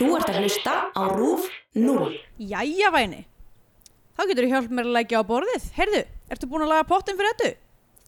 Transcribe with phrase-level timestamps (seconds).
[0.00, 1.42] Þú ert að hlusta á RÚF
[1.76, 2.14] 0.
[2.40, 3.18] Jæja væni,
[4.16, 5.66] þá getur þú hjálp mér að leggja á borðið.
[5.76, 6.00] Heyrðu,
[6.32, 7.50] ertu búin að laga pottin fyrir þetta?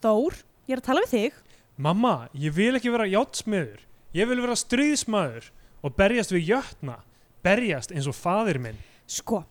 [0.01, 1.37] Þór, ég er að tala við þig.
[1.85, 3.85] Mamma, ég vil ekki vera játsmiður.
[4.17, 5.51] Ég vil vera stríðsmaður
[5.85, 6.97] og berjast við jötna.
[7.45, 8.81] Berjast eins og faðir minn.
[9.05, 9.43] Sko,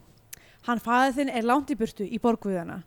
[0.67, 2.83] hann fæðið þinn er langt í burtu í borgviðana.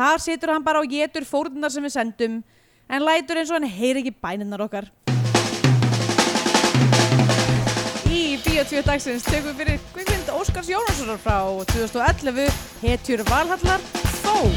[0.00, 2.40] Þar situr hann bara og getur fórnunar sem við sendum,
[2.88, 4.88] en lætur eins og hann heyri ekki bæninnar okkar.
[8.64, 11.36] Bíotvíu dagsins við fyrir kvikmynd Óskars Jónassonar frá
[11.68, 12.46] 2011,
[12.80, 13.82] Hetjur Valhallar,
[14.22, 14.54] Þór.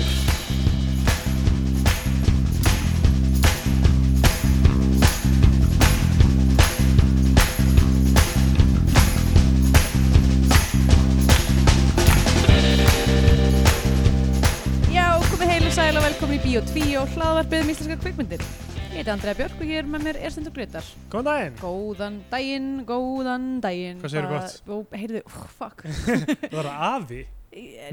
[14.88, 18.48] Já, komið heil og sæl og velkomin í Bíotvíu og hlaðvarpið um íslenskar kvikmyndir.
[18.98, 20.86] Ég heiti Andrea Björk og hér með mér er Stendur Gretar.
[21.14, 21.58] Góðan daginn.
[21.62, 24.00] Góðan daginn, góðan daginn.
[24.02, 24.72] Hvað segirðu Hvað- gott?
[24.74, 25.84] Ó, heyrðu, ó, fuck.
[26.50, 27.20] Það var afi.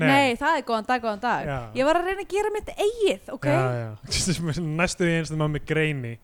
[0.00, 0.32] Nei.
[0.40, 1.50] það er góðan dag, góðan dag.
[1.50, 1.58] Já.
[1.76, 3.50] Ég var að reyna að gera mitt eigið, ok?
[3.52, 4.56] Já, já.
[4.80, 6.14] Næstu því eins og maður með greini.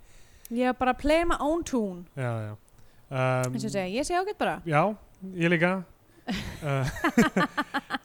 [0.49, 2.01] Ég var bara að play my own tune.
[2.17, 2.57] Já, já.
[3.13, 4.59] Um, og ég sé ágætt bara.
[4.65, 4.83] Já,
[5.45, 5.75] ég líka.
[6.65, 6.95] uh,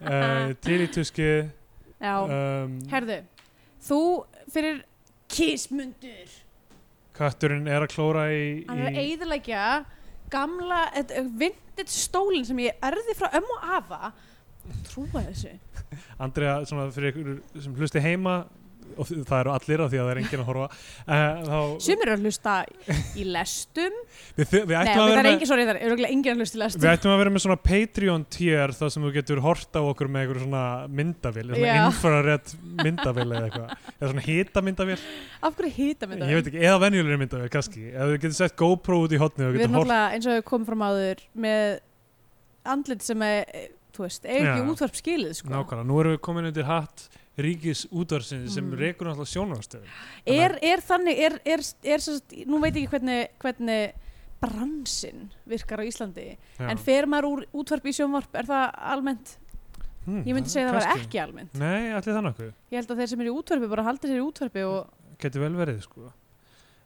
[0.03, 1.31] uh, til í tusku.
[2.03, 3.21] Já, Um, herðu,
[3.79, 4.01] þú
[4.51, 4.83] fyrir
[5.31, 6.41] kísmundur.
[7.15, 8.65] Kötturinn er að klóra í...
[8.69, 9.65] Hann er að í eigðilegja
[10.33, 14.11] gamla, eh, vintage stólinn sem ég erði frá ömmu afa.
[14.89, 15.53] Trúa þessu.
[16.21, 18.39] Andrea, svona fyrir ykkur sem hlusti heima
[18.95, 22.05] og það eru allir af því að það er enginn að horfa uh, þá, Sumir
[22.05, 22.55] eru að hlusta
[23.15, 23.95] í lestum.
[24.37, 26.59] við, við, Nei, ættum það er með, engin, sorry, það er örugglega engin að hlusta
[26.59, 26.83] í lestum.
[26.85, 30.11] við ættum að vera með svona Patreon tier þar sem þú getur hort á okkur
[30.11, 30.63] með einhver svona
[31.01, 31.79] myndavél svona Já.
[31.85, 32.53] infrared
[32.85, 34.99] myndavél eða eitthvað eða svona hita myndavél
[35.45, 38.55] Af hverju hýta með ég veit ekki, eða venjulegri myndavél kannski eða þú getur sett
[38.59, 40.85] GoPro út í hotni og Við getur erum hort náttúrulega eins og við komum fram
[40.85, 41.75] áður með
[42.65, 45.51] andlit sem er, eh, þú veist, er ekki útvarp skilið sko.
[45.53, 47.05] nákvæmlega, nú erum við komin undir hatt
[47.37, 48.77] ríkis útvarsins sem Mm.
[48.79, 49.87] rekur náttúrulega sjónvarstöðum
[50.25, 53.93] er, er þannig, er, er, er, er nú veit ég ekki hvernig, hvernig
[54.41, 56.27] bransinn virkar á Íslandi
[56.59, 59.37] en fer maður úr útvarp í sjónvarp er það almennt,
[60.05, 61.55] hmm, ég myndi segja að það var ekki almennt.
[61.59, 62.51] Nei, allir það nokkuð.
[62.71, 65.45] Ég held að þeir sem eru í útvarpi bara haldi sér í útvarpi og getur
[65.45, 66.11] vel verið sko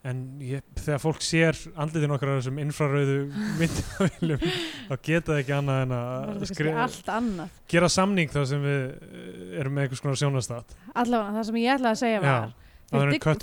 [0.08, 3.18] en ég, þegar fólk sér andlitin okkar á þessum infrarauðu
[3.60, 4.46] myndavílum
[4.90, 8.64] þá geta það ekki annað en að kannski skri, allt annað gera samning þar sem
[8.64, 12.54] við eh, erum með einhvers konar sjónastat allavega það sem ég ætlaði að segja var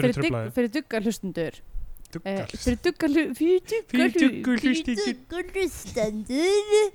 [0.00, 0.54] fyrir, truflaði.
[0.56, 1.62] fyrir
[2.16, 2.46] Eh, Duggal.
[2.62, 5.02] fyrir duggar hlu- fyrir duggar Fyrir hlu- duggar hlustendur.
[5.02, 6.92] fyrir duggar hlustendur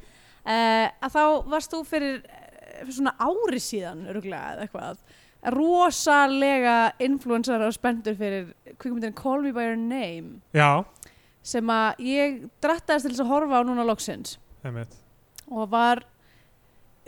[0.47, 5.03] uh, að þá varst þú fyrir, eh, fyrir svona ári síðan örgulega eða eitthvað
[5.49, 10.41] rosalega influensar og spendur fyrir kvikmyndin Call Me By Your Name.
[10.53, 10.83] Já,
[11.41, 14.35] sem að ég drattaðist til þess að horfa á núna loksins.
[14.61, 14.93] Einmitt.
[15.49, 16.03] Og var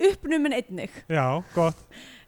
[0.02, 0.90] uppnumin einnig.
[1.12, 1.78] Já, gott.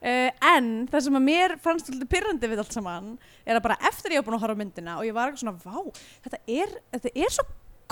[0.06, 3.08] Uh, en það sem að mér fannst svolítið pyrrandi við allt saman
[3.42, 5.42] er að bara eftir ég var búin að horfa á myndina og ég var eitthvað
[5.42, 7.46] svona, vá, þetta er, þetta er svo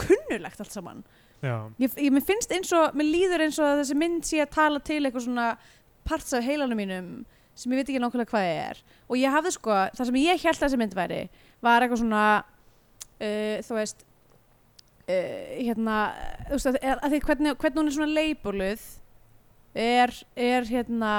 [0.03, 1.01] kunnulegt allt saman.
[1.41, 4.43] já, Ég, ég, mér finnst eins og, mér líður eins og að þessi mynd sé
[4.43, 5.47] að tala til eitthvað svona
[6.05, 7.09] parts af heilanum mínum
[7.55, 8.81] sem ég veit ekki nákvæmlega hvað ég er.
[9.09, 11.21] Og ég hafði sko, það sem ég held að þessi mynd væri
[11.61, 12.23] var eitthvað svona,
[13.19, 14.05] uh, þú veist,
[15.07, 15.97] uh, hérna,
[16.49, 18.85] þú veist, að, að því hvernig, hvernig hún er svona leibuluð
[19.75, 21.13] er, er hérna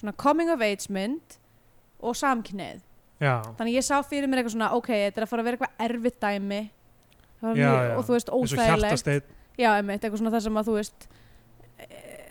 [0.00, 1.38] svona coming of age mynd
[2.04, 2.80] og samkynneið.
[3.24, 5.58] já, Þannig ég sá fyrir mér eitthvað svona, ok, þetta er að fara að vera
[5.58, 6.62] eitthvað erfitt dæmi
[7.44, 7.96] Það Já, mjög- já.
[7.98, 11.06] og þú veist óþægilegt Já, einmitt, eitthvað svona það sem að þú veist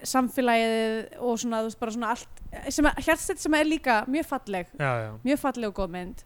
[0.07, 2.43] samfélagið og svona, veist, bara svona allt
[2.73, 4.69] sem að, hjartstætt sem er líka mjög falleg.
[4.79, 6.23] Já, já, mjög falleg og góð mynd.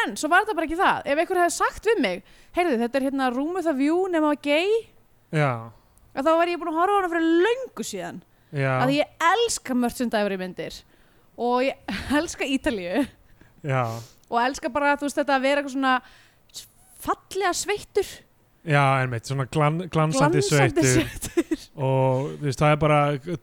[0.00, 1.08] En svo var þetta bara ekki það.
[1.10, 2.22] Ef einhver hefði sagt við mig
[2.56, 4.70] heyrðu, þetta er hérna Room with a View nema gay
[5.34, 5.50] já,
[6.14, 8.22] að þá var ég búin að horfa á hana fyrir löngu síðan.
[8.50, 10.80] Já, að ég elska merchandise myndir.
[11.40, 13.04] Og ég elska Ítalíu.
[13.66, 13.84] Já,
[14.30, 15.94] og elska bara, þú veist, þetta að vera eitthvað svona
[17.00, 18.10] fallega sveittur.
[18.68, 22.98] Já, einmitt svona glan, glansandi glansandi sveittur og þú veist, það er bara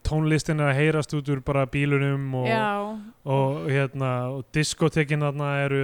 [0.06, 2.66] tónlistin er að heyrast út úr bara bílunum og, já,
[3.24, 5.84] og hérna og diskotekin þarna eru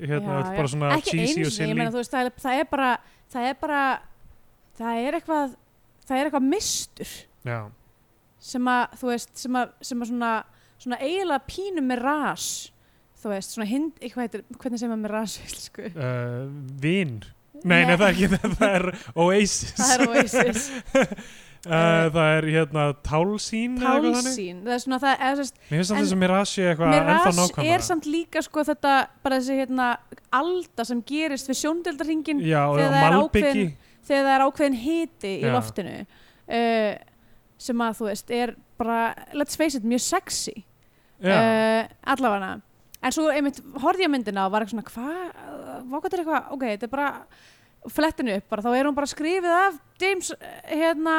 [0.00, 1.76] hérna Já, bara svona cheesy og silly.
[1.76, 2.92] meina, þú veist, það er, það er bara
[3.28, 3.82] það er bara
[4.78, 5.56] það er eitthvað
[6.08, 7.12] það er eitthvað mistur
[7.44, 7.58] já,
[8.48, 10.32] sem að, þú veist, sem að, sem að svona,
[10.80, 12.48] svona eiginlega pínu með ras
[13.18, 15.36] þú veist, svona hind, eitthvað heitir hvernig segir maður með ras,
[15.66, 16.46] sko uh,
[16.80, 17.18] vin.
[17.66, 18.28] Nei, nei, það er ekki,
[18.60, 18.88] það er
[19.26, 19.74] Oasis.
[19.76, 20.66] Það er Oasis
[21.66, 25.98] Uh, það er hérna tálsín tálsín, það er svona það er, þess, Mér finnst En-
[25.98, 27.74] þess að Mirage eitthvað ennþá Mirage nákvæmara.
[27.74, 28.92] er samt líka sko þetta
[29.26, 29.88] bara þessi hérna
[30.38, 33.08] alda sem gerist við sjóndeldarhingin þegar það
[33.42, 33.74] er
[34.06, 35.52] þegar það er ákveðin hiti í Já.
[35.56, 36.94] loftinu uh,
[37.58, 39.00] sem að þú veist er bara,
[39.34, 40.54] let's face it, mjög sexy.
[41.18, 42.60] Uh, allavega.
[43.02, 45.20] En svo einmitt horfði ég myndina og var eitthvað svona hvað,
[45.90, 47.10] hvað er eitthvað, ok, þetta er bara
[47.92, 51.16] flettinu upp, bara, þá er hún bara skrifið af James, eh, hérna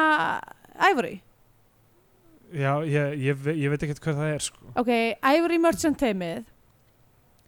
[0.90, 1.20] Ivory,
[2.52, 4.72] já ég, ég, ég veit ekkert hvað það er sko.
[4.80, 4.90] ok,
[5.36, 6.44] Ivory Merchant teimið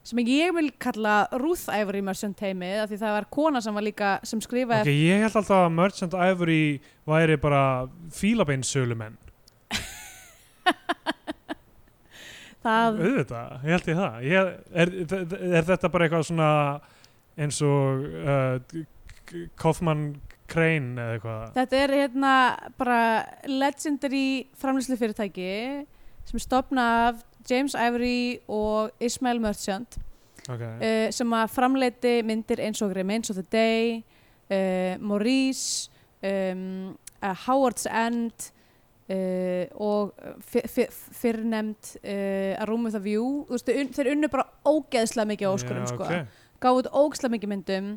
[0.02, 3.86] sem ég vil kalla Ruth Ivory Merchant teimið af því það var kona sem var
[3.86, 6.62] líka sem skrifaði ok, ég held alltaf að Merchant Ivory
[7.06, 7.62] væri bara
[8.14, 9.18] fílabeinsölumenn.
[12.62, 14.18] Það, auðvitað, ég held ég það.
[14.22, 14.50] Ég,
[14.84, 16.50] er, er, er þetta bara eitthvað svona
[17.42, 18.82] eins og uh,
[19.60, 20.06] Kaufmann
[20.52, 22.34] Crane eða eitthvað þetta er hérna
[22.80, 23.00] bara
[23.48, 24.26] legendary
[24.60, 25.52] framlýslu fyrirtæki
[26.28, 29.98] sem er stopnað af James Ivory og Ismail Merchant
[30.48, 30.74] okay.
[30.76, 34.02] uh, sem að framleiti myndir eins og Remains of the Day
[34.50, 35.90] uh, Maurice
[36.22, 36.92] um,
[37.22, 38.52] uh, Howard's End
[39.12, 44.46] og fyr, fyr, fyrrnefnd uh, A Room with a View veist, un, þeir unnu bara
[44.64, 46.06] ógeðslega mikið á óskurum Já, sko.
[46.06, 46.38] ok.
[46.62, 47.90] gáðu út ógeðslega mikið myndum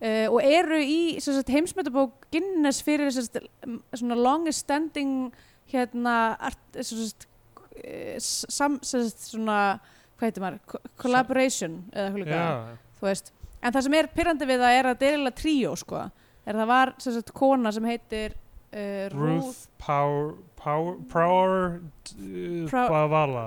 [0.00, 3.40] uh, og eru í sem heimsmyndabók Guinness fyrir sem sagt,
[4.16, 5.32] longest standing
[5.70, 7.26] hérna art, sem sagt,
[7.84, 9.58] eh, sam, sem sagt, svona
[10.18, 12.12] hvað heitir maður, Co- collaboration eða
[13.00, 13.32] þú veist.
[13.62, 16.04] En það sem er pyrrandi við það er að þetta er eiginlega tríó sko,
[16.46, 18.34] er það var sem kona sem heitir
[18.72, 21.80] uh, Ruth Power Power
[22.70, 23.44] Bavala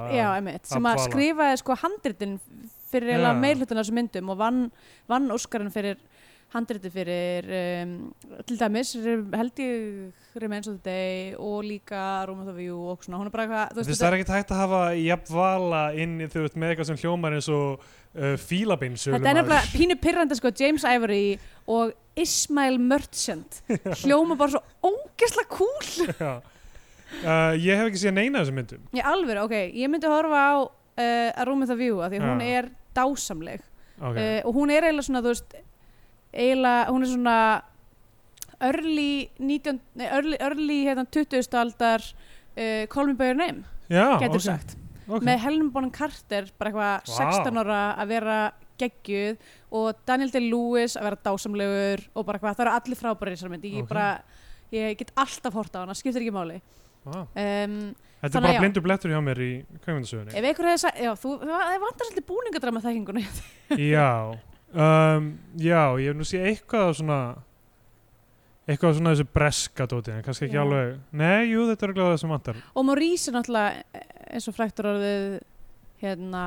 [0.70, 2.40] sem að skrifaði sko handritin
[2.94, 4.64] fyrir meirhlutin af þessum myndum og vann,
[5.10, 5.98] vann Óskarinn fyrir
[6.54, 7.48] handriti fyrir
[7.84, 7.96] um,
[8.46, 13.04] til dæmis held ég Remains of the Day og líka Room of the View og
[13.06, 16.16] svona, hún er bara eitthvað þú veist, það er ekkert hægt að hafa jafnvala inn
[16.22, 20.00] í þú veist með eitthvað sem hljómar eins og uh, fílabeinsölumaður þetta er nefnilega pínu
[20.06, 21.26] pyrrandi sko James Ivory
[21.74, 23.62] og Ismail Merchant.
[24.04, 28.88] Hljóma bara svo ógeðslega cool uh, Ég hef ekki séð neina þessum myndum.
[28.94, 32.30] Í alvöru, ok, ég myndi horfa á uh, Room with a View af því að
[32.30, 33.64] hún er dásamleg.
[33.94, 34.18] Okay.
[34.18, 35.58] uh, og hún er eiginlega svona þú veist
[36.34, 37.38] eiginlega, hún er svona
[38.64, 41.44] early 19, nei, early, early hérna 20.
[41.60, 44.76] aldar uh, Call Me By Your Name, Já, getur ok, sagt
[45.08, 45.24] ok.
[45.28, 47.18] með Helen Bonham Carter bara eitthvað Vá.
[47.44, 48.38] 16 ára að vera
[48.80, 49.44] geggjuð
[49.78, 53.74] og Daniel Day-Lewis að vera dásamlegur og bara hvað, það eru allir frábæri þessar myndi,
[53.78, 53.92] ég Ok.
[53.92, 54.08] bara
[54.74, 56.58] ég get alltaf hort á hana, skiptir ekki máli
[57.04, 57.20] Vá.
[57.28, 57.76] um,
[58.24, 58.60] Þetta er bara já.
[58.64, 59.52] blindur blettur hjá mér í
[59.84, 63.26] kveimundasögunni ef einhver hefði sagt, já, þú, það vantar svolítið búningadrama þekkinguna
[63.84, 64.10] Já
[64.74, 65.28] um,
[65.62, 67.20] Já, ég hef nú séð eitthvað af svona
[68.68, 70.64] eitthvað af svona þessu breska dóti en kannski ekki Já.
[70.64, 70.94] alveg.
[71.20, 72.62] Nei, jú, þetta er gláðið sem vantar.
[72.74, 74.04] Og Maurice er náttúrulega
[74.34, 75.26] eins og fræktur orðið
[76.04, 76.44] hérna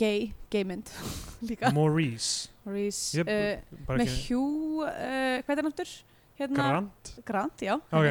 [0.00, 0.90] gay, gay mynd
[1.48, 1.70] líka.
[1.76, 2.50] Maurice.
[2.66, 5.94] Maurice Ég- uh, bara með ekki- Hugh uh, hvað er hann aftur?
[6.34, 7.10] Hérna, Grant.
[7.28, 7.74] Grant, já.
[7.94, 8.06] Ok,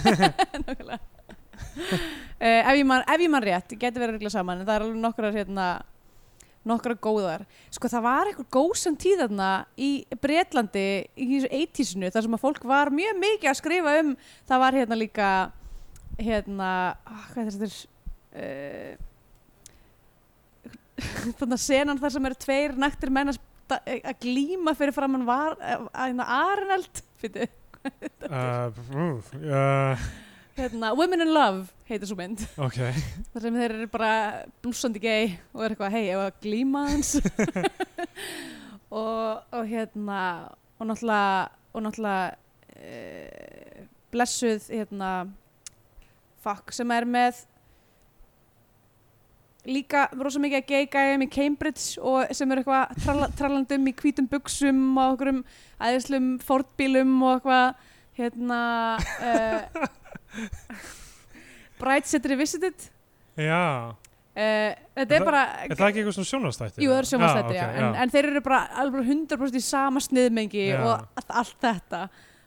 [0.64, 0.96] Nákvæmlega.
[0.96, 2.00] uh,
[2.70, 5.02] ef, ég man, ef ég man rétt, geti verið regla saman en það er alveg
[5.04, 5.66] nokkrar hérna
[6.68, 7.44] nokkrar góðar.
[7.72, 9.90] Sko það var eitthvað góðsam tíð þarna í
[10.20, 10.86] Bretlandi
[11.16, 14.10] í þessu 80-sinu þar sem að fólk var mjög mikið að skrifa um.
[14.48, 15.30] Það var hérna líka
[16.20, 16.72] hérna
[17.08, 17.70] ah, hvað er þetta?
[18.30, 18.92] Uh,
[21.40, 23.40] þannig að senan þar sem eru tveir naktir menn að,
[23.72, 27.04] að glíma fyrir framann var að, að, að Arnald.
[27.20, 27.48] Fyrir
[28.28, 30.10] uh, uh, uh,
[30.60, 32.42] hérna, Women in Love heitir svo mynd.
[32.60, 32.78] Ok.
[33.32, 34.12] Þar sem þeir eru bara
[34.62, 37.14] blúsandi gay og er eitthvað, hei, ef að glíma hans
[39.00, 40.20] og, og hérna
[40.80, 42.34] og náttúrulega og náttúrulega
[42.76, 45.12] e, blessuð hérna
[46.42, 47.44] fuck, sem er með
[49.68, 53.94] líka rosa mikið að gay gæjum í Cambridge og sem eru eitthvað tralla, trallandum í
[53.96, 55.40] hvítum buksum og okkur um
[55.84, 57.88] æðislum fordbílum og eitthvað
[58.20, 58.60] hérna
[59.20, 59.88] uh,
[61.80, 62.74] Bright City Revisited
[63.38, 63.94] Já,
[64.30, 66.82] Uh, þetta Er er það- bara er það ekki eitthvað svona sjónastætti?
[66.84, 70.00] Jú, það er sjónvarsþættir, já, ok, en, en þeir eru bara alveg 100% í sama
[70.00, 70.76] sniðmengi Já.
[70.86, 72.02] og allt, þetta.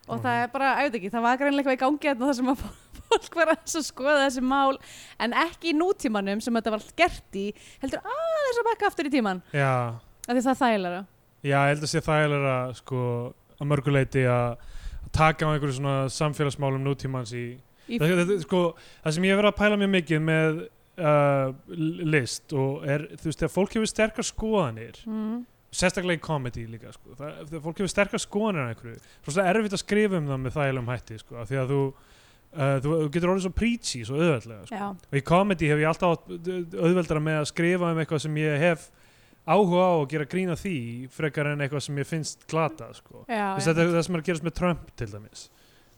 [0.07, 0.23] Og Mhm.
[0.23, 2.47] það er bara, ég veit ekki, það var greinlega eitthvað í gangi þarna þar sem
[2.53, 2.63] að
[3.11, 4.77] fólk var að skoða þessi mál.
[5.19, 9.05] En ekki í nútímanum sem þetta var allt gert í heldur aðeins að bakka aftur
[9.05, 11.05] í tíman Já, það er þægilega
[11.43, 14.57] já, ég held að sé þægilega sko að mörguleiti að
[15.11, 18.63] taka á einhverju svona samfélagsmálum nútímans í, það, það, sko,
[19.03, 20.63] það sem ég hef verið að pæla mjög mikið með
[21.01, 21.53] uh,
[22.13, 26.93] list og er, þú veist, þegar fólk hefur sterkar skoðanir mm, sérstaklega í comedy líka
[26.93, 27.13] sko.
[27.17, 28.97] það, þegar fólk hefur sterkar skoðanir af einhverju
[29.27, 31.79] svo er erfitt að skrifa um það með þægilegum hætti sko, af því að þú,
[32.57, 34.91] uh, þú, getur orðið svo preachy svo auðveldlega sko.
[35.09, 36.51] og í comedy hef ég alltaf átt
[36.83, 38.91] auðveldara með að skrifa um eitthvað sem ég hef
[39.43, 40.77] áhuga á að gera grína því
[41.11, 43.25] frekar en eitthvað sem ég finnst glata sko.
[43.27, 43.57] já.
[43.59, 45.49] þetta er það sem er að gerast með Trump til dæmis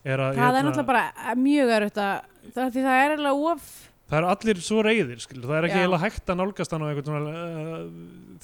[0.05, 2.15] er að, það er hérna, náttúrulega bara mjög erfitt að
[2.53, 3.73] það, er eiginlega of
[4.05, 5.47] það er allir svo reyðir skilur.
[5.49, 7.73] það er ekki eiginlega hægt að nálgast hann á einhvern uh,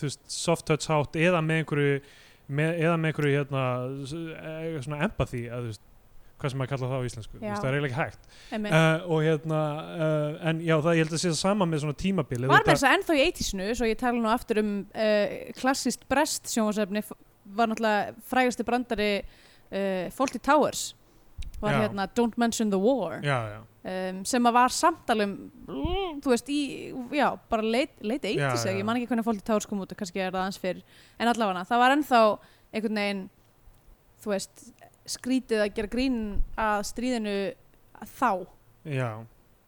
[0.01, 1.95] veist, soft touch hátt eða með einhverju
[2.51, 3.65] með, eða með einhverju hérna,
[4.51, 5.83] eh, empathy að, veist,
[6.41, 8.23] hvað sem maður kalla það á íslensku veist, það er eiginlega hægt.
[8.57, 9.59] Uh, og hérna
[9.93, 12.71] uh, en já, það, ég held að sé það sama með svona tímabil var með
[12.73, 14.73] þess að ennþá í 80snu svo ég tala nú aftur um
[15.61, 17.05] klassist brest sjónvarsefni
[17.51, 19.11] var náttúrulega frægasti brandari
[20.11, 20.89] Fawlty Towers
[21.61, 21.81] var Já.
[21.85, 23.19] hérna Don't Mention the War.
[23.25, 25.35] Já, um, sem að var samtalum
[26.21, 26.61] þú veist, í,
[27.17, 28.77] já, bara leit, leit 80s, Já, já.
[28.77, 30.81] ég man ekki hvernig Fawlty Towers kom út og kannski er það aðeins fyrr,
[31.19, 32.23] en allavega það var ennþá
[32.71, 33.23] einhvern veginn
[34.21, 34.65] þú veist,
[35.09, 36.17] skrítið að gera grín
[36.61, 37.37] að stríðinu
[38.17, 38.31] þá.
[38.85, 39.09] Já.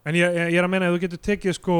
[0.04, 1.78] En ég, ég, er að meina að þú getur tekið sko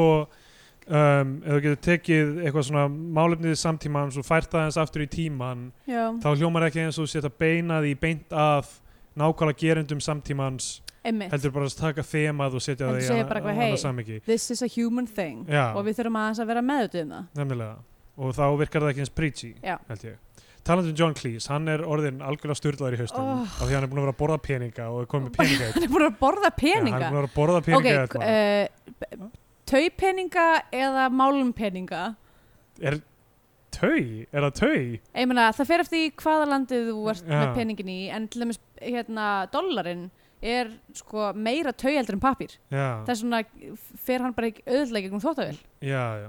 [0.89, 5.09] um, ef þú getur tekið eitthvað svona málefnið samtímans og fært það eins aftur í
[5.11, 8.71] tíman já, þá hljómar ekki eins og setja beinað í beint að
[9.19, 10.69] nákvæmlega gerendum samtímans
[11.05, 13.77] einmitt heldur bara að taka þemað og setja það í bara annað hey.
[13.81, 15.71] samhengi this is a human thing Já.
[15.73, 17.75] og við þurfum aðeins að vera meðutuð um það nefnilega
[18.15, 19.75] og þá virkar það ekki eins preachy Já.
[19.89, 20.21] held ég
[20.65, 23.41] talandi um John Cleese, hann er orðin algjörlega styrlaður í haustum Oh.
[23.45, 25.85] af því hann er búin að vera að borða peninga og er komið peninga hann
[25.85, 28.15] er búin að borða Já, hann peninga er búin að vera að borða peninga ok,
[28.25, 29.27] uh,
[29.69, 32.01] taupeninga eða málumpeninga
[32.81, 32.97] er
[33.75, 33.97] tau,
[34.31, 34.77] er það tau?
[35.21, 37.35] ég meina það fer eftir í hvaða landið þú ert Já.
[37.41, 40.07] með peningin í en til dæmis hérna dollarinn
[40.45, 42.57] er sko meira tauheldur en pappír.
[42.69, 43.39] Já, þess vegna
[44.05, 46.27] fer hann bara auðvitað gegnum þóttavél já, já.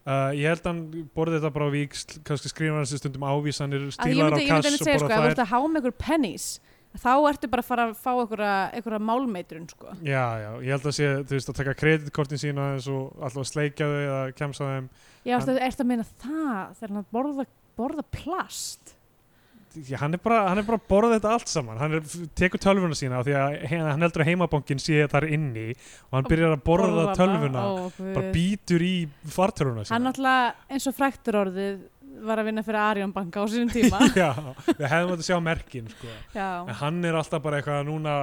[0.00, 3.26] Uh, ég held að hann borði þetta bara á víksl kannski skrifa hann sér stundum
[3.28, 5.20] ávísanir að ég stílar á myndi, ég myndi kass einmitt og segja sko, borða ef
[5.20, 5.34] þú þær.
[5.34, 6.46] ert að há með einhver pennies
[6.98, 9.92] þá ertu bara að fara að fá einhverja, málmeitrun sko.
[10.02, 13.44] Já, já, ég held að sé, þú veist, að taka kreditkortin sína eins og alltaf
[13.44, 14.88] að sleikja þau eða kemsa þeim.
[15.24, 17.46] Já, Hann- ertu ertu að meina það þegar hann borða,
[17.78, 18.96] borða plast?
[19.86, 21.76] Já, hann er bara, hann er bara að borða þetta allt saman.
[21.78, 22.00] Hann er,
[22.34, 25.68] tekur tölvuna sína af því að hann heldur að heimabankin sé þar inni
[26.10, 27.14] og hann byrjar að borða hana.
[27.14, 27.62] tölvuna.
[27.62, 27.74] Ó,
[28.16, 28.94] bara býtur í
[29.30, 31.78] fartölvuna Hann sína náttúrulega eins og fræktur orðið
[32.26, 34.00] var að vinna fyrir Arjón banka á sínum tíma.
[34.22, 34.30] Já,
[34.68, 36.10] við hefðum að sjá merkin sko.
[36.36, 38.14] en hann er alltaf bara eitthvað núna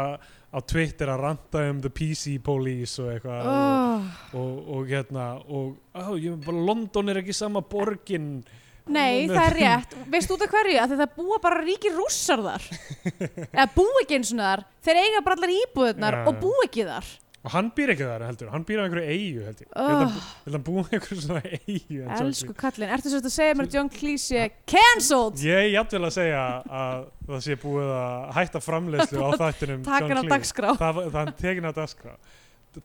[0.48, 4.08] á Twitter að ranta um the PC police og eitthvað oh.
[4.40, 8.40] og, og hérna og ó, ég, London er ekki sama borgin.
[8.88, 9.96] Nei, það er rétt.
[10.08, 10.78] Veist út af hverju?
[10.80, 12.68] Að það búa bara ríkir rússar þar.
[13.52, 14.64] Eða búa ekki eins og þar.
[14.88, 17.10] Þeir eiga bara allar íbúðunar Já, og búa ekki þar
[17.46, 20.16] og hann býr ekki þar heldur, hann býr á einhverju eigu held ég, oh, oh.
[20.44, 23.78] held að hann búið einhverju svona eigu Elsku kallinn Ertu svo að segja mér að
[23.78, 26.42] John Cleese sé cancelled Ég er jafnvel að segja
[26.82, 30.32] að það sé búið að hætta framleiðslu á þættinum John Cleese.
[30.34, 32.18] dagskrá Það, það er tekin á dagskrá.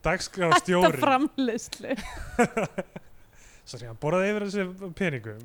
[0.02, 1.00] Dagskrá stjóri.
[1.02, 1.96] framleyslu
[3.72, 5.42] Sorry, hann borðaði yfir þessi peningum.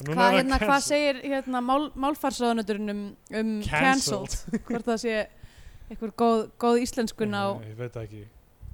[0.00, 0.86] Hvað, hann hérna, cancelled.
[0.88, 3.02] segir hérna, mál, málfarsraðunuturinn um,
[3.36, 4.34] um Cancelled.
[4.66, 5.14] Hvort það sé
[5.90, 8.24] einhver góð, góð íslenskun á Ég veit ekki.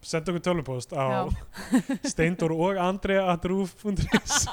[0.06, 1.22] Senda okkur tölvupost á Já.
[2.12, 4.46] steindor og andrea.ruf.is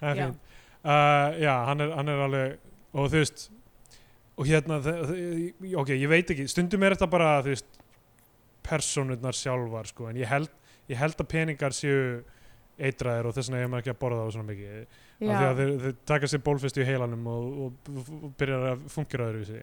[0.00, 0.26] Það er Já.
[0.30, 0.46] fínt.
[0.80, 2.52] Uh, já, hann er, hann er alveg,
[2.96, 3.42] og þú veist,
[4.40, 4.78] og hérna,
[5.82, 7.68] ok, ég veit ekki, stundum er þetta bara, þú veist,
[8.64, 10.48] persónurnar sjálfar, sko, en ég held,
[10.88, 12.22] ég held að peningar séu
[12.88, 14.98] eitraðir og þess vegna er maður ekki að borða það svona mikið.
[15.20, 18.86] Af því að þeir, þeir taka sér bólfestu í heilanum og, og, og byrjar að
[18.94, 19.60] fungera öðruvísi.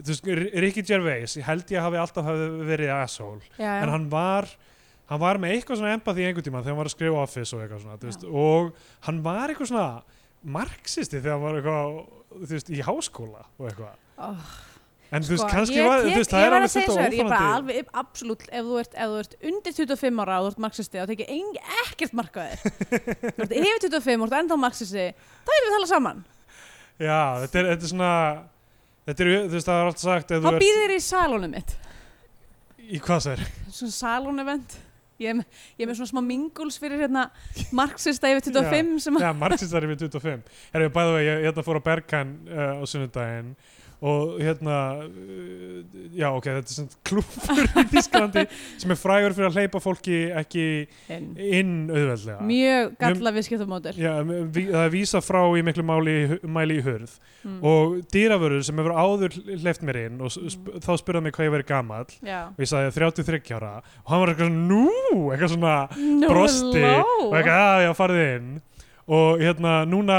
[0.00, 0.28] Þú veist,
[0.64, 2.28] Ricky Gervais held ég hafi alltaf
[2.68, 3.74] verið asshole já, já.
[3.80, 4.48] en hann var
[5.10, 7.64] hann var með eitthvað svona empathy einhvern tíma þegar hann var að skrifa Office og
[7.64, 8.72] eitthvað svona veist, og
[9.08, 9.88] hann var eitthvað svona
[10.58, 13.96] marxisti þegar hann var eitthvað veist, í háskóla og eitthvað.
[14.20, 14.52] Oh.
[15.10, 17.00] En þú veist, Sko, kannski ég var, þú veist, það ég er alveg fullt af
[17.00, 20.36] er, Ég er bara alveg, absolutt, ef þú ert, ef þú ert undir 25 ára
[20.38, 21.26] og þú ert marxisti, þá tekið
[21.84, 22.58] ekkert markaðir.
[23.36, 26.18] þú ert yfir 25 og þú ert ennþá marxisti, þá erum við tala saman.
[27.00, 28.12] já, þetta er, þetta er svona
[29.08, 31.74] þetta er, þú veist, það er alltaf sagt ef þú býðir þér í salónum mitt.
[32.86, 34.78] í hvað sér Svona salónevent.
[35.20, 37.26] Ég er, með, ég er með svona smá minguls fyrir hérna
[37.76, 39.26] marxista yfir 25 sem að...
[39.26, 41.44] Já, marxistar yfir 25 Herra, ég bæði að ég
[43.36, 43.52] hérna
[44.00, 45.80] og hérna uh,
[46.16, 48.44] já ok, þetta er svona klúfur í Þísklandi
[48.80, 50.64] sem er frægur fyrir að hleypa fólki ekki
[51.12, 51.26] inn.
[51.36, 53.92] inn auðveldlega Mjög galla viðskiptamódel.
[54.00, 56.16] Já, það er vísa frá í miklu máli,
[56.48, 57.62] mæli í hurð Mm.
[57.64, 61.52] og dýravörður sem hefur áður hleyft mér inn og sp þá spurði mig hvað ég
[61.54, 62.40] verið gamall Já.
[62.52, 65.76] og ég sagði 33 ára og hann var eitthvað svona, nú, eitthvað svona
[66.20, 67.06] No, brosti hello.
[67.30, 68.50] og eitthvað, já, já, farið inn
[69.08, 70.18] og hérna, núna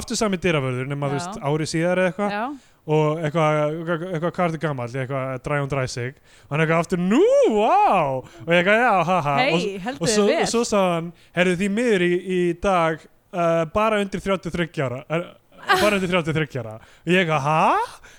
[0.00, 2.56] aftur sami dyravörður nema, þú veist, ári síðar eða eitthvað.
[2.82, 7.20] Og eitthvað, eitthvað, hvað er þetta gamall eitthvað dræjum dræsig og hann eitthvað aftur, nú,
[7.54, 7.76] vá!
[8.18, 11.68] Og ég eitthvað, já, haha og, hei, og heldur svo, svo sagði hann, herðu því
[11.76, 15.28] miður í, í dag uh, bara undir 33 ára er,
[15.76, 16.74] bara undir 33 ára.
[16.82, 17.62] Og ég eitthvað, ha?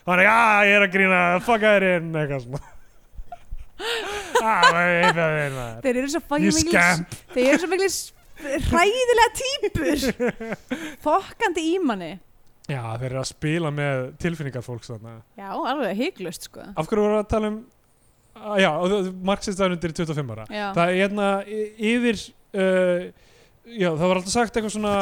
[0.06, 2.64] og hann eitthvað, já, ég er að grína fucka þér inn, eitthvað svona.
[4.44, 4.70] Ah,
[5.82, 6.76] þeir eru svo fucking mikil
[7.34, 7.88] þeir eru svo mikil
[8.70, 10.06] hræðilega týpur.
[11.04, 12.14] Fokkandi í manni
[12.70, 17.04] já, þeir eru að spila með tilfinningar fólks þarna já, alveg hygglust sko af hverju
[17.04, 17.60] voru að tala um
[18.40, 18.70] ah, já,
[19.32, 20.66] marxist er undir 25 ára já.
[20.78, 21.28] það er hérna
[21.92, 23.06] yfir uh,
[23.68, 24.96] já, það var alltaf sagt eitthvað svona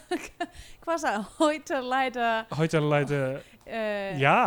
[0.86, 3.22] hvað sagði, hóita læta hætjalæti,
[3.68, 4.38] uh, já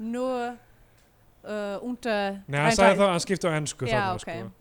[0.00, 4.24] nú uh, undir Nei, hann sagði það, hann skipti á ennsku þarna, ok.
[4.24, 4.52] sko.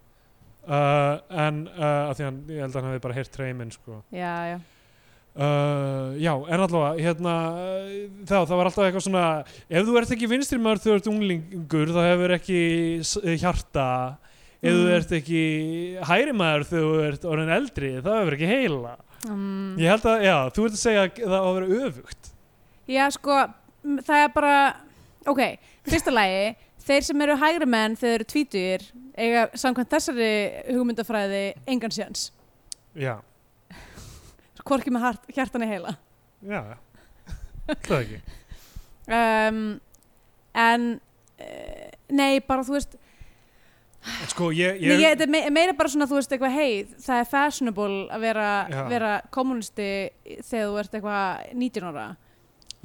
[0.65, 3.99] Uh, en af því hann, ég held að hann hefði bara heyrt treymin sko.
[4.11, 4.57] já, já
[5.35, 7.89] uh, Já, en allavega hérna, uh,
[8.27, 9.23] þá, það var alltaf eitthvað svona
[9.69, 12.59] ef þú ert ekki vinstri maður þegar þú ert unglingur þá hefur ekki
[13.03, 13.87] s- hjarta.
[14.65, 14.93] Ef þú Mm.
[14.97, 15.41] ert ekki
[16.09, 18.95] hæri maður þegar þú ert orðin eldri þá hefur ekki heila.
[19.29, 22.31] Um, Ég held að, já, þú ert að segja að það á að vera öfugt.
[22.87, 23.37] Já, sko,
[24.05, 24.55] það er bara
[25.25, 25.41] ok,
[25.89, 28.83] fyrsta lagi þeir sem eru hægri menn þegar þeir eru tvítugir
[29.17, 30.31] eiga samkvæmt þessari
[30.69, 32.27] hugmyndafræði engan séns.
[32.95, 33.17] Já,
[34.65, 35.95] hvorki með hart, hjartan í heila.
[36.45, 36.61] Já
[37.65, 38.19] Það ekki.
[39.09, 39.59] Um,
[40.53, 40.83] en
[41.41, 42.97] uh, nei, bara þú veist
[44.29, 47.21] Sko, ég, Nei, ég, þetta er me- meira bara svona, þú veist, eitthvað, hei, það
[47.23, 48.49] er fashionable að vera,
[48.91, 49.87] vera kommunisti
[50.45, 52.03] þegar þú ert eitthvað 19 ára.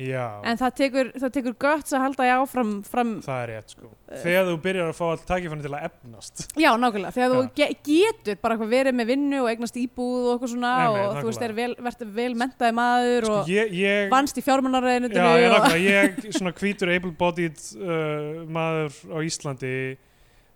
[0.00, 0.24] Já.
[0.48, 3.90] En það tekur, það tekur gött að halda ég áfram fram, Það er rétt sko.
[4.22, 6.44] Þegar þú byrjar að fá all tækifæni til að efnast.
[6.58, 10.30] Já, nákvæmlega, þegar þú ge getur bara eitthvað verið með vinnu og eignast íbúð og
[10.34, 11.60] eitthvað svona Nei, nei, og þú veist, nákvæmlega.
[11.60, 15.80] vel, verður vel mentaði maður Sko og ég, ég vannst í fjármannarreðinu Já, ég nákvæmlega,
[15.86, 19.74] ég svona hvítur able-bodied uh, maður á Íslandi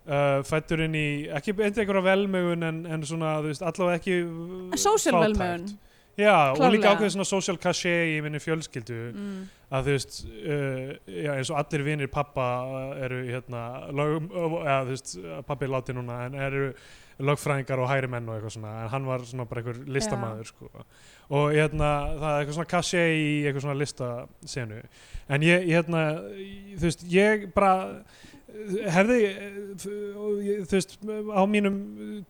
[0.09, 4.19] uh, fættur inn í, ekki eitthvað einhverja velmögun en, en svona, þú veist, allavega ekki
[4.25, 5.21] uh, Social
[6.15, 8.99] Já, og líka ákveðið svona social cachet í minni fjölskyldu.
[9.11, 9.39] Mm.
[9.75, 12.45] að þú veist, uh, já, eins og allir vinir pappa
[13.03, 15.15] eru hérna uh, eða þú veist,
[15.47, 16.69] pappi er látið núna en eru
[17.25, 20.69] lögfræðingar og hægri menn og eitthvað svona, en hann var svona bara einhver listamaður sko,
[21.31, 24.79] og hérna það er eitthvað svona cachet í eitthvað svona listasenu,
[25.31, 26.05] en ég hérna,
[26.75, 27.73] þú veist, ég bara
[28.95, 29.19] hefði
[29.81, 31.79] þú veist, á mínum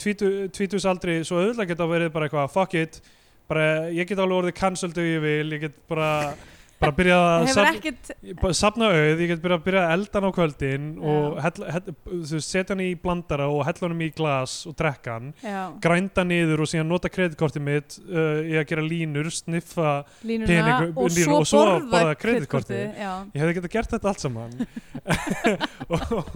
[0.01, 3.01] tvítusaldri svo auðvitað geta verið bara eitthvað fuck it,
[3.49, 6.09] bara ég get alveg orðið cancelled ef ég vil, ég get bara
[6.81, 10.19] bara byrjað Það að safna- bara safna auð, ég get byrjað að byrja að elda
[10.19, 11.41] hann á kvöldin og Já.
[11.45, 15.29] hella, hella, veist, setja hann í blandara og hella hann í glas og drekka hann.
[15.43, 19.93] Já, grænda niður og síðan nota kreditkortið mitt uh, í að gera línur, sniffa
[20.27, 22.83] línuna Pening- og línur svo og svo borða kreditkortið.
[22.99, 24.55] ég hefði getað gert þetta allt saman.
[25.85, 26.29] Og, og,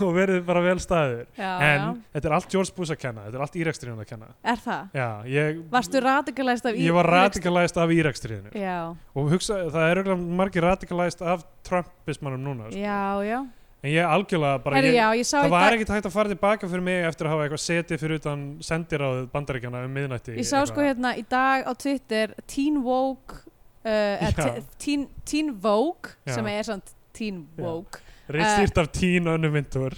[0.00, 3.36] og verið bara vel staður Já, en þetta er allt George Bush að kenna þetta
[3.38, 4.28] er allt Írakstríðun að kenna.
[4.48, 4.86] Er það?
[4.96, 10.00] Já, ég, Varstu radikalæst af ég var radikalæst af Írakstríðinu Já, og hugsa, það er
[10.02, 12.78] örugglega margir radikalæst af Trumpismannum núna sko.
[12.78, 13.38] já, já.
[13.82, 16.68] en ég algjörlega bara Herri, ég, já, ég það var ekkert hægt að fara tilbaka
[16.68, 20.58] fyrir mig eftir að hafa eitthvað setið fyrir utan sendiráðið bandaríkjana um miðnætti ég sá
[20.66, 23.38] sko hérna í dag á Twitter Teen Vogue
[23.84, 24.30] uh, Já.
[24.34, 27.46] te- teen, teen Vogue sem er samt Teen.
[27.56, 29.94] Vogue Reitstýrt af tín önnu myndur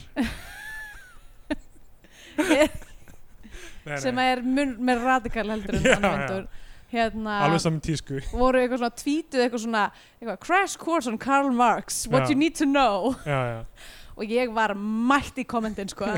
[4.01, 6.01] sem er mun, með radikal heldur þannig já.
[6.05, 6.45] myndur
[6.93, 8.21] hérna alveg saman tísku.
[8.33, 9.85] voru eitthvað svona tweetuð eitthvað svona
[10.21, 12.31] eitthvað, crash course on Karl Marx what Já.
[12.31, 13.15] you need to know.
[13.27, 13.65] Já,
[14.19, 16.11] og ég var mætt í kommentin sko.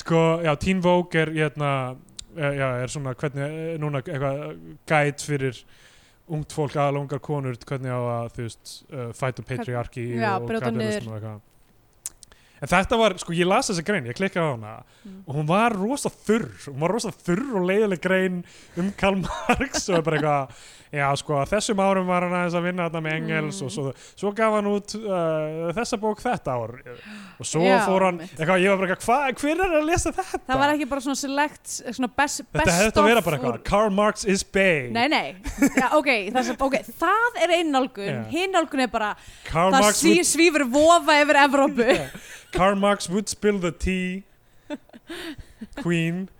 [0.00, 1.96] Sko, já, Teen Vogue er hérna,
[2.36, 4.38] eh, já, er svona hvernig, eh, núna eitthvað
[4.88, 5.58] gæt fyrir
[6.30, 10.46] ungt fólk aðal ungar konur hvernig á að, þú veist, uh, fæta patriarki Já, og
[10.46, 11.40] brjóta kapitalism og eitthvað
[12.60, 15.22] en þetta var, sko, ég las þessa grein, ég klikkaði á hana Mm.
[15.26, 18.42] og hún var rosa þurr hún var rosa þurr og leiðileg grein
[18.76, 22.88] um Karl Marx og bara eitthvað já sko þessum árum var hann aðeins að vinna
[22.90, 23.64] þarna með Engels Mm.
[23.64, 26.74] og svo, svo gaf hann út uh, þessa bók þetta ár
[27.40, 30.12] og svo Já, fór hann eitthvað, ég var bara eitthvað, hva, hver er að lesa
[30.18, 30.42] þetta?
[30.50, 33.28] það var ekki bara svona select svona best, þetta best hefði þetta að vera of
[33.30, 35.24] bara eitthvað Karl Marx is bay Nei, nei,
[35.78, 38.20] já, ok, það, okay, það er einn nálgun, Já.
[38.36, 39.14] hinn nálgun er bara
[39.48, 41.88] Karl það Marx, svífur vofa yfir Evrópu
[42.49, 44.24] Karl Marx would spill the tea
[45.82, 46.28] Queen.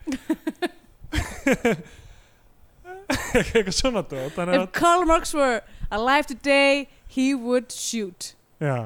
[3.11, 4.31] Eitthvað svona dót.
[4.37, 8.35] Þannig If Karl Marx were alive today he would shoot.
[8.61, 8.81] Að já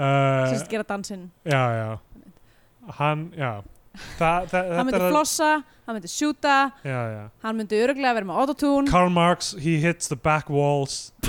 [0.00, 1.26] uh, Sérst gera dansinn.
[1.44, 1.98] Já, já.
[2.98, 3.60] Hann, já.
[4.18, 5.48] Þa, það, Hann myndi þetta er- flossa,
[5.86, 6.54] hann myndi sjúta
[6.86, 7.24] Já, já.
[7.42, 8.86] hann myndi öruglega vera með autotune.
[8.90, 11.12] Karl Marx, he hits the back walls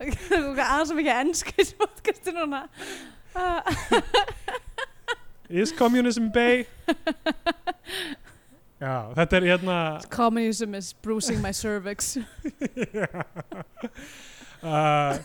[0.00, 2.66] aðeins sem ekki ennska í podcastu núna.
[5.48, 6.64] Is communism bay?
[8.76, 9.76] Já, þetta er hérna
[10.10, 12.16] Communism is bruising my cervix.
[14.62, 15.18] Uh,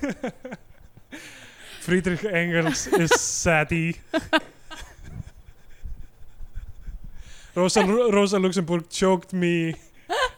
[1.80, 4.00] Friedrich Engels is saddy.
[7.54, 9.74] Rosa, Rosa Luxemburg choked me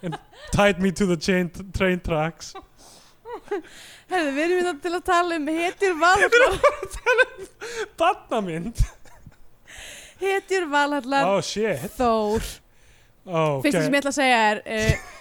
[0.04, 0.18] and
[0.52, 2.54] tied me to the chain, train tracks.
[4.10, 6.58] Herðu, við erum þetta til að tala um hetjur valhallar
[7.98, 8.84] Barnamynd.
[10.20, 11.82] Hetjur valhallar Oh shit.
[11.96, 12.46] Þór.
[13.24, 15.12] Oh, Fyrsta sem ég ætla að segja er uh,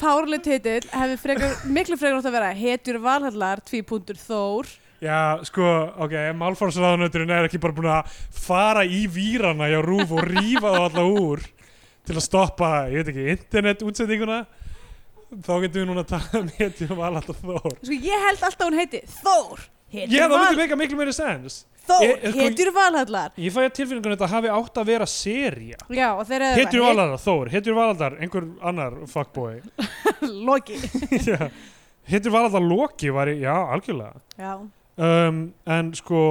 [0.00, 4.70] fárlega titill hefði frekar, miklu frekar átt að vera hetjur valhallar, tvípundur Þór.
[5.00, 5.64] Já, sko,
[6.04, 10.86] ok, málfarsraðanöturinn er ekki bara búin að fara í výrana hjá Rúf og rífa það
[10.90, 11.44] alla úr
[12.10, 14.40] til að stoppa, ég veit ekki, internet útsendinguna
[15.30, 18.66] þá getum við núna að tala um hetjum og alallaf Þór Sko ég held alltaf
[18.66, 23.30] hún heiti Þór Já, það val, myndi meika miklu meiri sens Þór, sko- hetjur valhallar.
[23.40, 26.84] Ég fæ að tilfinningunum þetta hafi átt að vera seria Já, og þeir eru Hetjur
[26.84, 29.56] valadar, Þór, hetjur valadar, einhver annar fuckboy.
[30.50, 30.76] Loki.
[32.10, 34.22] Hetjur valadar Loki var í, já, algjörlega.
[34.38, 34.52] Já.
[35.08, 35.40] um,
[35.78, 36.22] En sko,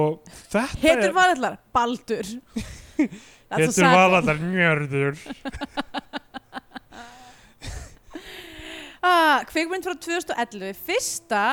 [0.54, 2.32] þetta Hetjur valhallar, Baldur
[3.50, 3.98] That's a Hetjur sad one.
[3.98, 5.18] valadar Njörður.
[9.00, 11.44] Ah, Kvikmynd frá 2011 Fyrsta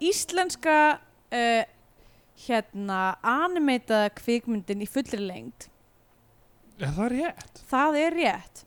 [0.00, 0.74] íslenska
[1.34, 1.64] uh,
[2.46, 5.66] hérna animeitaða kvikmyndin í fullri lengd.
[6.80, 7.62] Já, það er rétt?
[7.72, 8.62] Það er rétt.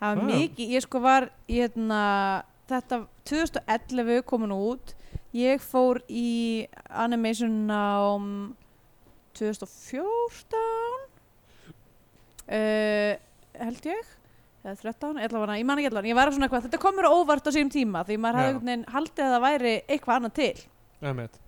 [0.00, 2.00] Það var mikið, ég sko var hérna,
[2.68, 2.98] þetta
[3.30, 4.94] 2011 komin út.
[5.36, 8.18] Ég fór í animation á
[9.38, 11.09] 2014
[12.50, 13.12] uh,
[13.64, 14.16] held ég.
[14.60, 17.50] Eða 13, allavega, ég man ekki allavega ég var svona eitthvað, þetta komur óvart á
[17.54, 20.66] sínum tíma því maður hafði einhvern veginn haldið að það væri eitthvað annað til.
[21.00, 21.38] Emmett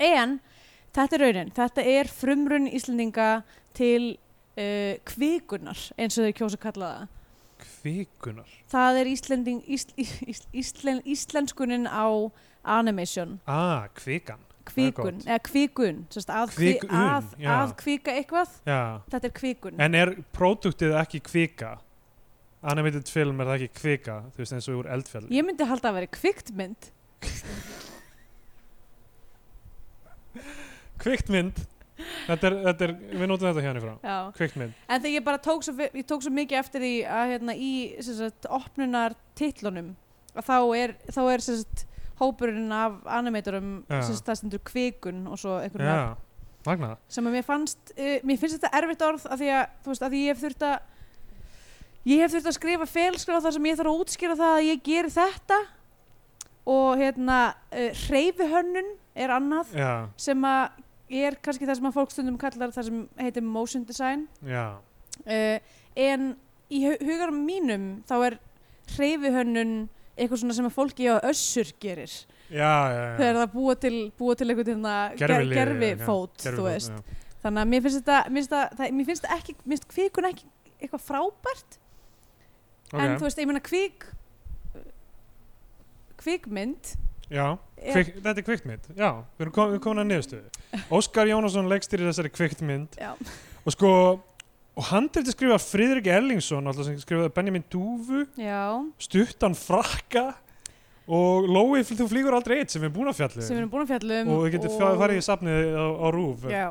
[0.00, 0.40] en
[0.96, 3.30] þetta er raunin, þetta er frumrun Íslendinga
[3.76, 4.16] til
[4.56, 7.16] uh, kvikunar eins og þeir kjósa að kalla það.
[9.00, 12.08] Er Íslending, ísl, ísl, íslen, íslenskunin á
[12.64, 13.38] animation.
[13.48, 14.40] Ah, kvikan
[14.74, 15.26] kvikun, gott.
[15.28, 18.80] eða kvikun sérst, að, Kvikun, kvi, að, að kvika eitthvað Já.
[19.14, 21.70] þetta er kvikun En er próduktið ekki kvika?
[22.70, 25.86] Animated film er það ekki kvika Þú veist eins og úr eldfjall ég myndi halda
[25.92, 26.90] að vera kviktmynd
[31.00, 31.56] Kviktmynd
[32.26, 33.94] þetta er, þetta er, Við notum þetta hérna frá.
[34.04, 34.18] Já.
[34.36, 37.56] Kviktmynd en þegar ég bara tók svo, ég tók svo mikið eftir því að hérna,
[37.56, 37.72] í
[38.04, 39.94] sagt, opnunar titlunum
[40.36, 41.86] þá er, þá er sagt,
[42.20, 44.00] hópurinn af animatorum Já.
[44.04, 46.04] sem sagt, það stendur kvikun og svo einhvern Já,
[46.68, 46.96] magnað.
[47.08, 50.16] Sem að mér fannst uh, mér finnst þetta erfitt orð af því að, veist, að
[50.20, 50.78] ég hef þurft að
[52.10, 54.82] ég hef þurft að skrifa felskrifa þar sem ég þarf að útskýra það að ég
[54.86, 55.58] geri þetta.
[56.70, 57.38] Og hérna
[57.72, 60.78] uh, hreyfihönnun er annað Já, sem að
[61.10, 64.28] er kannski það sem að fólk stundum kallar það sem heitir motion design.
[64.46, 65.56] Uh,
[65.98, 66.28] en
[66.70, 68.36] í hu- hugarum mínum þá er
[68.94, 69.72] hreyfihönnun
[70.16, 72.14] eitthvað svona sem að fólki á össur gerir.
[72.50, 73.16] Já, já, já.
[73.20, 74.70] þegar það búa til, búa til eitthvað
[75.20, 76.46] gerfi já, fót
[77.40, 79.92] þannig að mér finnst þetta mér finnst, það, það, mér finnst það ekki, mér finnst
[79.94, 80.48] kvikun ekki
[80.80, 81.78] eitthvað frábært.
[82.90, 84.08] En Ok, þú veist, ég meina kvik
[86.20, 86.96] kvikmynd
[87.30, 87.44] Já,
[87.78, 90.64] kvik, þetta er kviktmynd Já, við erum komin, að niðurstöðu.
[90.98, 93.12] Óskar Jónasson leggstýri þessari kviktmynd já,
[93.62, 93.92] og sko
[94.80, 98.62] og hann til skrifa Friðrik Erlingsson alltaf sem skrifaði Benjamin Dúfu já,
[99.02, 100.30] stuttan frakka
[101.10, 103.72] og Lói, þú flýgur aldrei eitt sem við erum búin að fjallu sem við erum
[103.72, 105.02] búin að fjallum og við getum og...
[105.02, 106.64] farið í safnið á, á rúf já,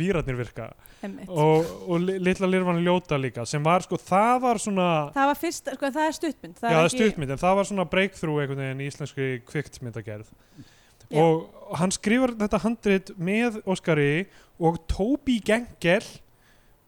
[0.00, 0.68] výratnir virka.
[1.04, 5.30] Emmitt og, og li- litla lirfan ljóta líka sem var sko, það var svona það
[5.30, 8.42] var fyrst, sko, það er stuttmynd já, það er stuttmynd, en það var svona breakthrough
[8.42, 10.32] einhvern veginn í íslenski kviktmyndagerð
[11.12, 11.20] Já.
[11.20, 14.24] og hann skrifar þetta handrit með Óskari
[14.56, 16.06] og Toby Gengel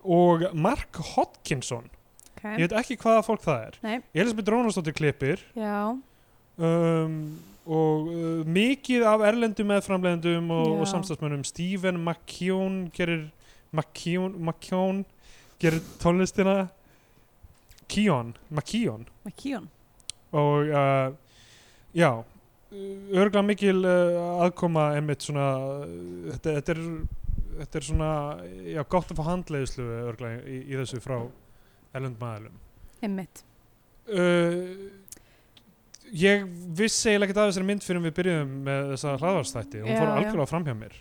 [0.07, 1.89] og Mark Hodkinson
[2.37, 2.57] okay.
[2.57, 3.79] ég veit ekki hvaða fólk það er.
[3.85, 3.97] Nei.
[4.15, 5.43] Elisabeth Rónastóttir klippir.
[5.59, 5.93] Já,
[6.57, 7.21] um,
[7.67, 13.27] og uh, mikið af erlendum meðframlegendum og, og samstagsmönnum Stephen McKeown gerir
[13.75, 15.05] McKeown, McKeown
[15.63, 16.67] gerir tónlistina.
[17.87, 19.07] Keon, McKeown.
[19.39, 19.69] Kíon
[20.37, 21.15] og uh,
[21.95, 22.25] já
[23.15, 26.83] örgla mikil uh, aðkoma einmitt svona uh, þetta, þetta, er,
[27.63, 28.11] þetta er svona
[28.73, 31.19] já, gott að fá handleiðslu örgla í, í þessu frá
[31.97, 32.61] erlend maðalum
[33.07, 33.43] emmitt
[34.13, 34.63] uh,
[36.13, 36.47] ég
[36.79, 40.13] vissi eiginlega ekki af þessari mynd fyrir við byrjuðum með þessa hraðvarstætti hún Já, fór
[40.15, 40.97] algjörlega fram hjá mér.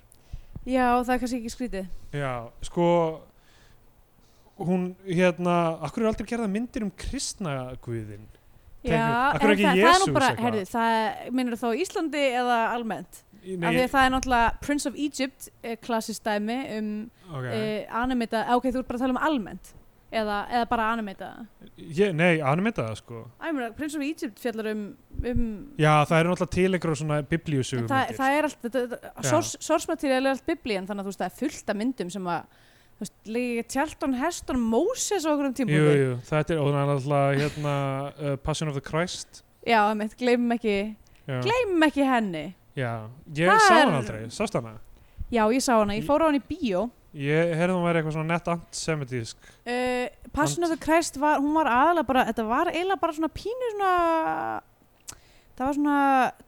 [0.65, 1.89] Já, það er kannski ekki skrítið.
[2.15, 2.31] Já,
[2.65, 2.87] sko
[4.65, 8.25] hún hérna, akkur er aldrei gerða myndir um kristna guðin
[8.85, 13.81] Já, það, það er nú bara, herðu, það minnur þá Íslandi eða almennt af því
[13.85, 16.91] að það er náttúrulega Prince of Egypt eh, klassist dæmi um
[17.29, 17.39] ok.
[17.39, 17.73] okay.
[18.03, 19.73] animita, ok, þú ert bara að tala um almennt
[20.15, 21.29] eða, eða bara animita
[21.75, 23.21] ég, nei, animita það sko.
[23.39, 24.83] Æ, meina, Prince of Egypt fjallar um,
[25.21, 25.47] um
[25.81, 30.47] Já, það eru náttúrulega til einhverjum svona biblíusugum það, það er allt, material er allt
[30.49, 32.59] biblían þannig að þú veist það er fullt af myndum sem að
[32.95, 36.83] þú veist, líka Tjalton, Heston, Moses á okkur um tíma Jú, jú, þetta er, það
[36.83, 37.79] er alltaf hérna
[38.11, 39.43] uh, Passion of the Christ.
[39.65, 40.77] Já, einmitt, gleymum ekki
[41.25, 42.91] gleymum ekki henni já.
[43.33, 44.75] ég Það sá er- hann aldrei, sást hana?
[45.31, 46.89] Já, ég sá hana, ég fór á hann í bíó.
[47.15, 49.37] Ég heyrði hún væri eitthvað svona nett antisemitísk.
[49.65, 53.31] Uh, Passion of the Christ var, hún var aðalega bara, þetta var eiginlega bara svona
[53.31, 53.91] pínu svona
[55.55, 55.99] það var svona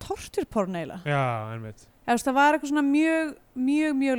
[0.04, 1.08] torturporn eiginlega.
[1.08, 1.88] Já, einmitt.
[2.08, 4.18] Það var eitthvað svona mjög, mjög, mjög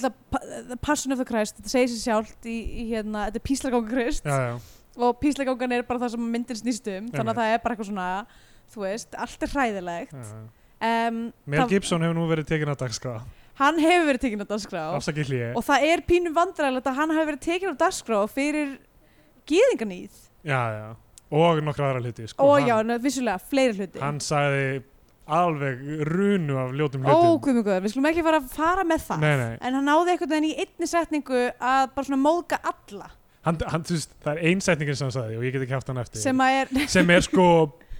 [0.00, 3.90] The Passion of the Christ þetta segir sér sjálft í, í hérna, þetta er píslagangur
[3.92, 4.56] Krist Já, já,
[4.98, 7.90] og píslagangan er bara það sem myndin snýst um þannig að það er bara eitthvað
[7.92, 8.08] svona
[8.70, 10.16] þú veist, allt er hræðilegt.
[10.16, 10.40] Já.
[11.10, 13.18] um, Mel Gibson hefur nú verið tekin að dagskrá.
[13.60, 14.84] Hann hefur verið tekinn á dagskrá.
[14.96, 18.78] Og það er pínu vandræðilegt að hann hefur verið tekinn á dagskrá fyrir
[19.50, 20.86] gýðinganýð Já, já.
[21.30, 22.46] Og nokkra aðra hluti sko.
[22.46, 24.00] og já, vissulega, fleiri hluti.
[24.02, 24.80] Hann sagði
[25.30, 27.28] alveg runu af ljótum hlutum.
[27.28, 29.22] Ó, guðmur guður, við skulum ekki fara að fara með það.
[29.22, 29.52] Nei, nei.
[29.60, 33.12] en hann náði einhvern veginn í einni setningu að bara svona móðga alla.
[33.46, 35.76] Hann, hann, þú veist, Það er ein setningin sem hann sagði og ég get ekki
[35.76, 36.24] haft hann eftir.
[36.24, 37.46] Sem að er sem er sko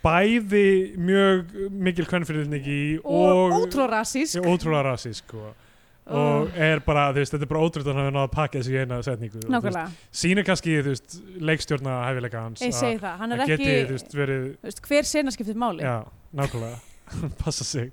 [0.04, 0.66] bæði
[0.98, 5.50] mjög mikil kvennfyrirlningi og, ótrúlega rassísk og sko.
[6.10, 8.58] og er bara, þú veist, þetta er bara ótrúlega að hann hefur náða að pakka
[8.58, 9.86] þessu í eina setningu nákvæmlega,
[10.22, 11.18] sýnir kannski, þú veist,
[11.50, 14.70] leikstjórna hæfileika hans ég segi það hann er að ekki, geti, þú veist, verið þú
[14.70, 15.84] veist, hver sena skiptið máli?
[15.84, 15.98] Já,
[16.32, 16.86] nákvæmlega.
[17.42, 17.90] Passa sig.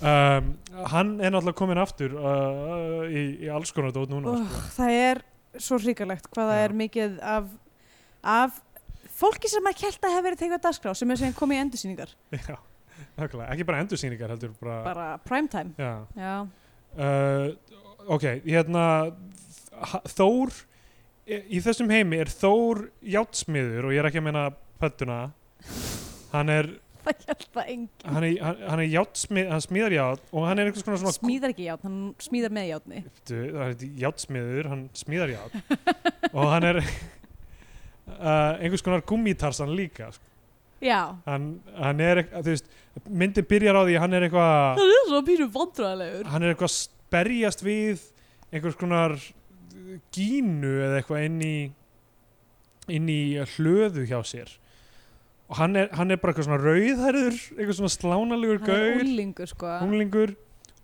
[0.00, 0.56] Um,
[0.90, 4.62] hann er náttúrulega komin aftur uh, í, í alls konar dót núna oh, sko.
[4.76, 5.20] það er
[5.62, 6.64] svo hrikalegt hvað það Já.
[6.66, 7.46] er mikið af,
[8.34, 8.58] af
[9.14, 12.14] fólki sem að kjælta hefur verið tekið á dagskrá sem er sem komið í endursýningar.
[12.48, 12.56] Já,
[13.18, 15.92] nákvæmlega, ekki bara endursýningar heldur bara, bara primetime já.
[16.18, 16.34] Já,
[16.98, 17.48] uh,
[18.16, 18.86] ok, hérna
[20.14, 20.54] Þór
[21.26, 24.44] í þessum heimi er Þór játsmiður og ég er ekki að meina
[24.82, 25.20] pöttuna
[26.34, 26.70] hann er
[27.04, 31.16] hann er, hann, hann er játsmið, hann smíðar ját og hann er einhvers konar svona
[31.18, 35.58] smíðar ekki játn, hann smíðar með játni Bíddu, það er játsmiður, hann smíðar ját
[36.30, 36.80] og hann er
[38.08, 40.24] uh, einhvers konar gummitarsan líka sko.
[40.84, 42.68] já, hann, hann er þú veist,
[43.08, 46.74] myndi byrjar á því hann er eitthvað það er svo pínu vandræðilegur hann er eitthvað
[46.74, 46.82] að
[47.14, 48.04] berjast við
[48.54, 49.16] einhvers konar
[50.14, 51.56] gínu eða eitthvað inn í
[52.92, 53.20] inn í
[53.54, 54.50] hlöðu hjá sér.
[55.48, 59.04] Og hann er, hann er bara eitthvað svona rauðhærður eitthvað svona slánalegur hann er gaur.
[59.04, 59.74] úlingur sko.
[59.86, 60.34] Unglingur.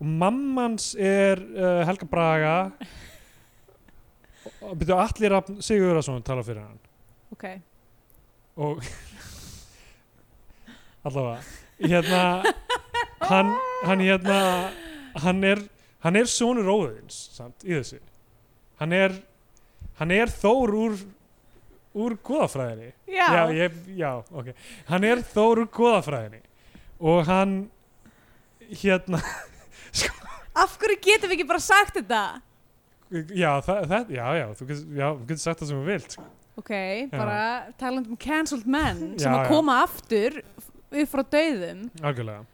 [0.01, 2.55] Og mammans er uh, Helga Braga.
[4.65, 6.79] Og byrju allir að Sigurðarsson tala fyrir hann
[7.35, 7.47] ok,
[8.61, 8.83] og
[11.05, 11.41] allavega.
[11.81, 12.43] Hérna
[13.25, 13.55] hann,
[13.87, 14.39] hann hérna
[15.23, 15.63] hann er,
[16.05, 18.01] hann er sonur óðins samt í þessu.
[18.81, 19.17] Hann er
[20.01, 20.99] hann er Þór úr
[22.01, 22.93] úr goðafræðinni.
[23.11, 24.53] Já, já, ég, já, ok.
[24.89, 26.43] Hann er Þór úr goðafræðinni.
[27.01, 27.57] Og hann
[28.83, 29.23] hérna
[30.63, 32.23] af hverju getum við ekki bara sagt þetta?
[33.11, 36.27] Já, það, það, já, já, þú getur sagt það sem þú vilt sko.
[36.61, 36.73] Ok,
[37.13, 37.41] bara
[37.81, 39.51] talandi um cancelled men sem Já, að já.
[39.51, 40.41] koma aftur
[40.91, 42.47] upp frá dauðum algjörlega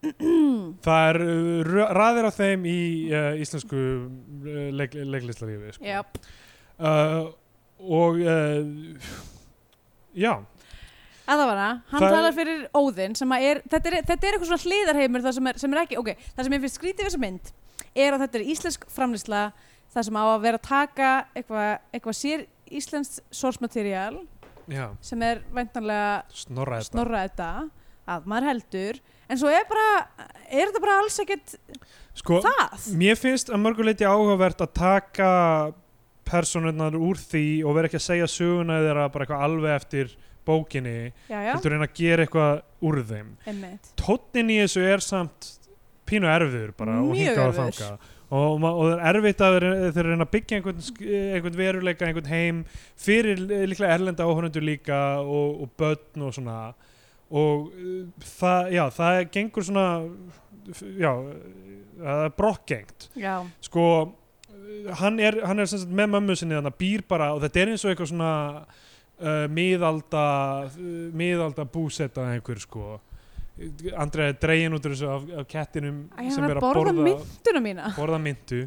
[0.86, 2.78] það er uh, raðir af þeim í
[3.12, 5.84] uh, íslensku uh, leik, leiklistalífi sko.
[5.84, 6.16] Jáp.
[6.80, 7.26] uh,
[7.84, 9.10] og uh,
[10.16, 10.32] já
[11.30, 14.26] að það var það, hann Það- talar fyrir Óðinn sem að er, þetta er, þetta
[14.26, 16.78] er eitthvað svona hliðarheimur það sem er, sem er ekki, ok, það sem ég finnst
[16.80, 17.52] skrítið við þessa mynd
[18.00, 19.42] er að þetta er íslensk framlýsla
[19.94, 24.20] það sem á að vera að taka eitthvað, eitthvað sér íslenskt source material
[24.70, 27.50] já, sem er væntanlega snorra þetta snorra þetta
[28.10, 28.96] að maður heldur.
[29.30, 29.88] En svo er bara,
[30.50, 31.52] er þetta bara alls ekkert
[32.18, 32.88] sko, það?
[32.98, 35.28] mér finnst að mörguleiti áhugavert að taka
[36.26, 40.12] personurnar úr því og vera ekki að segja söguna þeirra bara eitthvað alveg eftir
[40.46, 40.96] bókinni
[41.28, 43.30] já, já, heldur reyna að gera eitthvað úr þeim.
[43.50, 43.90] Einmitt.
[44.00, 45.50] Tónnin í þessu er samt
[46.10, 47.76] pínu erfiður bara og Mjög hinga og erfiður.
[47.78, 49.56] þanga og, og það er erfitt að
[49.96, 52.60] þeir reyna að byggja einhvern, sk- einhvern veruleika, einhvern heim
[53.00, 56.58] fyrir li- líklega erlenda áhörnundur líka og, og börn og svona.
[57.30, 59.86] Og uh, það, já, það gengur svona
[60.98, 61.10] já,
[62.00, 63.08] það er brokkgengt
[63.66, 63.84] sko
[65.00, 67.84] hann er, hann er með mömmu sinni þannig að býr bara og þetta er eins
[67.84, 68.30] og eitthvað svona
[69.20, 70.24] uh, miðalda
[70.70, 72.98] uh, miðalda búsetta einhver sko
[74.00, 76.92] Andrei er dregin út úr þessu af, af kettinum Æ, sem er er að borða
[76.92, 78.60] borða, mynduna mína borða myndu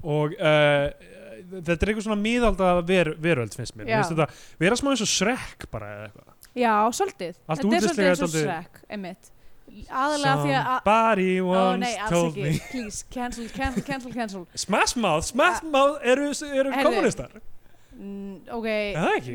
[0.00, 0.84] og uh,
[1.50, 4.28] þetta er eitthvað svona miðalda ver, veröld finnst mér, þetta
[4.60, 7.36] vera smá eins og srekk bara eða eitthvað Já, svolítið.
[7.46, 9.28] Allt Þetta er svolítið eins og er Shrek, einmitt.
[9.86, 10.70] Aðalega því að...
[10.80, 14.42] Somebody once nei, alls told me Please, cancel, cancel, cancel, cancel.
[14.64, 17.40] Smash Mouth, Smash Mouth eru, eru kommunistar
[18.00, 18.64] Mm, ok.
[18.64, 19.26] Er?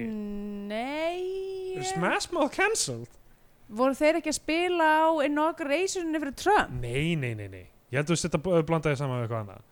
[0.65, 1.75] Nei.
[1.75, 3.11] Eru Smash Mouth cancelled?
[3.65, 6.75] Voru þeir ekki að spila á inaugurationinu fyrir Trump?
[6.83, 9.43] Nei, nei, nei, nei Ég held að þú setja að blanda þið saman við eitthvað
[9.43, 9.63] annað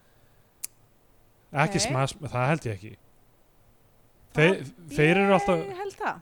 [1.64, 1.86] Ekki Ok.
[1.86, 2.94] Smash, það held ég ekki
[4.34, 4.62] Þeir,
[4.98, 6.22] þeir eru alltaf Ég held það.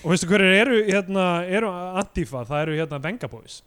[0.00, 3.60] Og veistu hverju eru hérna, eru Antifa, það eru hérna Venga Boys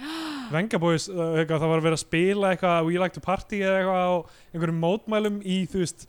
[0.54, 3.62] Venga Boys, uh, eitthvað, það var að vera að spila eitthvað We Like to Party
[3.64, 4.12] eða eitthvað á
[4.54, 6.06] einhverjum mótmælum í, þú veist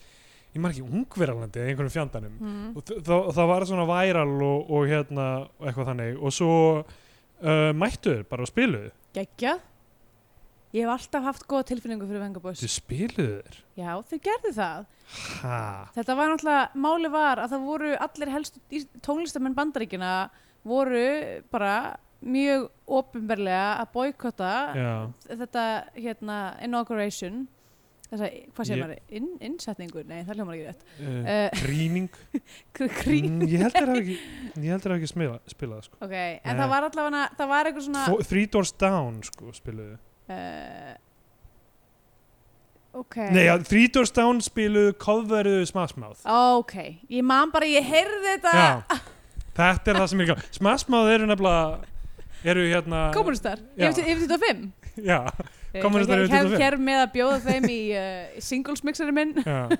[0.51, 2.69] ég maður ekki ungverjalandi eða einhverjum fjandanum Mm.
[2.77, 5.27] og þ- þá- það var svona væral og, og hérna,
[5.59, 9.57] og eitthvað þannig og svo uh, mættuður bara og spiluðu Gekkja.
[10.71, 12.61] Ég hef alltaf haft góða tilfinningu fyrir Vengaboys.
[12.63, 13.57] Þið spiluður?
[13.75, 14.85] Já, þau gerðu það.
[15.41, 15.57] Ha?
[15.97, 18.61] Þetta var náttúrulega, máli var að það voru allir helstu
[19.03, 20.11] tónlistamenn bandaríkina
[20.63, 24.53] voru bara mjög ofinberlega að boykotta
[25.27, 25.65] þetta
[25.97, 27.47] hérna inauguration
[28.11, 30.01] þessa, hvað sér Ég- maður, In, innsetningu?
[30.09, 30.81] Nei, það hljómar ekki rétt.
[30.99, 32.09] Uh, uh, Gríning?
[33.31, 34.17] Mm, ég held þeir hafa ekki,
[34.57, 35.99] ég held þeir hafa ekki spila, spilað sko.
[36.01, 39.95] ok, en það var allavega það var eitthvað svona Fo- Three Doors Down sko, spiluðu.
[40.31, 40.93] Uh,
[43.03, 43.15] ok.
[43.31, 45.65] Nei, já, Three Doors Down spiluðu coveruðu
[45.97, 46.21] Mouth.
[46.25, 46.75] Ok,
[47.09, 48.53] ég man bara, ég heyrði þetta.
[48.59, 48.99] Já,
[49.55, 50.51] þetta er það sem ég gaf.
[50.91, 51.79] Mouth eru nefnilega
[52.43, 55.19] eru hérna yfir yfir 25 Já,
[55.71, 56.57] yfir hef 25.
[56.61, 59.71] hér með að bjóða þeim í uh, singles mixeri minn uh,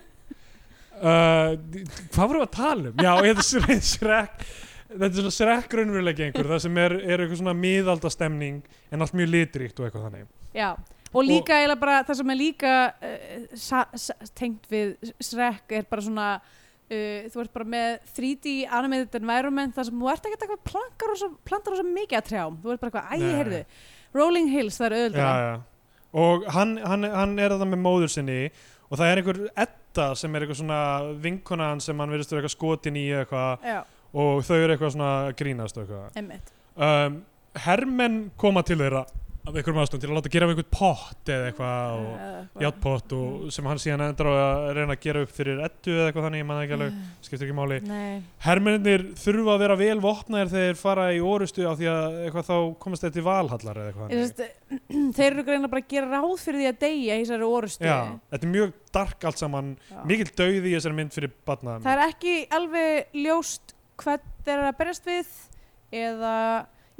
[1.01, 3.01] Hvað vorum við að tala um?
[3.01, 4.45] Já, þetta er Shrek
[4.91, 8.57] Þetta er svona Shrek raunveruleiki einhver það sem er, er eitthvað svona miðaldastemning
[8.91, 10.25] en allt mjög litríkt og eitthvað þannig
[10.57, 10.69] Já,
[11.11, 16.27] og líka eiginlega bara það sem er líka uh, tengt við Shrek er bara svona
[16.91, 21.39] uh, þú ert bara með 3D animated environment þar sem þú ert ekki eitthvað og
[21.47, 23.33] plantar og svo mikið að trjám þú ert bara eitthvað, æ, Nei.
[23.39, 23.63] heyrðu
[24.17, 25.67] Rolling Hills, það er auðvitað
[26.21, 28.39] Og hann, hann, hann er það með móður sinni
[28.91, 30.79] og það er einhver Edda sem er eitthvað svona
[31.23, 33.67] vinkona hans sem hann verðist vera eitthvað skotin í eitthvað
[34.11, 36.41] og þau eru eitthvað svona grínast eitthvað.
[36.75, 37.21] Um,
[37.63, 39.05] hermenn koma til þeirra
[39.41, 43.47] af einhverjum ástæðum til að láta gera af einhvern pott eða eitthvað og játpott og
[43.53, 46.41] sem hann síðan endur á að reyna að gera upp fyrir ettu eða eitthvað þannig,
[46.43, 47.77] ég manna ekki alveg, skiptir ekki máli.
[48.45, 52.49] Hermennir þurfa að vera vel vopnaðir þegar þeir fara í orustu af því að eitthvað
[52.51, 54.51] þá komast þeir til valhallar eða eitthvað þannig.
[55.17, 57.87] Þeir eru greina bara að gera ráð fyrir því að deyja í þessari orustu.
[57.89, 57.97] Já,
[58.31, 59.97] þetta er mjög dark allt saman Já.
[60.07, 61.95] mikill dauði í þessari mynd fyrir batna Það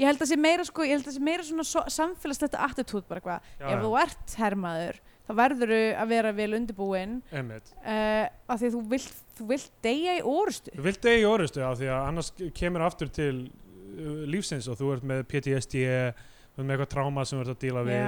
[0.02, 2.58] eða ég held að sé meira sko, ég held að sé meira svona so, samfélagslegt
[2.58, 8.58] attitút bara eitthvað, ef þú ert hermaður þá verður að vera vel undirbúinn uh, af
[8.58, 11.78] því að þú vilt, þú vilt deyja í orustu Þú vilt degi í orustu af
[11.80, 16.66] því að annars kemur aftur til uh, lífsins og þú ert með PTSD þú ert
[16.68, 18.02] með eitthvað tráma sem þú ert að díla við.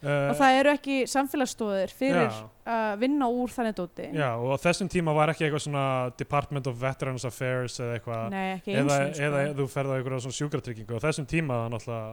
[0.00, 2.38] Uh, og það eru ekki samfélagsstóðir fyrir
[2.70, 4.06] að vinna úr þannig dóti.
[4.16, 5.84] Já, og á þessum tíma var ekki eitthvað svona
[6.20, 8.38] Department of Veterans Affairs eða eitthvað.
[8.64, 9.26] Eða, og sko.
[9.28, 10.96] eða þú ferð á eitthvað svona sjúkratryggingu.
[10.96, 12.08] Á þessum tíma það náttúrulega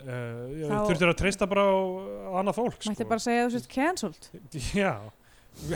[0.00, 1.76] uh, Þá- þurftir að treysta bara á,
[2.42, 3.08] annað fólk mætti sko.
[3.14, 4.30] bara segja þú sést cancelled.
[4.74, 4.92] Já,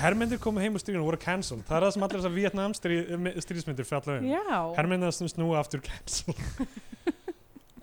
[0.01, 1.63] hermyndir komu heim úr stríðinu og voru cancelled.
[1.69, 3.15] Það er það sem allir þessar Vietnam stríð,
[3.45, 4.29] stríðsmyndir fjalla um.
[4.31, 6.43] Já, hermyndir sem snúa aftur cancelled.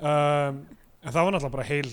[0.01, 0.63] Um,
[1.03, 1.89] en það var náttúrulega bara heil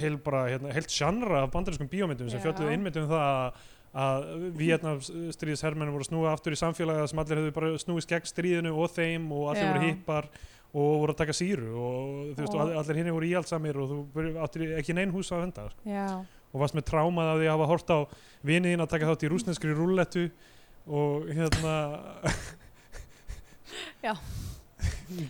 [0.00, 2.46] heil bara, hérna, heilt sjanra af bandarískum bíómyndum sem Já.
[2.48, 4.24] fjölluðu innmynd um það að að
[4.54, 8.90] Vietnam stríðishermennu voru snúa aftur í samfélagið sem allir hefðu bara snúist gegn stríðinu og
[8.94, 9.72] þeim og allir Já.
[9.74, 10.28] voru hippar
[10.70, 13.76] og voru að taka síru og þú veist, og Og- all- allir hinni voru íhaldsamir
[13.82, 16.26] og þú áttir ekki neinn hús að venda sko.
[16.52, 17.98] og varst með trámað af því að hafa hort á
[18.46, 20.30] viniðin að taka þátt í rúsneskri rúllettu
[20.86, 21.74] og hérna
[24.02, 24.14] Já.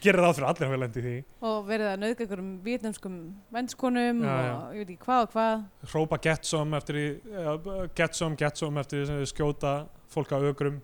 [0.02, 1.14] Gerir það fyrir að allir hafa lendið því.
[1.48, 3.16] Og verið að nauðga einhverjum vietnamskum
[3.56, 4.52] vennskonum Já, já.
[4.56, 5.64] og ég veit ekki hvað og hvað.
[5.92, 7.06] Hrópa get some eftir því
[7.44, 9.74] uh, get some, get some eftir því sem þau skjóta
[10.10, 10.80] fólk á ögrum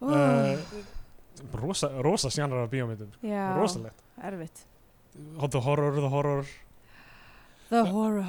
[0.00, 3.12] oh, uh, rosa, rosa sjannrar af bíómyndum.
[3.24, 4.02] Já, rosalegt.
[4.22, 4.64] erfitt.
[5.14, 6.46] The horror, the horror.
[7.70, 8.26] The horror.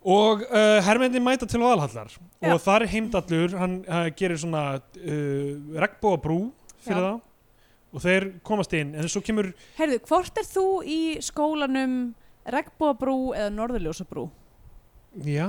[0.00, 2.08] Og uh, hermyndin mæta til valhallar.
[2.40, 2.54] Já.
[2.54, 6.38] og þar heimdallur hann uh, gerir svona uh, regnbóa brú
[6.80, 7.10] fyrir Já.
[7.10, 7.18] það
[7.90, 11.96] og þeir komast inn en svo kemur heyrðu, hvort er þú í skólanum
[12.50, 14.28] regnbóabrú eða norðurljósabrú?
[15.26, 15.48] Já.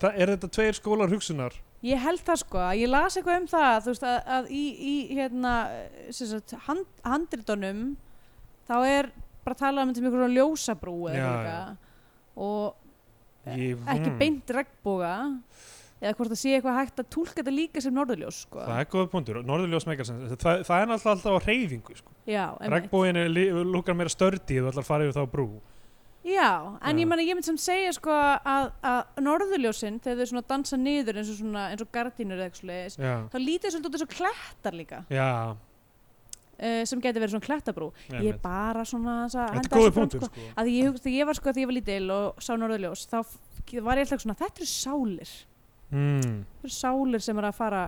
[0.00, 1.54] Það er þetta tveir skólar hugsunar?
[1.84, 4.94] Ég held það sko, ég las eitthvað um það þú veist að, að í, í
[5.18, 5.52] hérna
[6.16, 7.82] sagt, hand, handritunum
[8.64, 9.10] þá er
[9.44, 11.76] bara talað um þetta með einhverjum ljósabrú eða eitthvað
[12.40, 12.80] og
[13.60, 15.12] Ég- ekki beint regnboga
[16.04, 18.62] eða hvort það sé eitthvað hægt að túlka þetta líka sem norðurljós sko.
[18.62, 22.16] Það er góða punktur, norðurljós meikar sem það, það er alltaf, alltaf á reyfingu sko.
[22.74, 23.20] Regnbóin
[23.70, 25.48] lúkar meira stördi þú ætlar að fara yfir þá brú
[26.24, 27.00] já, en Já.
[27.02, 31.30] ég, meni, ég mynd sem segja sko, að, að norðurljósin þegar þau dansa niður eins
[31.34, 36.82] og, svona, eins og gardínur þá lítið svolítið út eins og klettar líka já uh,
[36.88, 38.42] sem geti verið svona klettabrú ég er einmitt.
[38.44, 40.30] bara svona punktur sko.
[40.30, 40.52] sko.
[40.56, 43.18] að ég hugst, þegar ég var sko þegar ég var lítil og sá norðurljós þá
[43.84, 45.34] var ég alltaf svona, þetta eru sálir
[45.92, 47.82] mm, sálir sem er að fara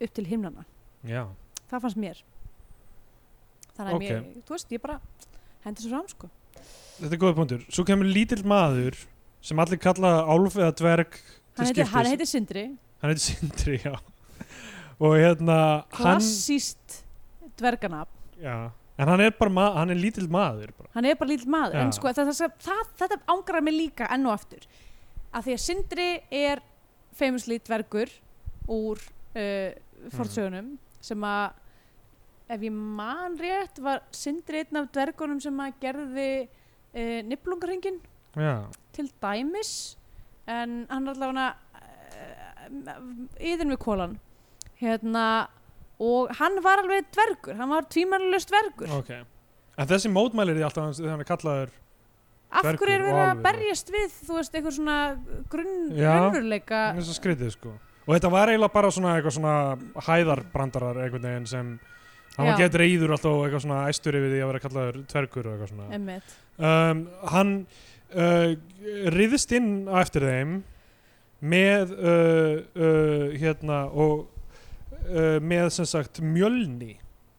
[0.00, 0.64] upp til himnana
[1.04, 1.26] Já,
[1.70, 2.22] það fannst mér.
[3.76, 4.04] Þannig að Ok.
[4.04, 5.00] mér, þú veist, ég bara
[5.64, 6.30] hendi svo fram sko.
[7.00, 7.64] Þetta er góða punktur.
[7.74, 8.96] Svo kemur lítill maður
[9.42, 11.18] sem allir kalla álf eða dverg
[11.58, 11.92] hann heiti, skiptis.
[11.92, 12.64] hann heiti Sindri,
[13.02, 13.96] hann heitir Sindri, já.
[15.00, 17.02] Og hérna hann, klassíst
[17.58, 18.08] dverganab,
[18.40, 20.88] já, en hann er bara hann er lítill maður bara.
[20.94, 21.98] hann er bara lítill maður en Já.
[21.98, 24.62] sko það, það, það, þetta ángrar mig líka enn og aftur.
[25.34, 26.62] Að því að Sindri er
[27.16, 28.10] famously dvergur
[28.70, 29.00] úr
[29.36, 29.70] uh,
[30.14, 31.60] fortsögunum sem að
[32.54, 38.00] ef ég man rétt var Sindri einn af dvergunum sem að gerði uh, niblungarhingin
[38.36, 38.56] já,
[38.96, 39.74] til dæmis
[40.50, 41.48] en hann er allavega
[41.80, 43.04] uh,
[43.40, 44.18] yðin við kólan
[44.80, 45.26] hérna
[46.02, 48.90] og hann var alveg dvergur hann var tvímælust dvergur.
[48.98, 49.14] Ok.
[49.74, 51.72] En þessi mótmælir því alltaf er kallaður
[52.54, 54.98] af hverju er og verið að berjast við þú veist, eitthvað svona
[55.50, 56.10] grunn Já.
[56.12, 56.82] raunveruleika?
[56.92, 57.72] Hann er svo skrítið sko.
[58.04, 59.56] Og þetta var eiginlega bara svona eitthvað svona
[60.06, 61.72] hæðarbrandarar einhvern veginn sem
[62.36, 62.64] hann var Já.
[62.64, 65.72] gett reyður alltaf og eitthvað svona æstur yfir því að vera kallaður tvergur og eitthvað
[65.72, 66.18] svona.
[66.54, 67.02] Um,
[67.32, 67.54] hann
[68.14, 68.52] uh,
[69.14, 70.58] riðist inn á eftir þeim
[71.44, 74.28] með uh, uh, hérna og
[75.08, 76.94] uh, með sem sagt mjölni.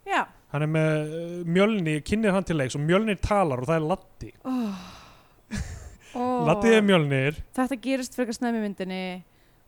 [0.06, 3.80] Já, hann er með uh, mjölni, kynir hann til leiks og mjölnir talar og það
[3.80, 4.86] er Latti oh.
[6.16, 6.46] Oh.
[6.48, 7.42] Latti er mjölnir.
[7.56, 9.04] þetta gerist frekar snæmi myndinni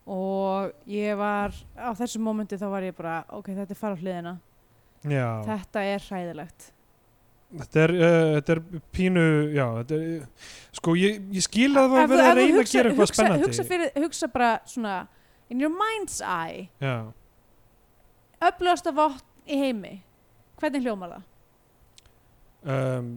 [0.07, 4.01] og ég var á þessu mómenti þá var ég bara ok, þetta er fara á
[4.01, 4.33] hliðina.
[5.07, 6.71] Já, þetta er hræðilegt.
[7.57, 8.61] Þetta er, uh, þetta er
[8.95, 9.25] pínu
[9.55, 13.05] já, þetta er sko ég, ég skil að það ef að reyna að gera eitthvað
[13.05, 13.45] hugsa, spennandi.
[13.45, 14.97] hugsa, fyrir, hugsa bara svona
[15.51, 16.67] in your mind's eye.
[16.83, 17.07] Já,
[18.49, 19.95] öflugasta vopn í heimi.
[20.57, 21.25] Hvernig hljómar það?
[22.67, 23.11] um,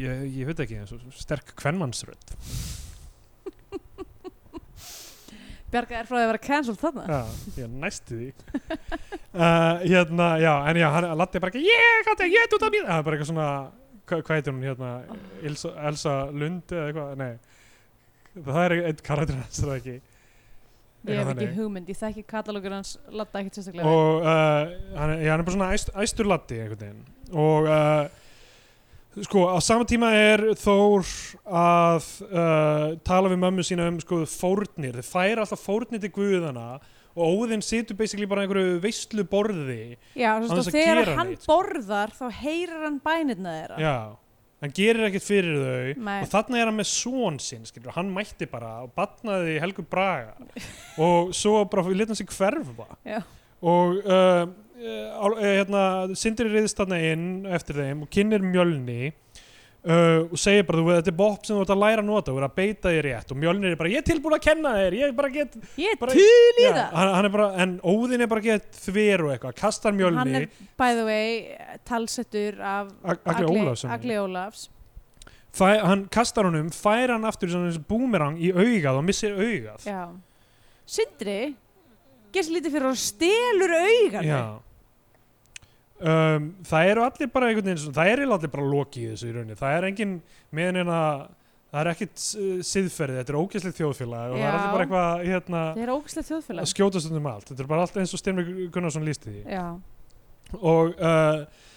[0.00, 0.80] ég, ég veit ekki
[1.20, 2.36] sterk kvennmannsrödd
[5.70, 7.04] Bjarga er frá að vera cancelled þarna.
[7.06, 7.18] Já,
[7.60, 8.28] ég næsti því.
[9.30, 12.74] Uh, Hérna, já, en já, hann Latti er bara ekki Ég, er, ég, þú það
[12.74, 13.48] mér Það er bara eitthvað svona,
[14.10, 14.90] hvað, hvað heitir hún hérna
[15.46, 17.30] Elsa, Elsa Lund eða eitthvað Nei,
[18.48, 19.96] það er einn karakter hans er það ekki?
[21.08, 23.88] Ég hef ekki hugmynd, ég þekki katalógur hans latta ekkert sérstaklega.
[23.88, 27.06] Og uh, hann, er- já, hann er bara svona æst, æstur Latti einhvern veginn.
[27.40, 28.19] Og uh,
[29.18, 31.10] sko, á sama tíma er Þór
[31.46, 36.78] að uh, tala við mömmu sína um sko fórnir, þeir færa alltaf fórnir til guðana
[37.18, 41.46] og Óðinn situr basically bara einhverju veistlu borði já, þú veist, og þegar hann neitt,
[41.50, 43.80] borðar þá heyrir hann bænirna þeirra.
[43.82, 43.96] Já,
[44.62, 46.16] hann gerir ekkert fyrir þau Nei.
[46.20, 50.36] og þarna er hann með són sinn skilur, hann mætti bara og batnaði Helgu Braga.
[51.02, 52.86] Og svo bara við letum sig hverfa.
[53.02, 53.20] Já.
[53.60, 54.44] og uh,
[54.80, 55.82] hérna,
[56.18, 60.98] Sindri reyðist þarna inn eftir þeim og kynir mjölni uh, og segir bara, þú veit,
[61.00, 63.08] þetta er bopp sem þú ert að læra að nota, þú ert að beita þér
[63.08, 63.34] rétt.
[63.34, 66.00] Og mjölnir er bara, ég er tilbúin að kenna þér ég bara get, ég er
[66.00, 66.16] bara,
[67.20, 70.20] er bara, en Óðinn er bara að get þver og eitthvað, kastar mjölni.
[70.20, 70.50] hann er
[70.80, 71.40] by the way
[71.88, 73.32] talsettur af Ag-
[73.90, 74.68] Agli Ólafs
[75.50, 77.50] Fæ, hann kastar honum, fær hann aftur
[77.88, 79.82] búmerang í augað og missir augað.
[79.82, 80.04] Já.
[80.86, 81.54] Sindri
[82.34, 84.42] gerst lítið fyrir að stelur augan Já.
[86.00, 89.34] Um, það eru allir bara einhvern veginn það eru allir bara loki í þessu í
[89.36, 89.56] rauninni.
[89.60, 90.14] Það er engin
[90.56, 91.24] meðan en að
[91.70, 94.52] það er ekkit uh, siðferði, þetta er ógæslegt þjóðfélag og það er Já.
[94.58, 97.48] allir bara eitthvað hérna, það er ógæslega að þjóðfélag skjótast um allt.
[97.52, 99.42] Þetta er bara allt eins og Styrmi Gunnarsson lísti því.
[99.54, 99.66] Já,
[100.60, 101.68] og uh,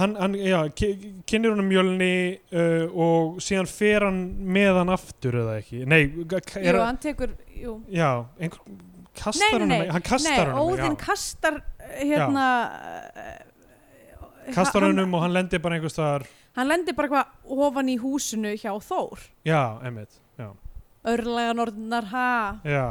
[0.00, 2.10] hann, hann já, ki- kynnir honum mjölni
[2.52, 4.18] uh, og síðan fer hann
[4.58, 5.84] með hann aftur eða ekki?
[5.88, 7.78] Nei, ka- jú, er, hann tekur jú.
[7.88, 8.84] já, einhver nei,
[9.18, 11.00] kastar nei, honum nei, hann kastar nei, honum Óðinn já.
[11.06, 11.56] kastar
[12.02, 13.36] hérna uh,
[14.54, 16.26] kastar hann- honum og hann lendir bara einhvers staðar.
[16.56, 19.18] Hann lendir bara eitthvað ofan í húsinu hjá Þór.
[19.46, 20.52] Já, emmitt já,
[21.04, 22.60] örlega norðnar ha?
[22.64, 22.86] Já.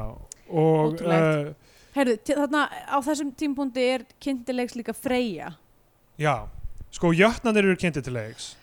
[0.50, 1.54] og uh,
[1.96, 5.54] heyrðu, þarna á þessum tímpúndi er kynntilegs líka Freyja.
[6.18, 6.48] Já,
[6.92, 8.56] sko jötnanir eru kynntir til leiks.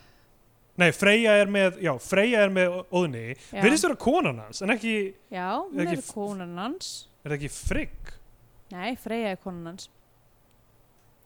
[0.80, 3.36] Nei, Freyja er með já, Freyja er með Óðni.
[3.52, 3.60] Já.
[3.62, 4.94] virðist vera konan hans, en ekki
[5.30, 6.88] já, hún er konan hans.
[7.22, 8.14] er það ekki Frigg?
[8.74, 9.90] Nei, Freyja er konan hans.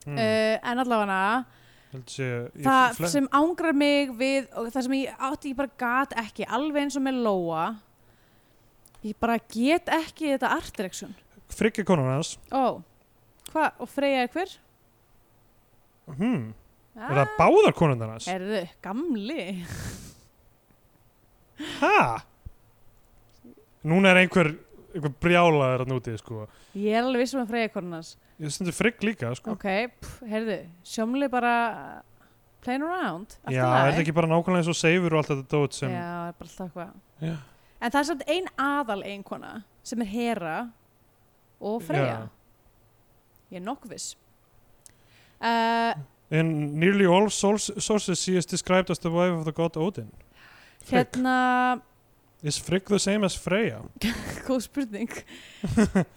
[0.07, 0.16] Mm.
[0.16, 1.23] uh, en allavega
[2.09, 2.28] sé,
[2.61, 6.84] það sem ángrar mig við og það sem ég átti ég bara gat ekki alveg
[6.84, 7.64] eins og með Lóa
[9.07, 11.14] ég bara get ekki þetta art direction
[11.49, 14.55] Frigga konan hans hvað, og Freyja er hver?
[16.18, 16.45] hmm.
[16.99, 18.28] er það báðar konan hans?
[18.28, 19.49] Erðu, gamli
[21.80, 21.97] Hæ?
[23.89, 24.53] Núna er einhver,
[24.93, 26.45] einhver brjálaður að núti sko.
[26.76, 29.51] ég er alveg vissum að Freyja er konan hans Ég stundur Frigg líka sko.
[29.57, 29.64] ok,
[30.30, 32.03] heyrðu, sjómli bara
[32.62, 35.49] playing around allt Já, er þetta ekki bara nákvæmlega eins og seifur og allt þetta
[35.57, 37.34] dót sem já, er bara alltaf eitthvað Já.
[37.80, 40.57] en það er samt ein aðal einkona sem er Hera
[41.61, 42.28] og Freyja Já.
[43.51, 44.09] ég er nokkuð viss
[45.43, 45.95] uh,
[46.30, 50.11] In nearly all source, sources she is described as the wife of the god Odin
[50.84, 51.07] Frigg.
[51.16, 51.80] hérna
[52.43, 53.80] Is Frigg the same as Freyja?
[54.47, 55.11] góð spurning.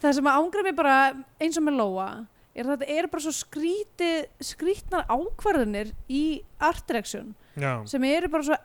[0.02, 0.98] Það sem ángra mig bara
[1.42, 2.10] eins og með Lóa
[2.52, 4.10] er að þetta eru bara svo skríti
[4.44, 8.58] skrítnar ákvarðanir í art direction Já, sem eru bara svo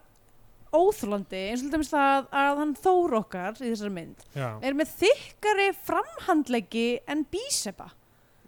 [0.77, 4.91] óþólandi eins og dæmis það að hann þór okkar í þessari mynd já, er með
[4.99, 7.93] þykkari framhandleggi en bísepa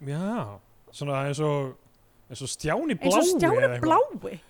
[0.04, 1.76] já Svona eins og
[2.28, 4.40] eins og Stjáni blái eins og stjáni blái.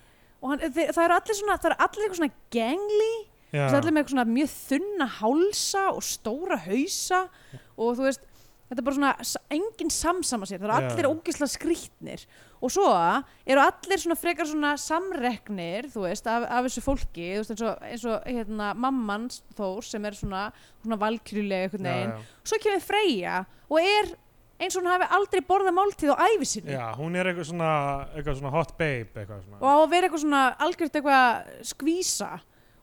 [0.41, 3.79] Og hann, það eru allir svona það eru allir eitthvað svona gangly Já, það er
[3.81, 7.21] allir með eitthvað svona mjög þunna hálsa og stóra hausa
[7.77, 8.27] og þú veist
[8.71, 12.21] þetta er bara svona s- engin samsama sér, það eru allir ógislega skrýtnir.
[12.63, 12.85] Og svo
[13.45, 17.81] eru allir svona frekar svona samreknir þú veist, af, af þessu fólki veist, eins og,
[17.83, 19.27] eins og hérna, mamman
[19.57, 20.45] Þór sem er svona,
[20.85, 22.21] svona valkyrjulega veginn, já.
[22.47, 24.13] svo kemur Freyja og er
[24.61, 26.71] eins og hún hafi aldrei borðað máltíð á ævi sinni.
[26.77, 27.71] Já, hún er eitthvað svona,
[28.15, 29.59] eitthvað svona hot babe eitthvað svona.
[29.59, 32.31] Og á að vera eitthvað svona algjört eitthvað skvísa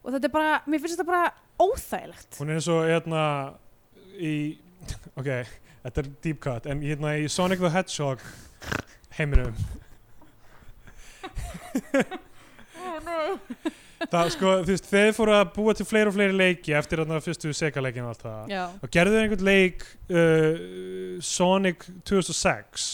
[0.02, 2.38] og þetta er bara, mér finnst þetta bara óþægilegt.
[2.38, 3.24] Hún er eins og hérna
[4.18, 4.34] í,
[5.20, 5.32] ok,
[5.86, 8.22] þetta er deep cut en hérna í Sonic the Hedgehog
[9.18, 9.58] heiminum.
[14.08, 17.18] Það sko, þú veist, þeir fóru að búa til fleiri og fleiri leiki eftir þarna
[17.22, 18.52] fyrstu Sega-leikin og allt það.
[18.52, 19.82] Já, og gerðu þeir einhvern leik
[20.14, 22.86] uh, Sonic 2006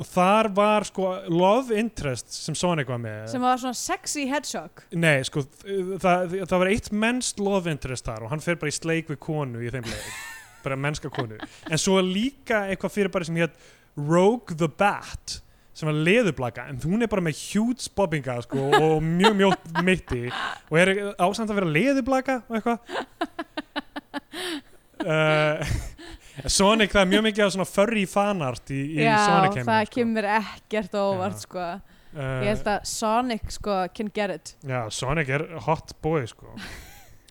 [0.00, 3.26] og þar var sko love interest sem Sonic var með.
[3.32, 4.84] Sem var svona sexy hedgehog.
[4.96, 5.44] Nei, sko,
[6.00, 9.20] það, það var eitt mennst love interest þar og hann fer bara í sleik við
[9.22, 10.10] konu í þeim leik
[10.64, 11.36] bara mennska konu.
[11.68, 13.58] En svo líka eitthvað fyrir bara sem hétt
[13.98, 15.40] Rogue the Bat
[15.76, 20.26] sem var leðublaka en hún er bara með huge bobbinga sko, og mjög mjótt mitti
[20.28, 22.78] og er ásamt að vera leðublaka og eitthvað.
[25.02, 25.72] Uh,
[26.48, 29.88] Sonic það er mjög mikið af svona furry fanart í, í Já, Sonic það heiminum,
[29.88, 29.96] sko.
[29.98, 31.66] kemur ekkert óvart sko.
[32.12, 36.52] Ég held að Sonic sko can get it Já, Sonic er hot boy sko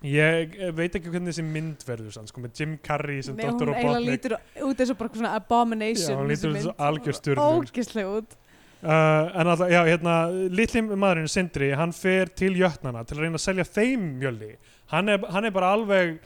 [0.01, 3.43] Ég eh, veit ekki hvernig þessi mynd verður sann, sko, með Jim Carrey sem Nei,
[3.45, 3.69] hún Dr.
[3.69, 4.33] eiginlega Robotnik lítur
[4.65, 6.85] út eins og bara svona abomination Já, hún lítur út eins og mynd.
[6.87, 7.59] algjör sturlun.
[7.61, 10.15] Ógeðslega út uh, En alltaf, já, hérna
[10.49, 14.55] litli maðurinn Sindri, hann fer til jötnana til að reyna að selja þeim mjöldi
[14.95, 16.17] hann er, hann er bara alveg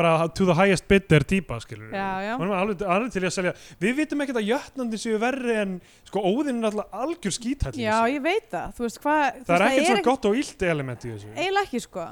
[0.00, 2.32] bara to the highest bidder típa, skilur Já, já.
[2.40, 3.52] hann er alveg, alveg til í að selja.
[3.84, 5.76] Við vitum ekkert að jötnandi séu verri en
[6.08, 9.56] sko, óðinn er alltaf algjör skítall Já, ég veit það, þú veist hvað þú það
[9.56, 11.32] er veist, ekkert svona gott og illt element í þessu.
[11.36, 12.06] Eiginlega ekki sko.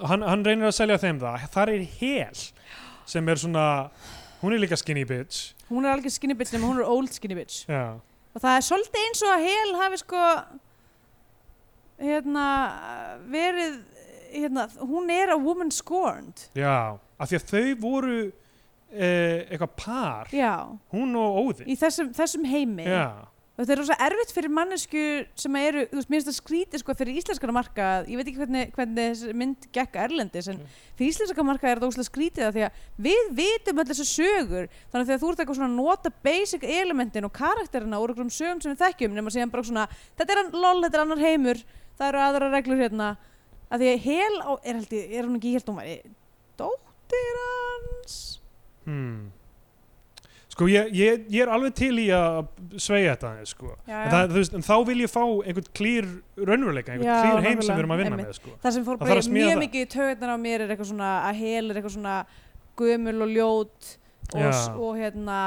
[0.00, 1.46] Hann, hann reynir að selja þeim það.
[1.54, 2.42] Þar er hel
[3.14, 3.66] sem er svona
[4.40, 5.52] hún er líka skinny bitch.
[5.68, 7.64] Hún er algjör skinny bitch nema hún er old skinny bitch.
[7.70, 7.96] Já,
[8.34, 10.22] og það er svolítið eins og að Hel hafi sko
[12.04, 12.46] hérna
[13.30, 13.76] verið
[14.34, 16.48] hérna, hún er a woman scorned.
[16.58, 18.16] Já af því að þau voru
[18.92, 20.32] eh, eitthvað par.
[20.34, 20.54] Já,
[20.94, 21.70] hún og Óðinn.
[21.70, 22.84] Í þessum, þessum heimi.
[22.88, 23.06] Já,
[23.54, 25.02] og þetta er rosa erfitt fyrir mannesku
[25.38, 28.40] sem eru, þú veist, mér finnst það skrítið sko fyrir íslenskara markað, ég veit ekki
[28.42, 30.72] hvernig, hvernig þessi mynd gekk erlendis en Mm.
[30.98, 34.66] fyrir íslenskara markað er þetta óslega skrítið af því að við vitum öll þessu sögur.
[34.90, 38.34] Þannig að þegar þú ert eitthvað svona að nota basic elementin og karakterina úr einhverjum
[38.34, 39.86] sögum sem við þekkjum nema síðan bara svona,
[40.18, 41.62] þetta er lol, þetta er annar heimur
[41.94, 43.16] það eru aðra reglur hérna
[43.74, 45.96] að því að hel á, er, held ég, er hún ekki væri
[46.60, 48.18] dóttir hans
[48.86, 49.32] hmm.
[50.54, 52.40] sko ég, ég, ég er alveg til í að
[52.78, 53.74] sveigja þetta sko.
[53.88, 56.08] já, En, það, veist, en þá vil ég fá einhvern klýr
[56.38, 58.30] raunveruleika, einhvern Já, klýr heim sem við erum að vinna einmitt.
[58.30, 58.56] með sko.
[58.62, 59.62] það sem fór Það bara mjög það.
[59.66, 62.16] mikið í taugarnar á mér er eitthvað svona að hel er eitthvað svona
[62.78, 63.94] gömul og ljót
[64.34, 64.52] og, Já.
[64.74, 65.38] og hérna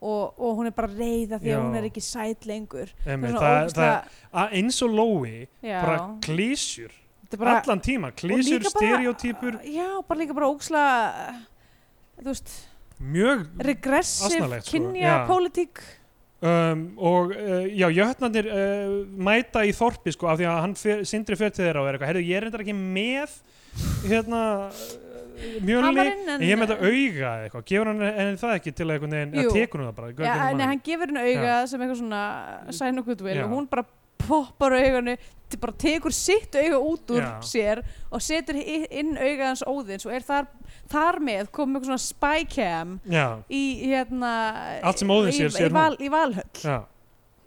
[0.00, 1.56] og, og hún er bara reyða því Já.
[1.56, 5.98] að hún er ekki sæt lengur svona það, það, að eins og Lói já, bara
[6.26, 6.92] klísjur,
[7.34, 10.82] bara, allan tíma og bara- stereotypur já, bara líka bara óksla
[12.20, 12.52] þú veist,
[13.00, 14.60] mjög regressiv sko.
[14.70, 15.26] kynja Já.
[15.28, 15.82] pólitík
[16.40, 21.02] um, og uh, já, jötnarnir uh, mæta í þorpi sko af því að hann fer,
[21.04, 23.36] sindri fyrir þeirra og er eitthvað, herru, ég er reyndar ekki með
[24.06, 24.42] hérna
[25.60, 29.16] mjölni, en ég með þetta auga eitthvað, gefur hann henni það ekki til að einhvern
[29.18, 29.50] veginn, Jú.
[29.50, 32.22] að tekur hún það bara já, nei, hann gefur henni auga sem eitthvað svona
[32.78, 33.44] sign of goodwill Já.
[33.44, 33.84] og hún bara
[34.18, 34.76] poppar
[35.48, 37.32] te- bara tekur sitt auga út úr Já.
[37.46, 40.48] sér og setur inn auga hans óðins og er þar,
[40.90, 42.94] þar með komið eitthvað svona spycam
[43.48, 44.32] í hérna
[44.82, 46.62] Allt sem Óðinn sér, sér í, val, í Valhöll.
[46.62, 46.78] Já.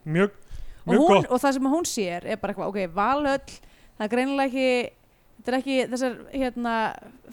[0.10, 0.32] Mjög,
[0.86, 1.28] og, mjög hún, gott.
[1.30, 3.58] og það sem hún sér er bara eitthvað, ok, Valhöll
[4.00, 4.70] það er greinilega ekki
[5.40, 6.76] þetta er ekki þessar hérna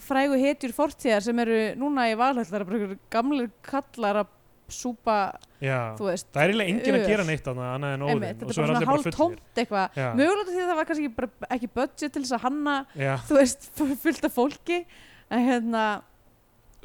[0.07, 4.33] frægu hetjur fortíðar sem eru núna í Valhöll það eru bara gamlir kallar að
[4.73, 5.17] súpa,
[5.59, 8.57] veist það er eiginlega enginn að gera neitt annað annað en einmitt, óðinn þetta og
[8.57, 10.01] svo er allir bara tómt eitthvað.
[10.19, 13.13] Mögulega því að það var kannski ekki, bara, ekki budget til þess að hanna já,
[13.29, 13.69] þú veist,
[14.03, 14.81] fullt af fólki
[15.27, 15.85] en hérna,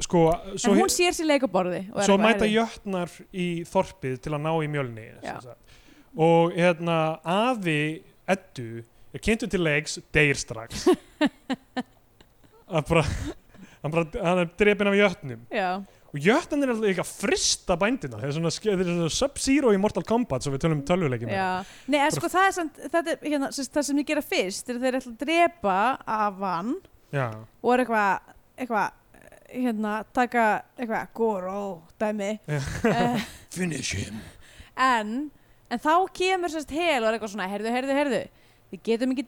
[0.03, 0.23] sko
[0.55, 4.71] svo, en hún sér sér leikaborði svo mæta jötnar í þorpið til að ná í
[4.71, 5.11] mjölni
[6.13, 7.79] og hérna afi
[8.29, 10.87] Eddu er kynntur til leiks deyr strax.
[12.73, 15.43] Að bara hann, bara, hann er drepinn af jötnum.
[15.53, 18.19] Já, og jötnan er alltaf líka að frista bændina.
[18.21, 21.31] Þeir eru svona, þeir eru svona Sub-Zero í Mortal Kombat svo við tölum um tölvuleikjum
[21.33, 21.45] já.
[21.89, 24.69] Nei, en sko það er samt, þetta er, hérna, sem, það sem ég gera fyrst
[24.69, 25.77] er þeir ætla að drepa
[26.17, 26.75] af hann
[27.13, 27.25] já,
[27.63, 28.99] og er eitthvað eitthvað,
[29.53, 30.45] hérna, taka
[30.77, 31.63] eitthvað, goro,
[32.01, 32.29] dæmi.
[32.45, 33.25] Uh,
[33.57, 34.21] finish him.
[34.77, 35.17] en,
[35.73, 38.23] en þá kemur sérst hel og er eitthvað svona, heyrðu, heyrðu, heyrðu
[38.73, 39.25] við getum ekki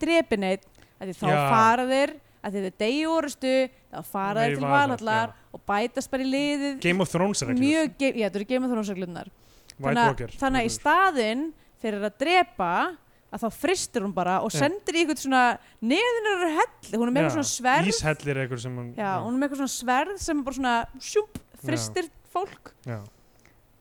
[0.96, 2.14] að því þá fara þeir
[2.46, 3.54] að því þau degi orustu
[3.92, 7.64] þá fara þeir til Valhall, valhallar og bætast bara í liðið Game of Thrones reglur
[7.64, 9.32] mjög, ge- já, þetta eru Game of Thrones reglurnar.
[9.76, 10.78] White þannig, að- Walker þannig að í reglur.
[10.82, 11.46] staðinn
[11.82, 12.70] fyrir að drepa
[13.36, 14.60] að þá fristir hún bara og Já.
[14.64, 15.42] sendir í eitthvað svona
[15.84, 17.90] neðunar helli, hún er með Já, eitthvað svona sverð.
[17.92, 21.40] Íshellir eitthvað sem hún já, hún er með eitthvað svona sverð sem bara svona sjúp,
[21.66, 22.72] fristir fólk.
[22.88, 23.00] Já,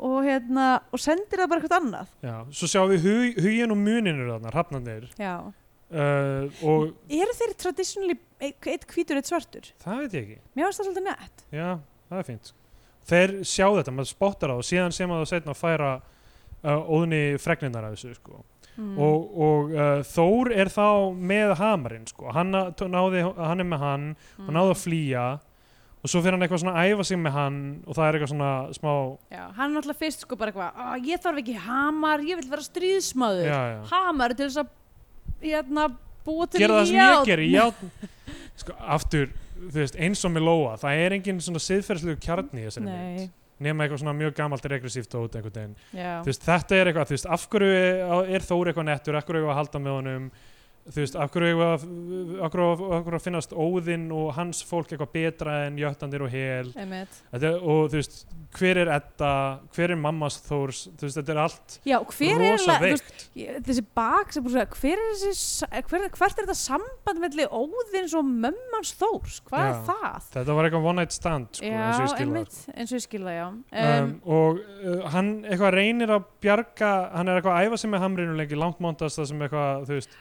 [0.05, 2.09] og hérna, og sendir það bara eitthvað annað.
[2.25, 2.35] Já.
[2.51, 5.07] Svo sjáum við hug, hugin og muninur þarna, hrafnarnir.
[5.23, 5.35] Já,
[5.93, 9.69] uh, eru þeir traditionally eitt, hvítur, eitt svartur?
[9.85, 11.69] það veit ég ekki Mér finnst það svolítið nett Já,
[12.11, 12.53] það er fínt
[13.05, 15.89] Þeir sjá þetta, maður spottar á og síðan sem að það setna að færa
[16.65, 18.39] uh, óðni fregninar af þessu sko.
[18.79, 18.95] mm.
[18.97, 20.87] og, og uh, Þór er þá
[21.33, 22.31] með hamarinn sko.
[22.33, 24.47] hann, náði, hann er með hann mm.
[24.47, 25.27] og náði að flýja
[26.05, 27.59] og svo fyrir hann eitthvað svona að æfa sig með hann
[27.89, 28.91] og það er eitthvað svona smá
[29.33, 32.51] já, hann er náttúrulega fyrst sko bara eitthvað "Á, ég þarf ekki hamar, ég vil
[32.51, 33.55] vera stríðsmaður
[33.89, 34.73] hamar til þess að
[35.53, 35.87] hérna,
[36.25, 37.91] búa til gera það sem ég járn." geri játn
[38.63, 42.69] sko, aftur, þú veist, eins og með Lóa það er engin svona siðferðslegu kjarni í
[42.69, 43.33] þessari Nei, mynd,
[43.65, 45.77] nema eitthvað svona mjög gamalt regressíft út einhvern veginn.
[45.95, 46.13] Já.
[46.25, 49.25] Þú veist, þetta er eitthvað, þú veist, af hverju er- er Þór eitthvað nettur, af
[49.29, 50.27] hverju er að halda með honum
[50.85, 51.15] þú veist,
[51.49, 51.85] er að,
[53.25, 56.69] finnast Óðinn og hans fólk eitthvað betra en Jöttandir og Hel?
[56.77, 58.19] Þetta og þú veist,
[58.59, 59.31] hver er Edda?
[59.75, 62.59] Hver er mammas Þórs, þú veist, þetta er allt Já, hver er
[63.41, 67.49] ég- þessi bak sem búið að hver er þessi, hver, hvert er þetta samband melli
[67.49, 69.73] óðins og mömmans þórs, hvað Já.
[69.73, 70.29] er það?
[70.37, 72.29] þetta var eitthvað one night stand, sko, já, eins og ég skil það.
[72.29, 73.49] einmitt, eins og ég skil það, já.
[73.49, 73.65] um,
[74.05, 78.03] Um, og uh, hann eitthvað reynir að bjarga hann er eitthvað að æfa sig með
[78.05, 80.17] hamrinu lengi langt montast það sem eitthvað, þú veist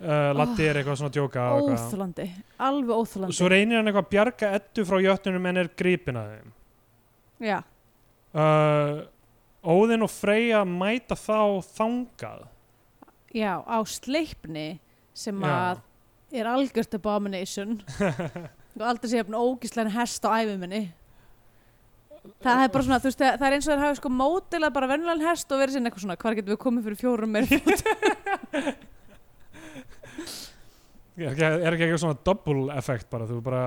[0.00, 2.28] uh, Latti er eitthvað svona djóka óþlandi,
[2.58, 3.36] alveg óþlandi.
[3.38, 6.52] svo reynir hann eitthvað að bjarga Eddu frá jötnunum en er gripin að þeim
[7.44, 7.58] Já,
[8.34, 9.02] uh,
[9.64, 12.44] Óðinn og Freyja mæta þá þangað
[13.34, 14.78] já, á sleipni
[15.14, 15.54] sem Já.
[15.74, 15.82] að
[16.34, 17.78] er algjört abomination
[18.78, 20.88] og aldrei sé að ógíslein hest á æfuminni.
[22.42, 24.74] Það er bara svona, þú veist, það það er eins og þeir hafi sko mótilað
[24.74, 27.46] bara venjulegan hest og verið sinni eitthvað svona, hvar getum við komið fyrir fjórum meir
[31.16, 33.28] er ekki, er ekki eitthvað svona double effect bara?
[33.30, 33.62] Þú bara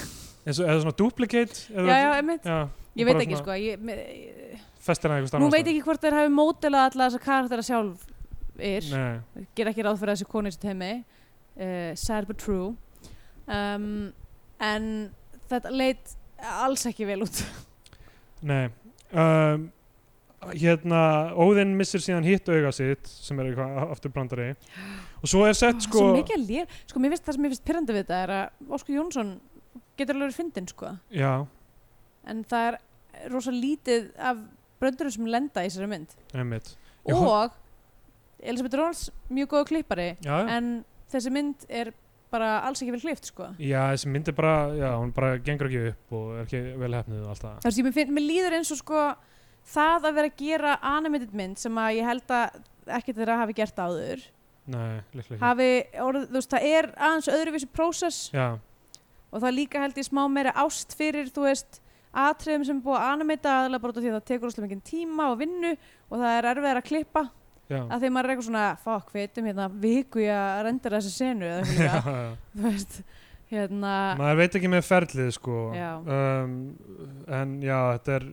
[0.46, 1.64] eða svona duplicate?
[1.74, 2.44] Eða, Já, já, einmitt.
[2.46, 2.58] já,
[2.94, 3.96] Ég veit ekki sko, ég, me,
[4.84, 8.04] festir hann eitthvað nú veit ekki hvort þeir hafi mótilað alla þessa karaktera sjálf
[8.54, 8.86] er,
[9.58, 10.90] ger ekki ráð fyrir þessi í þessu teimi,
[11.58, 12.76] uh, sad but true.
[13.50, 14.12] Um,
[14.62, 14.86] en
[15.50, 17.40] þetta leit alls ekki vel út.
[18.46, 18.68] Nei.
[19.10, 19.68] Um,
[20.52, 21.00] hérna
[21.40, 24.50] Óðinn missir síðan hitt auga sitt sem er eitthvað afturbrandari
[25.20, 27.96] og svo er sett sko að lér, sko mér finnst það sem mér finnst pyrrandi
[27.96, 29.34] við þetta er að Óskur Jónsson
[29.98, 30.92] getur alveg verið fyndin sko.
[31.14, 31.32] Já,
[32.30, 32.78] en það er
[33.32, 34.40] rosa lítið af
[34.82, 36.16] bröndurum sem lenda í þessari mynd.
[36.34, 36.72] Einmitt.
[37.04, 37.60] Já, og
[38.44, 40.72] Elisabeth Róns mjög góð klippari já, en
[41.12, 41.92] þessi mynd er
[42.34, 43.52] bara alls ekki vel klift sko.
[43.62, 46.96] Já, þessi mynd er bara já, hún bara gengur ekki upp og er ekki vel
[46.98, 47.60] hefnið og allt það.
[47.62, 49.04] Þú veist, ég mér, finn, mér líður eins og sko
[49.64, 52.58] það að vera að gera animated mynd sem að ég held að
[52.98, 54.24] ekkert þeirra hafi gert áður
[54.70, 55.00] nei,
[55.40, 55.68] hafi
[56.04, 60.52] orðið, þú veist, það er aðeins öðruvísi prósess og það líka held ég smá meira
[60.62, 61.80] ást fyrir, þú veist,
[62.14, 65.30] atriðum sem er búið að animata aðalega bara því að það tekur óslega mikið tíma
[65.32, 67.24] og vinnu og það er erfið að klippa
[67.72, 71.00] já, að því maður er eitthvað svona, fuck, við veitum hérna viku í að rendera
[71.00, 72.08] þessi senu eða eitthvað
[72.54, 72.98] þú veist,
[73.50, 75.60] hérna maður veit ekki með ferlið sko.
[75.74, 76.58] Um,
[77.40, 78.28] en já, þetta er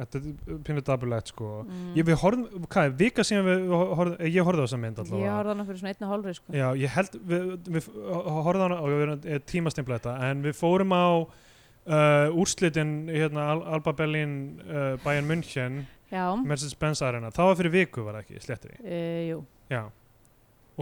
[0.00, 1.50] þetta er pínu dabulegt sko.
[1.64, 1.86] Mm.
[1.98, 5.04] ég, við horfum, hvað er, vika síðan við, horfum, ég horfði á þessa mynd ég
[5.04, 5.32] allavega.
[5.38, 6.54] horfði hana fyrir svona einna hálfri sko.
[6.54, 10.56] Já, ég held, við, við horfðum á hana og við erum tímastempla þetta en við
[10.58, 15.84] fórum á uh, úrslitin hérna Al Alba Berlin uh, Bayern München
[16.14, 18.98] Mercedes-Benz Arena, það var fyrir viku var ekki, sléttir e,
[19.30, 19.40] jú.
[19.72, 19.86] Já.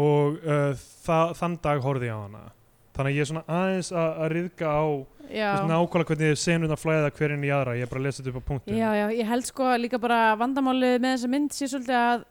[0.02, 0.72] Og uh,
[1.04, 2.42] það, þann dag horfði ég á hana
[2.96, 4.84] þannig að ég er svona aðeins að, riðga á.
[5.32, 8.32] Veist, nákvæmlega hvernig senuna flæða hver inn í aðra ég er bara að lesa þetta
[8.34, 11.68] upp á punktum Já, já, ég held sko líka bara vandamálið með þessa mynd sé
[11.72, 12.26] svolítið að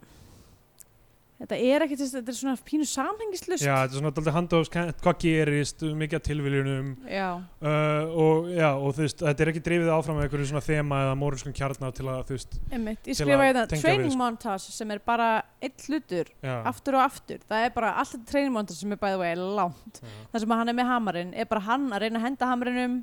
[1.42, 3.64] þetta er ekkert, þetta er svona pínu samhengislust.
[3.66, 8.68] Já, þetta er svona alltaf handófskent, hvað gerist, mikið af tilviljunum Já, uh, og, já,
[8.78, 12.06] og veist, þetta er ekki drifið áfram með einhverju svona þema eða mórinskum kjarnar til
[12.08, 13.02] að, þú veist, einmitt.
[13.10, 14.22] Ég Til að hérna tengja við, training sko.
[14.22, 15.30] montage sem er bara
[15.62, 17.42] eitt hlutur, aftur og aftur.
[17.50, 20.02] Það er bara allt þetta training montage sem er bæðið vegi langt.
[20.02, 23.00] já, Það sem hann er með hamarinn er bara hann að reyna að henda hamarinum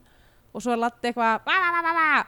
[0.54, 2.26] og svo að latta eitthvað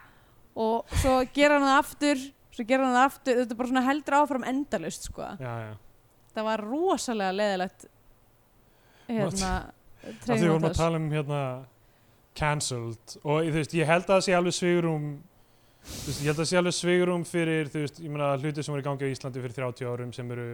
[0.60, 2.24] og svo gera hann það aftur,
[2.56, 3.38] svo gera hann það aftur.
[3.40, 5.28] Þetta er bara svona heldur áfram endalust, sko.
[5.40, 5.72] já, já.
[6.34, 7.86] Það var rosalega leðilegt
[9.10, 9.52] hérna
[10.00, 11.40] Það því við vorum að tala um hérna
[12.38, 15.08] cancelled og þú veist, ég held að það sé alveg svigurum
[15.90, 18.64] þú veist, ég held að það sé alveg svigurum fyrir, þú veist, ég meina hluti
[18.64, 20.46] sem voru í gangi á Íslandi fyrir 30 árum sem eru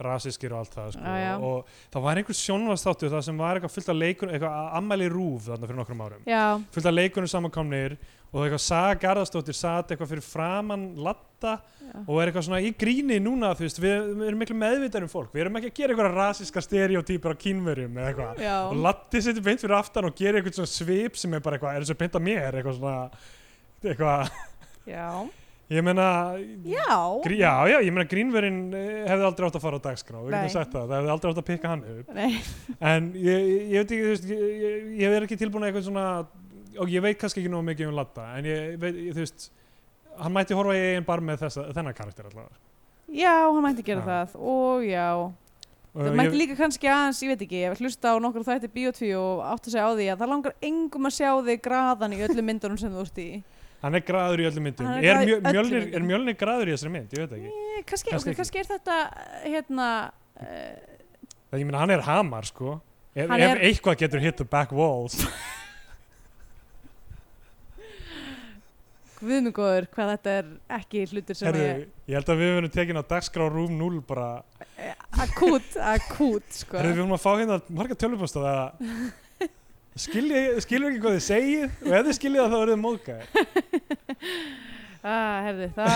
[0.00, 1.12] rasískir og allt það sko.
[1.20, 1.32] Já.
[1.44, 5.48] og það var einhver sjónvastáttu það sem var eitthvað fullt af leikunum eitthvað ammæli rúf
[5.48, 6.44] þarna fyrir nokkrum árum já,
[6.74, 7.96] fullt af leikunum samankomnir
[8.30, 11.96] og eitthvað Saga Garðarsdóttir satt eitthvað fyrir framann latta já.
[12.04, 15.10] og er eitthvað svona í gríni núna þú veist, við, við erum miklu meðvitað um
[15.10, 18.56] fólk við erum ekki að gera eitthvað rasíska stereotýpur á kínverjum eða eitthvað já.
[18.62, 21.82] og Latti setur beint fyrir aftan og gerir eitthvað svona svip sem er bara eitthvað,
[21.82, 22.96] er beint að mér eitthvað svona
[23.80, 24.34] eitthvað,
[24.94, 25.06] já.
[25.70, 26.06] ég meina
[26.66, 26.98] já.
[27.24, 30.48] grí, já, já, ég meina grínverinn eh, hefði aldrei átt að fara á dagskrá, við
[30.54, 32.30] sagt það það hefði aldrei átt að pikka hann upp Nei,
[32.90, 35.70] en ég, ég, ég veit ekki, þú veist ég, ég, ég er ekki tilbúin að
[35.70, 36.06] eitthvað svona
[36.78, 39.50] og ég veit kannski ekki nóg mikið um Latta en ég veit, ég, þú veist
[40.20, 42.58] hann mætti horfa í eigin bar með þessa, þennan karakter allavega.
[43.10, 44.08] Já, hann mætti gera Já.
[44.10, 45.06] það og já,
[45.94, 49.40] það mætti líka kannski aðeins, ég veit ekki ég hlusta á nokkur þætti Bíotví og
[49.50, 52.46] átt að segja á því að það langar engum að sjá þig graðan í öllum
[52.50, 53.28] myndunum sem þú ert í.
[53.80, 54.86] Hann er graður í öllum myndum.
[54.86, 55.96] Hann er er, graður í mjö, öllum mjölnir, myndum.
[55.96, 57.50] er mjölnir graður í þessari mynd, ég veit ekki.
[57.50, 58.38] Eh, kannski, Kannski okay, ekki.
[58.42, 58.96] kannski er þetta
[59.46, 59.86] hérna
[60.36, 60.98] uh,
[61.50, 62.74] það, ég meina hann er hamar sko.
[63.16, 65.16] Ef, Hann ef er- eitthvað getur hit the back walls
[69.20, 70.50] guðmugóður hvað þetta er
[70.80, 74.00] ekki hlutur sem Herðu, ég ég held að við verðum tekin á dagskrá Rúm 0
[74.08, 74.28] bara,
[75.24, 76.78] akút, akút sko.
[76.78, 78.48] herðu við erum að fá hérna marga tölvupóst að
[80.00, 81.78] skilja ekki hvað þið segið?
[81.84, 83.24] Og ef þið skilja það þá verðið móðgæði
[85.02, 85.94] ah, herði, það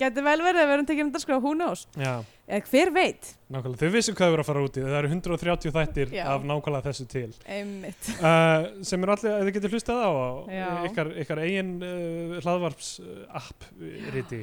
[0.00, 1.84] getur vel verið að við erum tekið um dagskrá who knows?
[1.98, 2.14] Já,
[2.46, 5.12] eða hver veit, nákvæmlega, þau vissu hvað þau verður að fara út í það eru
[5.12, 6.24] 130 þættir Já.
[6.32, 7.28] af nákvæmlega þessu til.
[7.42, 10.10] Uh, sem er allir, þið getur hlustað á,
[10.88, 12.96] ykkar, ykkar eigin uh, hlaðvarps
[13.42, 13.70] app
[14.16, 14.42] riti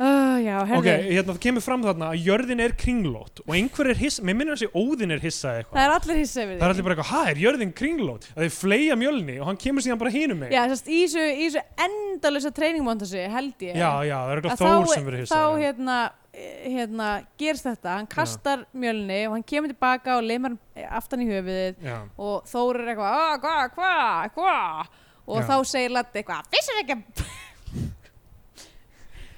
[0.00, 4.00] oh, já, ok, hérna það kemur fram þarna að jörðin er kringlót og einhver er
[4.00, 6.66] hissa, mér minnir að sé óðin er hissa eitthvað það er allir hissa yfir Það
[6.66, 8.26] er allir bara eitthvað, hæ, er jörðin kringlót?
[8.34, 10.50] Að þeir fleia mjölni og hann kemur síðan bara hinum mig.
[10.56, 14.92] já, sérst, í þessu, endalösa treiningmontasi held ég já, já, það er að eitthvað Þór
[14.94, 15.38] sem verður hissa.
[15.38, 15.98] þá hérna,
[16.34, 20.58] eh, hérna gerst þetta, hann kastar mjölni og hann kemur tilbaka og leimar
[20.90, 24.86] aftan í höfuðið Já, og Þór er eitthvað, "Ah, hvað, hvað, hvað
[25.24, 25.46] og Já.
[25.48, 26.98] þá segir Latti eitthvað, vissir ekki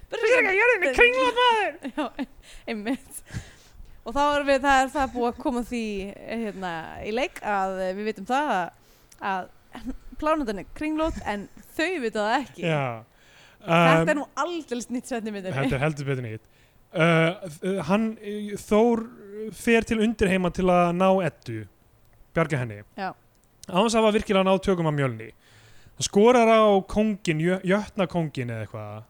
[0.07, 1.77] að Vissirðu ekki að jörðin er kringlót maður?
[1.97, 2.27] Já,
[2.71, 3.23] einmitt
[4.07, 5.85] og þá er við, það er það búið að koma því
[6.15, 8.69] eh, hérna, í leik að eh, við vitum það að,
[9.33, 9.89] að
[10.21, 12.83] plánutan er kringlót en þau vita það ekki Já.
[13.03, 13.15] þetta
[13.67, 16.45] Um, er nú aldrei nýtt myndinni Þetta er heldur betur nýtt.
[16.95, 17.33] Uh,
[17.67, 19.03] uh, hann, uh, Þór
[19.57, 21.65] fer til undirheima til að ná ettu,
[22.37, 22.79] bjarga henni.
[22.95, 23.11] Já.
[23.67, 25.33] Á þess að virkilega náð tökum af mjölni.
[25.97, 29.03] Hann skorar á kóngin, jö, jötna kóngin eða eitthvað.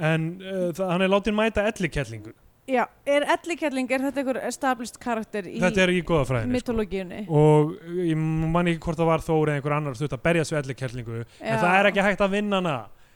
[0.00, 2.32] En uh, hann er látið mæta ellikellingu.
[2.70, 6.60] Já, er Ellikelling, er þetta einhver established karakter í Þetta er í goðafræðinu.
[6.60, 7.40] Sko.
[7.40, 7.72] og
[8.06, 11.16] ég man ekki hvort það var Þór eða einhver annar þurft að berjast við ellikellingu
[11.40, 12.74] en það er ekki hægt að vinna hana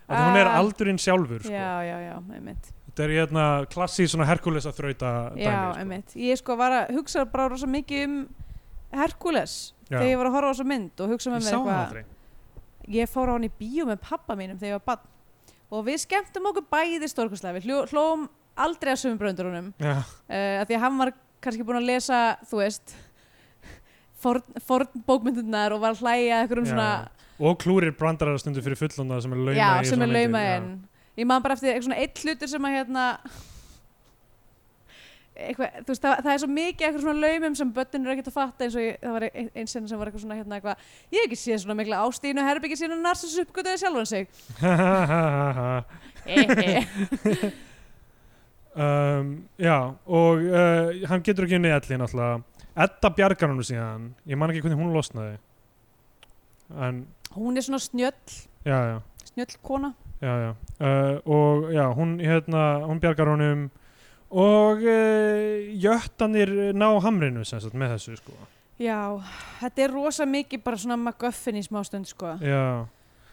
[0.09, 0.59] að hún er Ah.
[0.59, 1.53] aldurinn sjálfur sko.
[1.55, 5.78] Já, já, já, einmitt þetta er hérna klassi svona Herkules að þrauta Já, dæmi sko.
[5.85, 8.18] einmitt Ég sko var að hugsa bara rosa mikið um
[8.95, 9.99] Herkules Já.
[10.01, 12.05] þegar ég var að horfa á þessa mynd og hugsa með mér eitthvað
[12.99, 15.11] ég fór á hann í bíó með pappa mínum þegar ég var bann
[15.73, 17.61] og við skemmtum okkur bæði stórkostlega.
[17.61, 19.73] Við hlóum aldrei að sömum bröndurunum.
[19.83, 22.95] Já, uh, að því að hann var kannski búinn að lesa þú veist
[24.25, 26.73] forn, forn bókmyndunar og var að hlæja eitthvað um Já.
[26.73, 26.91] svona
[27.45, 30.69] og klúrir brandarar stundu fyrir fullonda sem er lauma já, sem er lauma en
[31.19, 33.07] ég man bara eftir eitthvað svona eitt hlutur sem að hérna
[35.35, 38.30] eitthvað, þú veist, það, það er svo mikið eitthvað svona laumum sem börnin eru ekkert
[38.30, 40.55] að fatta eins og ég, það var ein- einn sinni sem var eitthvað svona hérna
[40.61, 40.76] eitthvað,
[41.11, 44.24] ég hef ekki séð svona mikla ástíðinu herbyggja sína narsis uppgötuði sjálfan sig.
[48.74, 52.41] Um, já og uh, hann getur ekki unni elli náttúrulega.
[52.74, 54.09] Edda bjargar hann síðan.
[54.26, 55.37] Ég man ekki hvernig hún losnaði.
[56.82, 57.05] En
[57.37, 58.35] hún er svona snjöll.
[58.66, 58.97] Já já.
[59.30, 59.93] Snjöll kona.
[60.18, 60.51] Já, já.
[60.80, 63.68] Uh, og já, hún hérna, hún bjargar honum
[64.35, 68.35] og uh, jöttanir ná hamrinu sem sagt með þessu sko.
[68.82, 68.99] Já,
[69.61, 72.32] þetta er rosa mikið bara svona MacGuffin í smástund sko.
[72.43, 72.87] Já,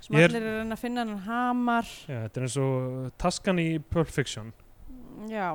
[0.05, 1.89] sem Ég er- allir er að reyna að finna hann hamar.
[2.05, 4.53] Já, þetta er eins og taskan í Pulp Fiction.
[5.31, 5.49] Já,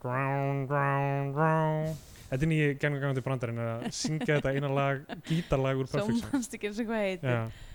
[0.00, 1.96] Ground, ground, ground.
[2.30, 6.12] Þetta er nýji gengum gangandi brandarinn að syngja þetta eina lag, gítarlag úr svo Pulp
[6.14, 6.30] Fiction.
[6.32, 7.34] mannst ekki eins og hvað heitir.
[7.34, 7.66] Já,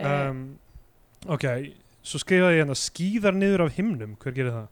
[0.00, 0.38] Eh, um,
[1.28, 1.44] ok
[2.06, 4.68] Svo skrifaði ég hérna skýðar niður af himnum, hver gerir það?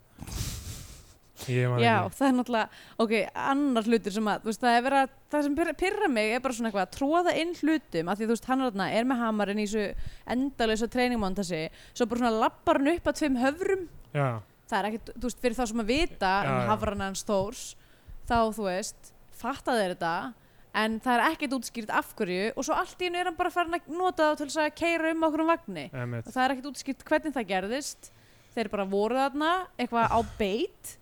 [1.46, 3.12] Já, það er náttúrulega, ok,
[3.48, 6.42] annar hlutur sem að, þú veist, það er verið að, það sem pyrra, mig er
[6.44, 9.22] bara svona eitthvað að tróða inn hlutum, af því þú veist, hann er, er með
[9.22, 11.62] hamarinn í þessu endalösa treiningmontasi,
[11.92, 13.86] svo bara svona lappar hann upp að tveim höfrum,
[14.16, 14.26] Já,
[14.68, 16.66] það er ekkert, þú veist, fyrir þá sem að vita Já, um já.
[16.72, 17.64] hafrana hans Þórs,
[18.28, 20.14] þá, þú veist, fatta þeir þetta,
[20.78, 23.50] en það er ekkert útskýrt af hverju og svo allt í hennu er hann bara
[23.50, 25.84] farin að nota það til að keira um okkur um vagni.
[25.96, 28.10] Emitt og það er ekkert útskýrt hvernig það gerðist.
[28.54, 30.92] Þeir bara voru þarna eitthvað á beit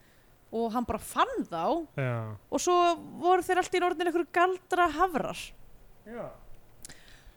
[0.56, 1.62] og hann bara fann þá
[2.00, 2.14] Já,
[2.50, 2.76] og svo
[3.22, 5.40] voru þeir allt í orðin einhverju galdra hafrar
[6.06, 6.26] já.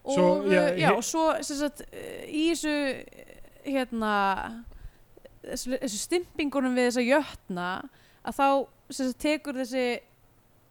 [0.03, 3.25] og, Svo, já, uh, já, he- og svo sagt, uh, í þessu uh,
[3.69, 4.13] hérna
[5.43, 7.67] þessu, þessu stimpingunum við þessa jötna
[8.23, 8.47] að þá
[8.99, 9.85] sagt, tekur þessi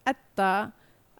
[0.08, 0.52] Edda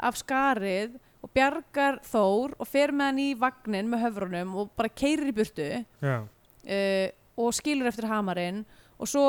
[0.01, 0.95] af skarið
[1.27, 5.35] og bjargar Þór og fer með hann í vagnin með höfrunum og bara keirir í
[5.37, 5.67] burtu
[6.01, 6.17] já.
[6.25, 7.07] uh,
[7.39, 8.63] og skilur eftir hamarinn
[8.99, 9.25] og svo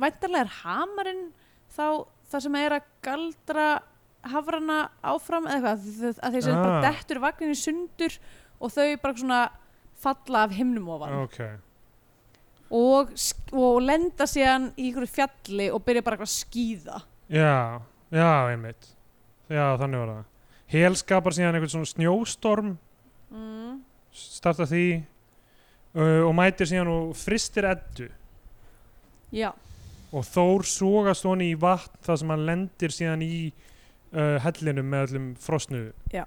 [0.00, 1.22] væntarlega er hamarinn
[1.74, 3.66] þá það sem er að galdra
[4.24, 6.64] hafrana áfram eða eitthvað að þeir sem Ah.
[6.64, 8.18] bara dettur vagnin í sundur
[8.60, 9.40] og þau bara svona
[10.04, 11.12] falla af himnum ofan.
[11.24, 11.40] Ok,
[12.74, 13.12] og,
[13.52, 18.88] og lenda síðan í ykkur fjalli og byrja bara eitthvað að skýða já, já, einmitt.
[19.48, 20.24] Já, þannig var það.
[20.74, 22.70] Hel skapar síðan einhvern svona snjóstorm
[23.30, 23.74] mm.
[24.10, 24.86] starta því
[25.94, 28.08] uh, og mætir síðan og fristir eddu.
[29.34, 29.50] Já,
[30.14, 33.34] og Þór sógast honi í vatn þar sem hann lendir síðan í
[34.14, 36.24] uh, hellinum með öllum frosnu Já.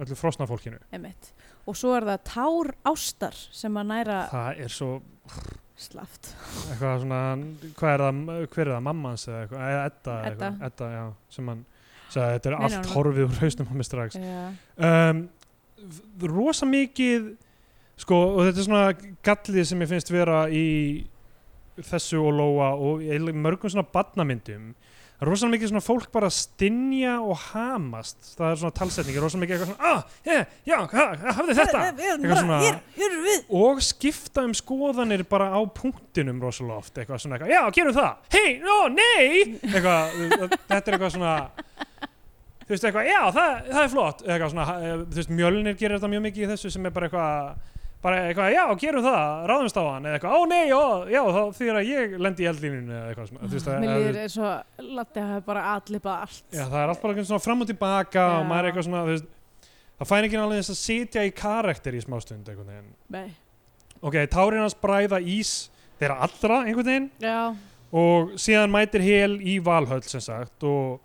[0.00, 0.80] öllu frosna fólkinu.
[0.96, 1.32] Emitt
[1.68, 4.92] og svo er það tár ástar sem að næra það er svo
[5.80, 6.32] slaft.
[6.68, 7.20] Eitthvað svona
[7.78, 8.22] hvað er það,
[8.52, 10.50] hver er það, mammans eða eitthvað, Edda, Edda.
[10.68, 11.04] Edda já,
[11.36, 11.62] sem hann
[12.10, 14.18] sagði, þetta er Nei, allt horfið úr hausnum á mig strax.
[14.90, 15.22] Um,
[16.34, 17.30] rosa mikið
[18.00, 20.66] sko, og þetta er svona gallið sem ég finnst vera í
[21.86, 23.04] þessu og Lóa og
[23.34, 24.72] mörgum svona badnamyndum
[25.20, 28.30] það er rosa mikið svona fólk bara að stinja og hamast.
[28.38, 31.04] Það er svona talsetningi, rosa mikið eitthvað svona ah, yeah, já, ha,
[31.36, 31.82] hafði þetta.
[31.90, 33.18] Eitthvað svona- hér, hér
[33.60, 38.16] og skipta um skoðanir bara á punktinum rosalega oft, eitthvað svona eitthvað, já, gerum það.
[38.32, 39.58] Hei, no, nei.
[39.60, 40.16] Eitthvað,
[40.70, 41.34] þetta er eitthvað svona
[42.64, 44.24] þú veist eitthvað, já, það, það er flott.
[44.24, 47.10] Eitthvað svona, eh, þú veist, Mjölnir gerir þetta mjög mikið í þessu sem er bara
[47.10, 47.69] eitthvað
[48.00, 51.40] bara eitthvað, já, gerum það, ráðumst á hann eða eitthvað, ó nei, ó, já, þá
[51.58, 54.86] því að ég lendi í eldlínunni eða eitthvað svona, þú veist, Mér líður eins og
[55.00, 56.44] Latti hafi bara allipað allt.
[56.48, 58.38] Já, það er allt bara eitthvað svona fram og tilbaka Já.
[58.38, 59.26] og maður er eitthvað svona, þú veist
[60.00, 62.94] það fær ekki alveg þess að sitja í karakter í smástund einhvern veginn.
[63.12, 63.28] Nei.
[64.00, 65.50] ok, tárin hans bræða ís
[66.00, 67.40] þeirra allra einhvern veginn Já,
[67.92, 71.02] og síðan mætir Hel í Valhöll sem sagt og,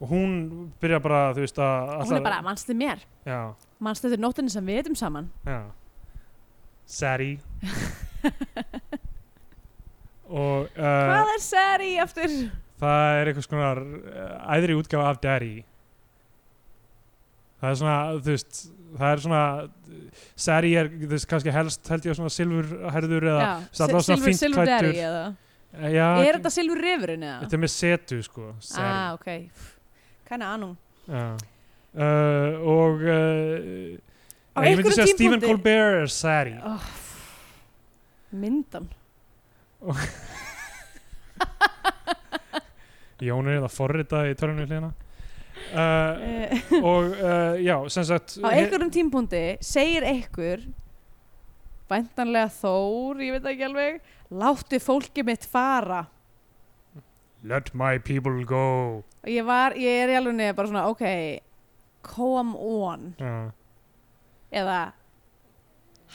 [0.00, 0.32] og hún
[0.80, 3.04] byrja bara þú veist að hún er bara, mannstu mér?
[3.28, 5.28] Já, mannstu þetta nóttinni sem við erum saman?
[5.44, 5.60] Já
[6.90, 7.32] Sari
[10.30, 12.34] og uh, Hvað er Sari aftur?
[12.80, 15.52] það er eitthvað svona uh, æðri útgáfa af Daddy
[17.60, 18.60] það er svona þú veist
[19.00, 19.42] það er svona
[20.46, 24.90] Sari er þú veist kannski helst held ég svona silfurherður eða Já, svona Silver klæddur.
[24.90, 25.24] Daddy eða
[25.94, 27.38] já, Er þetta Silver Rifurinn eða?
[27.44, 28.48] þetta er með setu sko
[28.80, 29.28] Ah, ok
[30.30, 30.76] Kanna anum.
[31.10, 33.98] Uh, og uh,
[34.56, 36.54] Á ég myndi einhverjum segja Stephen Colbert er Sari.
[36.66, 36.84] Oh,
[38.30, 38.88] Myndan.
[43.20, 44.96] Jón er það forrita í törnum hlýna uh,
[45.80, 50.64] Eh, og uh, já, sem sagt Á einhverjum tímpunkti segir einhver
[51.90, 56.04] Væntanlega Þór, ég veit ekki alveg Láttu fólki mitt fara.
[57.42, 59.02] Let my people go.
[59.26, 61.02] Ég var, ég er í alveg neða bara svona Ok,
[62.06, 63.08] come on.
[63.18, 63.50] Já.
[64.50, 64.78] Eða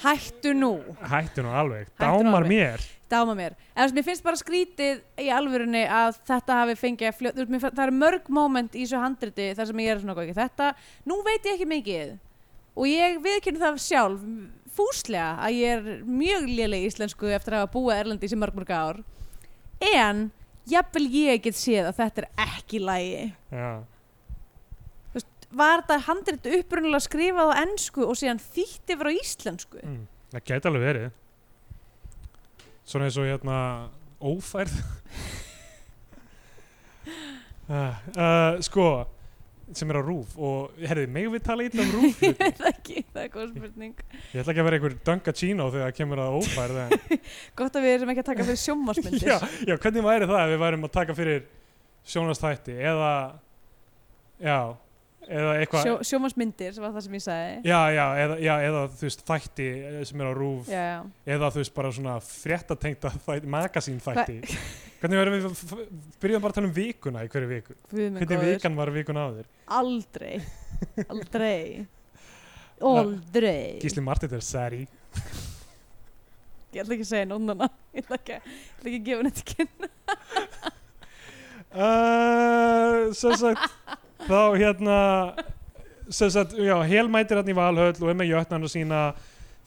[0.03, 0.73] hættu nú.
[1.01, 2.51] Hættu nú alveg, Hættu dámar alveg.
[2.51, 2.85] mér.
[3.05, 7.17] Dáma mér, en þess, mér finnst bara skrítið í alvörunni að þetta hafi fengið að
[7.19, 10.15] fljóð, þú veist, það eru mörg moment í þessu handriti þar sem ég er svona
[10.23, 10.69] ekki þetta,
[11.05, 12.15] nú veit ég ekki mikið.
[12.75, 14.23] Og ég viðkynni það sjálf
[14.75, 18.57] fúslega að ég er mjög léleg í íslensku eftir að hafa búið erlendi í mörg
[18.57, 19.03] mörg ár.
[19.93, 20.25] En
[20.65, 23.21] jafnvel ég get séð að þetta er ekki lægi
[23.53, 23.69] já,
[25.55, 29.81] var þetta handrit upprunalega skrifað á ensku og síðan þýtt yfir á íslensku?
[29.83, 30.03] Mm.
[30.35, 31.09] það gæti alveg verið.
[32.85, 33.59] Svona eins og hérna
[34.21, 34.77] ófærð.
[37.65, 38.89] Uh, uh, sko
[39.73, 43.01] sem er á rúf og herriði, megum við tala illa um rúf ég veit ekki,
[43.09, 44.03] það er góð spurning.
[44.13, 46.79] Ég ætla ekki að vera einhver Dunga Chino þegar það kemur að ófærð
[47.61, 50.53] gott að við erum ekki að taka fyrir sjómasmyndir já, já, hvernig væri það ef
[50.53, 51.47] við værum að taka fyrir
[52.13, 53.11] sjónastætti eða
[54.37, 54.59] já,
[55.25, 57.53] Sjó, sjómasmyndir sem var það sem ég sagði.
[57.65, 59.67] Já, já, eða, já, eða þú veist þætti
[60.09, 60.99] sem er á rúf já, já.
[61.35, 64.37] eða þú veist bara svona fréttatengta þætti, magasín þætti
[64.99, 65.65] hvernig verðum við,
[66.21, 68.45] byrjuðum bara að tala um vikuna í hverju viku, hvernig góður.
[68.51, 69.49] vikan var vikun áður
[69.81, 70.35] aldrei.
[71.11, 71.85] Aldrei.
[72.83, 73.79] Aldrei.
[73.81, 74.83] Gísli Martin er særi
[76.75, 79.35] ég ætla ekki að segja nónana ég ætla ekki, ég ætla ekki að gefa henni
[79.39, 79.93] til kynna.
[81.75, 84.97] Uh, sem sagt þá hérna
[86.09, 89.03] sagt, já, helmætir hann í Valhöll og er með jötnan og sína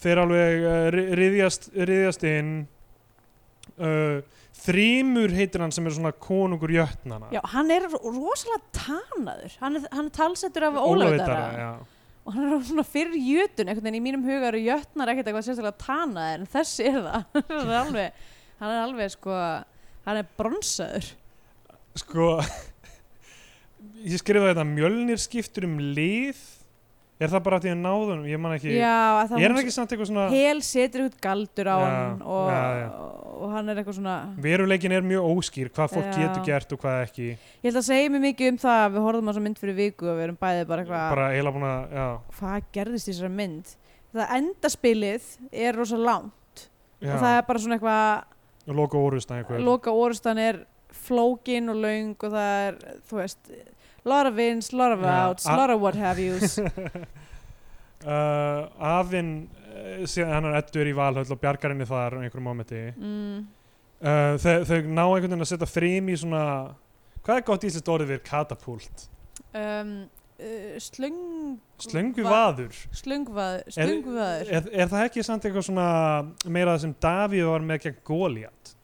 [0.03, 2.51] þeir alveg uh, ri- ryðjast, ryðjast inn.
[3.79, 4.19] Uh,
[4.59, 9.53] Þrýmur heitir hann sem er svona konungur jötnana já, hann er rosalega tanaður.
[9.61, 10.79] Hann er, hann er talsettur af
[11.55, 11.69] já.
[12.27, 15.47] og hann er svona fyrir jötun einhvern veginn í mínum huga eru jötnar ekkert eitthvað
[15.47, 17.29] sérstaklega tanaður en þessi er það.
[17.53, 18.19] Hann er alveg,
[18.59, 19.39] hann er alveg sko
[20.09, 21.13] hann er bronsaður.
[22.03, 22.29] Sko
[24.07, 26.39] Ég skrifaði þetta Mjölnir skiptur um lið.
[27.19, 28.27] Er það bara að því að náðunum?
[28.31, 28.75] Ég man ekki.
[28.79, 28.99] Já,
[29.41, 32.61] Ég er ekki samt eitthvað svona hel setur út galdur á Já, hann og, já,
[33.35, 36.99] og hann er eitthvað svona Veruleikin er mjög óskýr Hvað fólk getur gert og hvað
[37.09, 37.27] ekki.
[37.35, 39.79] Ég held að segja mér mikið um það að við horfðum á þessa mynd fyrir
[39.81, 41.27] viku og við erum bæðið bara eitthvað Bara
[42.39, 43.75] hvað gerðist í þessari mynd?
[44.15, 45.27] Það endaspilið
[45.67, 46.67] er rosa langt.
[47.03, 48.37] Og það er bara svona eitthvað
[49.65, 50.63] loka orustan er
[50.95, 52.79] flókin og löng og það er,
[53.09, 53.51] þú veist
[54.09, 56.59] lot of ins, lot of outs, a- lot of what have yous.
[57.99, 59.31] Uh, Afinn
[59.75, 63.41] uh, síðan hann er ettur í Valhöll og bjargar henni þar á einhverjum momenti mm,
[64.07, 66.43] uh, þau, þau ná einhvern veginn að setja frím í svona
[67.27, 69.03] Hvað er gott íslenskt orðið við katapult?
[69.59, 69.91] um,
[70.39, 71.19] uh, slöng
[71.83, 73.67] Slöngu Va- vaður slöngvaður.
[73.75, 75.89] slöngvaður er, er það ekki samt eitthvað svona
[76.47, 78.77] meira það sem Davíð var með gegn Goliath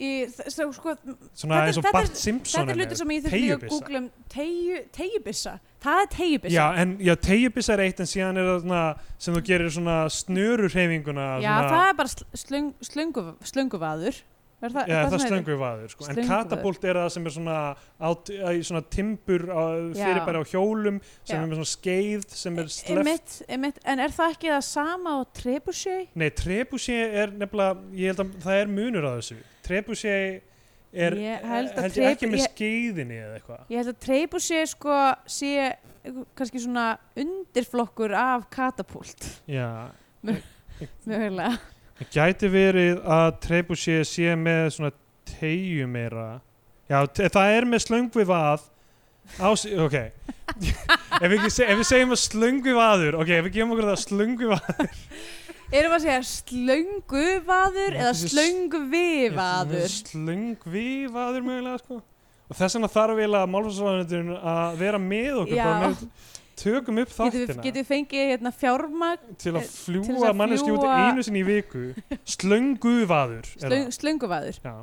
[0.00, 0.10] í,
[0.48, 0.94] svo, sko,
[1.36, 3.00] svona eins og Bart Simpson þetta er hluti með.
[3.02, 7.76] sem ég þurfti að googla um tegju, tegjubissa það er tegjubissa já, en já, tegjubissa
[7.76, 8.82] er eitt en síðan er það svona
[9.26, 14.20] sem þú gerir svona snörurhefinguna Já, svona, það er bara sl slöng, slöngu, slönguvaður
[14.60, 15.30] er það, Já, það er sem heitir?
[15.32, 16.04] slöngu vaður sko.
[16.04, 16.30] en Slönguvaður.
[16.50, 17.54] katapult er það sem er svona,
[17.96, 18.08] á,
[18.52, 19.62] í svona timbur á,
[19.96, 21.44] fyrirbæri á hjólum sem Já.
[21.46, 25.18] er svona skeið sem er sleft Einmitt, einmitt, en er það ekki það sama á
[25.40, 26.10] trebuchet?
[26.12, 29.40] Nei, trebuchet er nefnilega ég held að það er munur á þessu
[29.70, 30.46] trebuchet
[30.92, 31.14] er
[31.46, 33.60] held held ég ekki með skeiðinni eða eitthvað.
[33.70, 34.96] Ég held að trebuchet sko
[35.30, 35.52] sé
[36.38, 36.86] kannski svona
[37.20, 39.26] undirflokkur af katapult.
[39.50, 39.68] Já,
[41.06, 41.52] mögulega.
[42.00, 44.92] Það gæti verið að trebuchet sé með svona
[45.28, 46.28] tegju meira.
[46.90, 48.64] Já, það er með slöngvi vað
[49.38, 49.96] á, sí- ok.
[51.20, 53.86] Ef, við, ekki se- ef við segjum að slöngvi vaður ok, ef við gefum okkur
[53.92, 54.96] það slöngvi vaður
[55.70, 59.92] Erum við að segja slönguvaður eða slöngvivaður?
[60.10, 62.00] slöngvi vaður mögulega sko
[62.50, 65.94] og þess vegna þarf eiginlega málfarsvæðanetun að vera með okkur Já.
[66.58, 71.22] tökum upp þáttina getum við fengið hérna, fjármagn til að eh, fljúa manneski út einu
[71.28, 71.86] sinni í viku
[72.34, 74.58] slönguvaður slöng, slönguvaður?
[74.66, 74.74] Já.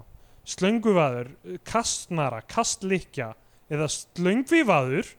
[0.55, 1.35] slönguvaður,
[1.67, 3.33] kastnara kastlikja
[3.67, 5.17] eða slöngvivaður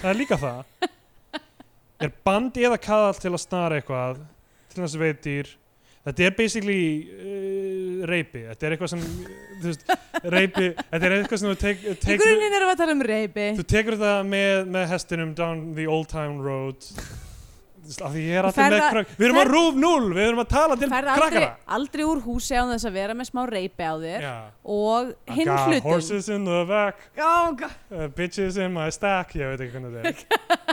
[0.00, 0.88] það er líka það
[2.02, 4.26] er bandi eða kaðall til að snara eitthvað
[4.76, 5.52] til þess að veitir
[6.06, 9.86] þetta er basically uh, reypi þetta er eitthvað sem þú veist,
[10.22, 13.46] reypi, þetta er eitthvað sem þú tek, Í grunninn erum við að tala um reypi
[13.58, 16.90] þú tekur þetta með, með hestinum down the old town road.
[17.86, 20.48] Af því ég er alltaf með krakk við erum að rúf 0, við erum að
[20.50, 23.86] tala til Ferð aldrei, krakkara aldrei úr húsi án þess að vera með smá reypi
[23.86, 24.24] á þér.
[24.26, 24.34] Já.
[24.74, 27.06] og I hinn got hlutum horses in the back.
[27.14, 29.36] Oh, uh, bitches in my stack.
[29.38, 30.64] Ég veit ekki hvernig þetta er.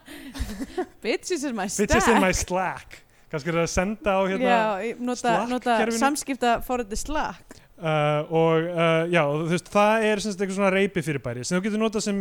[1.02, 3.00] Bitches in my stack bitches in my slack
[3.30, 7.60] kannski er það að senda á hérna Já, nota, nota samskipta forröndi Slack.
[7.80, 11.56] Uh, og uh, já, þú veist, það er sem sagt eitthvað svona reypi fyrirbæri sem
[11.56, 12.18] þú getur notað sem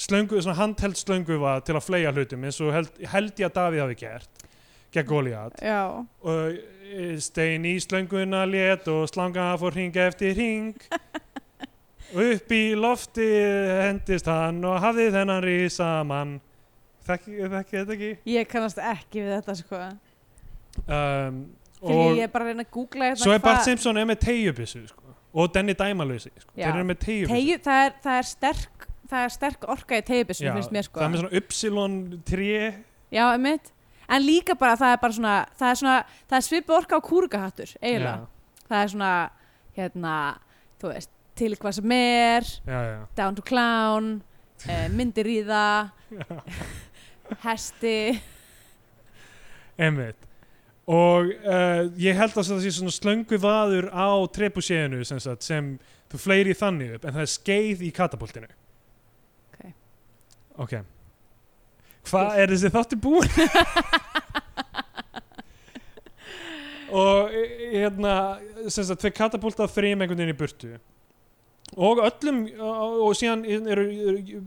[0.00, 3.82] slöngu, svona handheld slönguva til að fleia hlutum eins og held, held ég að Davíð
[3.84, 4.46] hafi gert
[4.94, 5.60] gegn Goliath.
[5.60, 6.56] Já, og
[6.88, 10.72] eh, stein í slönguna lét og slanga fór hring eftir hring.
[12.24, 13.28] Upp í lofti
[13.82, 16.36] hendist hann og hafði þennan rísa mann
[17.08, 18.10] þekki, þekki þetta ekki?
[18.30, 19.80] Ég kannast ekki við þetta sko
[20.82, 21.44] um,
[21.84, 24.20] Þegar ég er bara að reyna að googla hérna svo er Bart Simpson er með
[24.24, 25.14] tegjubissu sko.
[25.34, 26.50] og Denny Dæmalösi sko.
[26.56, 26.66] Já.
[26.66, 30.74] þeir eru með tegjubissu það, það, er sterk, það er sterk orka í tegjubissum finnst
[30.74, 31.00] mér sko.
[31.00, 31.96] það er með svona Upsilon
[32.30, 32.50] 3
[33.14, 33.72] já, einmitt.
[34.04, 35.98] En líka bara það er bara svona það er, svona,
[36.28, 38.26] það er svipu orka á kúrugahattur eiginlega,
[38.68, 39.12] það er svona
[39.76, 40.16] hérna,
[40.80, 44.12] þú veist til hvað sem er, já, já, down to clown
[44.68, 45.88] uh, myndir í það
[47.46, 47.96] hesti.
[49.74, 50.30] Einmitt
[50.84, 55.70] og uh, ég held að það sé svona slöngu vaður á trebuséinu sem, sem
[56.12, 58.50] þú fleiri þannig upp en það er skeið í katapultinu.
[59.54, 59.62] Ok.
[60.66, 60.74] ok.
[62.04, 63.32] Hvað er þessi þáttu búin
[67.04, 68.14] og e- hérna
[68.68, 70.74] sem sagt þeir katapulta þrým einhvern veginn í burtu.
[71.80, 74.42] Og öllum og, síðan eru, eru Uh,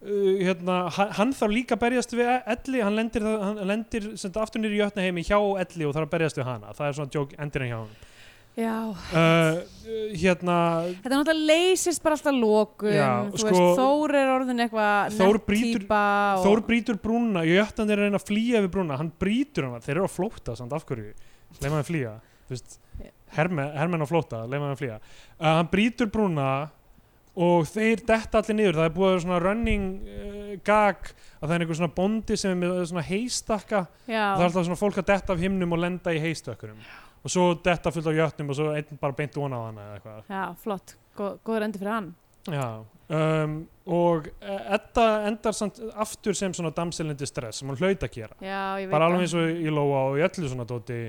[0.00, 4.06] hérna, hann, hann þarf líka að berjast við Elli, hann lendir, hann lendir
[4.40, 7.14] aftur nýri jötna heimi hjá Elli og þarf að berjast við hana, það er svona
[7.18, 7.98] joke endirinn hjá hann
[8.60, 9.60] já, uh,
[10.18, 10.56] hérna
[10.88, 15.14] þetta er náttúrulega leysist bara alltaf lókum Já, þú sko- veist, Þór er orðin eitthvað
[15.20, 16.00] Þór nett brýtur- týpa
[16.34, 19.80] og, Þór brýtur brúna, jötnan er að reyna að flýja við brúna, hann brýtur hana,
[19.84, 20.72] þeir eru að flóta samt.
[20.76, 21.12] Af hverju,
[21.62, 22.12] maður að flýja?
[22.48, 22.78] Þú veist,
[23.36, 24.98] hermen, hermen að flóta maður að flýja,
[25.38, 26.48] uh, hann brýtur brúna
[27.36, 28.78] og þeir detta allir niður.
[28.80, 32.38] Það er búið að vera svona running uh, gag að það er einhver svona bondi
[32.40, 35.76] sem er með svona heistakka já, það er alltaf svona fólk að detta af himnum
[35.76, 36.80] og lenda í heistökkurum
[37.20, 39.98] og svo detta fullt af jötnum og svo einn bara beint ón á hana eða
[39.98, 40.20] eitthvað.
[40.32, 40.96] Já, flott.
[41.18, 42.10] Gó, góður endi fyrir hann.
[42.48, 42.68] Já,
[43.12, 43.56] um,
[43.92, 48.38] og eh, Edda endar samt aftur sem svona damselindi stress sem hún hlaut að gera.
[48.40, 51.02] Já, bara alveg eins og í Lóa og í öllu svona dóti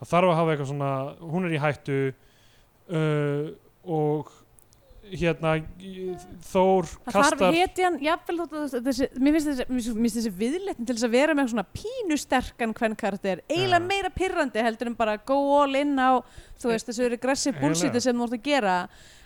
[0.00, 0.90] það þarf að hafa eitthvað svona
[1.34, 3.46] hún er í hættu uh,
[3.98, 4.34] og
[5.12, 5.52] hérna
[6.48, 10.96] Þór það þarf kastar hetjan, jafnvel þótt að þessi, mér finnst þessi, þessi viðletn til
[10.96, 13.88] þess að vera með svona pínu sterkan hvern karakter, eiginlega Já.
[13.92, 16.18] meira pirrandi heldur en bara go all in á
[16.58, 18.06] þú veist þessu regressive bullshiti Eiginlega.
[18.08, 18.76] sem þú ert að gera.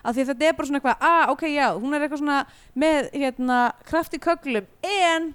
[0.03, 2.39] Af því að þetta er bara svona eitthvað, ah ok já hún er eitthvað svona
[2.85, 3.59] með hérna
[3.89, 5.29] kraft í köglum, en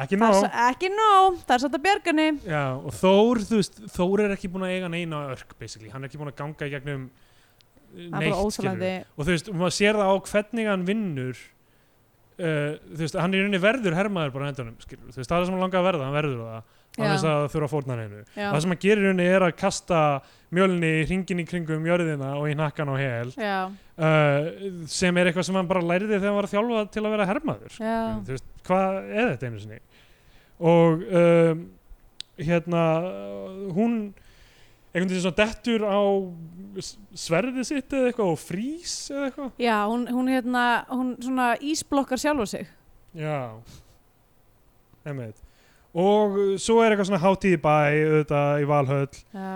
[0.00, 1.36] ekki nóg.
[1.44, 4.74] það er satt að bjargani Já, og Þór, þú veist, Þór er ekki búin að
[4.78, 7.04] eiga neina örk basically, hann er ekki búin að ganga í gegnum
[7.94, 13.18] óþálandi og þú veist, og maður sér það á hvernig hann vinnur uh, þú veist,
[13.20, 15.50] hann er í rauninni verður hermaður bara á endanum, skilur, þú veist, það er það
[15.50, 18.22] sem hann langar að verða hann verður það, hann þess að þurfa að fórna hennu
[18.24, 20.00] já, það sem hann gerir í rauninni er að kasta
[20.54, 23.70] mjölni hringin í kringum jörðina og í nakkan á hel uh,
[24.90, 27.26] sem er eitthvað sem hann bara læriði þegar hann var að þjálfa til að vera
[27.30, 27.78] hermaður.
[28.28, 29.80] Þú veist, hvað er þetta einu sinni?
[30.64, 31.64] Og um,
[32.38, 32.84] hérna
[33.74, 33.96] hún
[34.94, 35.98] einhvern veginn svona dettur á
[37.18, 39.48] sverðið sitt eða eitthvað og frís eða eitthvað?
[39.62, 42.68] Já hún, hún hérna hún svona ísblokkar sjálfa sig.
[43.14, 43.58] Já.
[45.04, 45.42] Einmitt.
[45.94, 49.18] Og uh, svo er eitthvað svona hátíð í bæ auðvitað í Valhöll.
[49.34, 49.52] Já,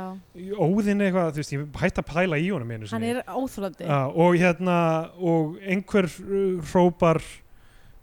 [0.55, 4.39] óðinn eitthvað, þú veist, ég hætti að pæla í honum hann er óþálandi Já, og
[4.39, 4.78] hérna
[5.18, 7.22] og einhver uh, hrópar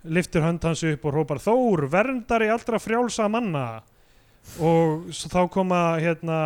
[0.06, 3.66] liftir hönd hans upp og hrópar Þór, verndari allra frjálsa manna
[4.62, 6.40] og svo þá koma hérna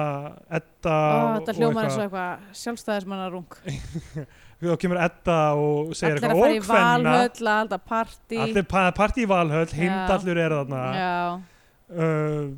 [0.49, 3.57] Edda Ó, þetta hljómar eins og eitthvað- sjálfstæðismannarung
[4.59, 7.79] þá kemur Edda og segir allir að eitthvað fara í og hvenna valhöll að halda
[7.93, 8.39] partí.
[8.43, 10.81] Allir pa- partí í Valhöll, hindallur er þarna.
[10.99, 11.13] Já,
[11.95, 12.49] uh,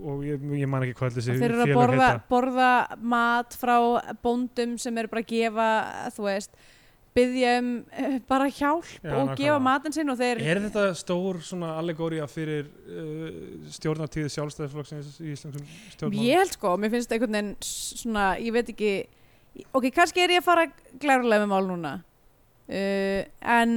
[0.00, 2.68] og ég, ég man ekki hvað þessi þeir eru að borða, borða
[3.14, 3.74] mat frá
[4.24, 5.66] bóndum sem eru bara að gefa
[6.16, 6.54] þú veist,
[7.16, 11.40] byggja um eh, bara hjálp Já, og gefa matinn sinn og þeir Er þetta stór
[11.44, 13.30] svona allegória fyrir uh,
[13.74, 15.64] stjórnartíð sjálfstæðisflokksins í íslenskum
[15.96, 16.26] stjórnmálum?
[16.26, 18.92] ég held sko, mér finnst einhvern veginn svona, ég veit ekki
[19.74, 20.68] ok, kannski er ég að fara
[21.02, 23.22] glærulega með mál núna uh,
[23.58, 23.74] en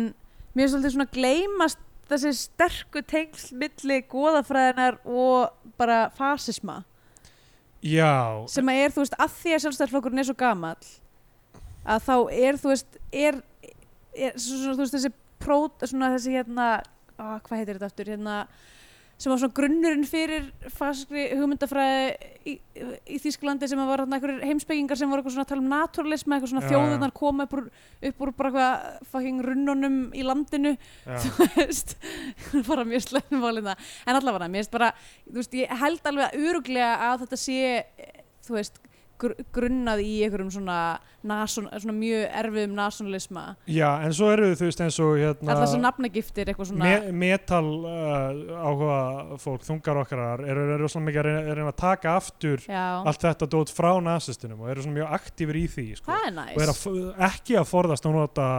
[0.54, 1.82] mér finnst alltaf svona gleymast
[2.12, 6.84] þessi sterku tengsl milli goðafræðinar og bara fasisma.
[7.84, 10.92] Já, sem að er, þú veist, að því að sjálfstæðarflokkurinn er svo gamall
[11.84, 13.42] að þá er, þú veist, er,
[14.18, 15.14] er svona, veist, þessi
[15.44, 16.70] prót, svona þessi hérna,
[17.20, 18.38] á, hvað heitir þetta aftur, hérna,
[19.24, 22.54] sem var svona grunnurinn fyrir faskri hugmyndafræði í,
[23.14, 26.54] í Þýsklandi sem var hérna heimspekingar sem voru eitthvað svona að tala um naturalisma, eitthvað
[26.54, 27.68] svona Já, þjóðunar koma upp úr,
[28.10, 31.20] upp úr bara eitthvað fucking runnunum í landinu já.
[31.24, 31.96] þú veist.
[32.72, 34.92] Bara mjög slefnum málið það en allavega, mér finnst bara
[35.38, 37.62] veist, ég held alveg að öruglega að þetta sé
[38.44, 38.82] þú veist,
[39.24, 40.78] gr grunnað í einhverjum svona,
[41.30, 45.64] nason, svona mjög erfiðum nationalisma já, en svo eru þú veist eins og hérna alltaf
[45.66, 49.02] þessar nafnagiftir eitthvað svona me metal uh, áhuga
[49.44, 52.86] fólk, þungar okkar eru, eru svona mikið að reyna, að reyna að taka aftur já,
[53.04, 56.18] allt þetta dót frá nasistunum og eru svona mjög aktífur í því sko.
[56.24, 58.50] er og eru að ekki að forðast að nota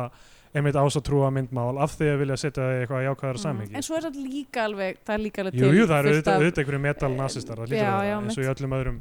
[0.54, 3.44] einmitt ásatrúa myndmál af því að vilja setja það í eitthvað jákvæðara Mm.
[3.44, 3.74] samhengi.
[3.74, 6.08] En svo er það líka alveg það er líka alveg jú, til jú, það eru
[6.14, 9.00] auðvitað, einhverju metal nasistar það hlýtur Já, að vera, já, eins og í öllum öðrum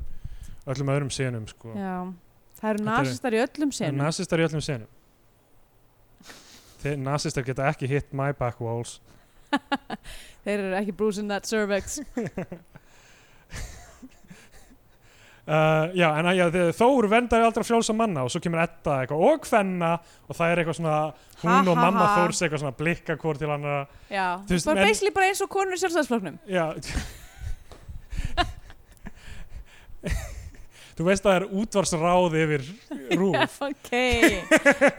[0.67, 1.73] öllum öðrum senum sko.
[1.73, 3.97] það eru er- nasistar í öllum senum.
[4.03, 4.87] nasistar í öllum senum.
[6.83, 8.99] Þeir nasistar geta ekki hit my back walls.
[10.43, 11.99] Þeir eru ekki bruising that cervix.
[15.43, 16.45] Uh, já, en að, já,
[16.75, 19.89] Þór vendar aldrei frjálsa manna og svo kemur Edda eitthvað og Fenna
[20.27, 20.97] og það er eitthvað svona
[21.43, 22.13] hún Ha, og ha, mamma ha.
[22.21, 25.41] Þórs eitthvað svona blikka hvort til hann já, Þú veist, bara en- basically bara eins
[25.43, 26.63] og konur í sjálfstæðsfloknum já
[30.97, 32.65] þú veist að það er útvarsráð yfir
[33.19, 33.93] rúf ok,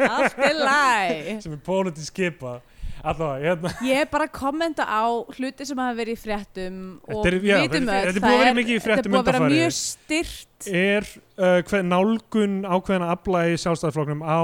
[0.09, 2.61] allt er læg sem er pólitísk skipa.
[3.05, 3.71] Allavega, hérna.
[3.85, 5.05] Ég er bara að kommenta á
[5.37, 8.79] hluti sem hafa verið í fréttum og vitum öll, er búið að það vera mikið
[8.79, 9.59] í fréttum Þetta er búið að vera undanfarið.
[9.59, 14.41] mjög styrt er uh, hver, nálgun ákveðina afla í sjálfstæðarflokknum á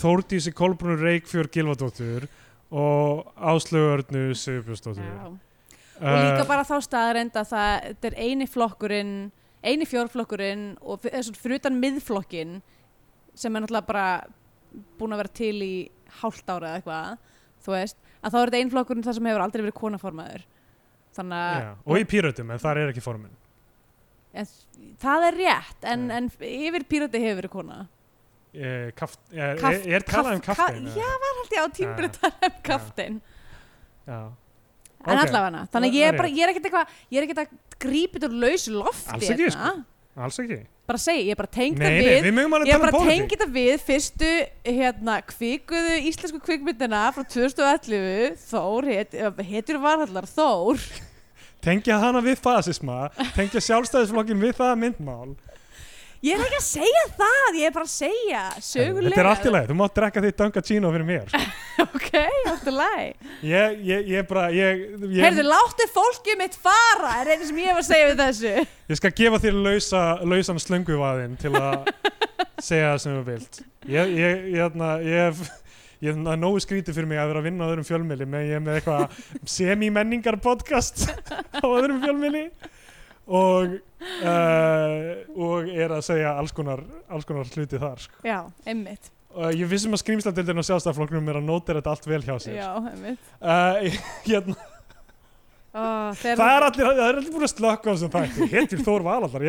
[0.00, 2.24] Þórdísi Kolbrunur Reykfjörð Gilvadóttur
[2.72, 5.12] og Áslögurnu Sigurbjörnsdóttur?
[6.00, 9.14] Uh, og líka bara þá staðarend að það er eini flokkurinn
[9.64, 12.60] eini fjórflokkurinn og f- þess- fyrir utan miðflokkin
[13.34, 14.06] sem er náttúrulega bara
[14.98, 15.74] búin að vera til í
[16.20, 17.18] hálft ára eða eitthvað
[17.64, 20.42] þú veist, að þá er þetta einn flokkurinn það sem hefur aldrei verið konaformaður.
[21.16, 23.32] Þannig að já, og í pírötum en þar er ekki formin
[24.32, 24.46] en,
[25.02, 27.78] það er rétt en, en yfir pírati hefur verið kona.
[28.54, 31.68] Eh, kaft, er, Kaft- er, er talað um kaftein ka- Já, var held ég á
[31.76, 32.10] tímbrið Já.
[32.10, 33.18] að tala um kaftein
[34.06, 34.20] já.
[35.06, 35.22] En Ok.
[35.28, 38.18] allavega, þannig Það ég er bara, ég er ekkert eitthvað, ég er ekkert að grípa
[38.20, 39.84] þetta laus lofti Alls ekki, hérna.
[40.16, 40.58] alls ekki.
[40.90, 42.34] Bara segi, ég er bara tengt nei, það við við
[42.66, 43.10] Ég er um bara að pólitík.
[43.14, 44.30] tengja þetta við fyrstu
[44.66, 49.14] hérna, kvikuðu íslensku kvikmyndina frá 2011 Þór, het,
[49.46, 50.82] hetur varhallar Þór.
[51.62, 55.36] Tengja hana við fasisma tengja sjálfstæðisflokkin við það myndmál
[56.20, 59.46] Ég er ekki að segja það, ég er bara að segja sögulega þetta er allt
[59.46, 61.30] í leið, þú mátt drekka þitt Dunga Chino fyrir mér.
[61.80, 62.10] Ok,
[62.50, 63.30] allt í lagi.
[63.48, 67.72] Ég, ég, ég bara ég, ég, Heyrðu, láttu fólkið mitt fara er einu sem ég
[67.72, 68.50] var að segja við þessu.
[68.92, 71.88] Ég skal gefa þér lausa, lausan slönguvaðinn til að
[72.68, 73.62] segja það sem þú vilt.
[73.88, 75.40] Ég, ég, ég, hérna, ég
[76.04, 78.58] ég hef nógu skrítið fyrir mig að vera að vinna á öðrum fjölmiðli með ég
[78.58, 79.24] er með eitthvað
[79.56, 81.06] semi-menningar podcast
[81.60, 82.44] á öðrum fjölmiðli
[83.30, 83.78] og,
[84.26, 84.98] uh,
[85.38, 88.04] og er að segja alls konar, alls konar hluti þar.
[88.08, 88.20] Sko.
[88.26, 92.18] Já, einmitt Uh, ég vissum að skrýmslandildin og sjálfstæðaflokknum er að nóta þetta allt vel
[92.24, 92.56] hjá sér.
[92.58, 94.56] Já, einmitt Uh, hérna,
[95.70, 99.44] Ó, það er allir, allir búin að slökka á þessum þætti, héttir Þór Valallar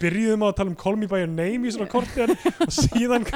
[0.00, 3.28] byrjuðum á að tala um Call Me By Your Name í svona kortir og síðan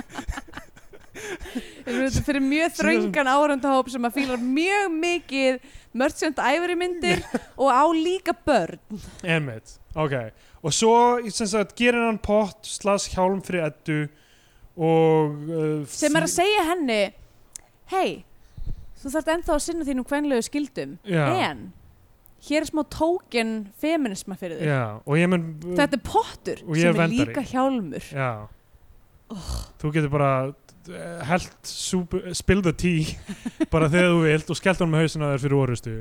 [1.86, 5.58] Þetta fyrir mjög þröngan árandahóp sem að fílar mjög mikið
[5.96, 7.22] mörgsjönd æfari myndir
[7.56, 8.80] og á líka börn.
[9.24, 10.16] Emmett, ok.
[10.66, 10.94] Og svo
[11.30, 14.00] sagt, gerir hann pott slas hjálm fyrir eddu
[14.76, 17.00] og uh, sem er að segja henni
[17.88, 18.10] hei,
[19.00, 21.24] þú þarft ennþá að sinna þínum kvenlegu skildum Já.
[21.48, 21.62] en
[22.46, 25.30] hér er smá tókin feminisma fyrir þig.
[25.32, 25.48] Mun
[25.78, 28.10] þetta er pottur sem er líka hjálmur.
[28.12, 28.46] Já.
[29.80, 30.65] Þú getur bara uh,
[31.28, 33.16] held súpu, spill the tea
[33.72, 35.94] bara þegar þú vilt og skellt hann með hausina þér fyrir orustu.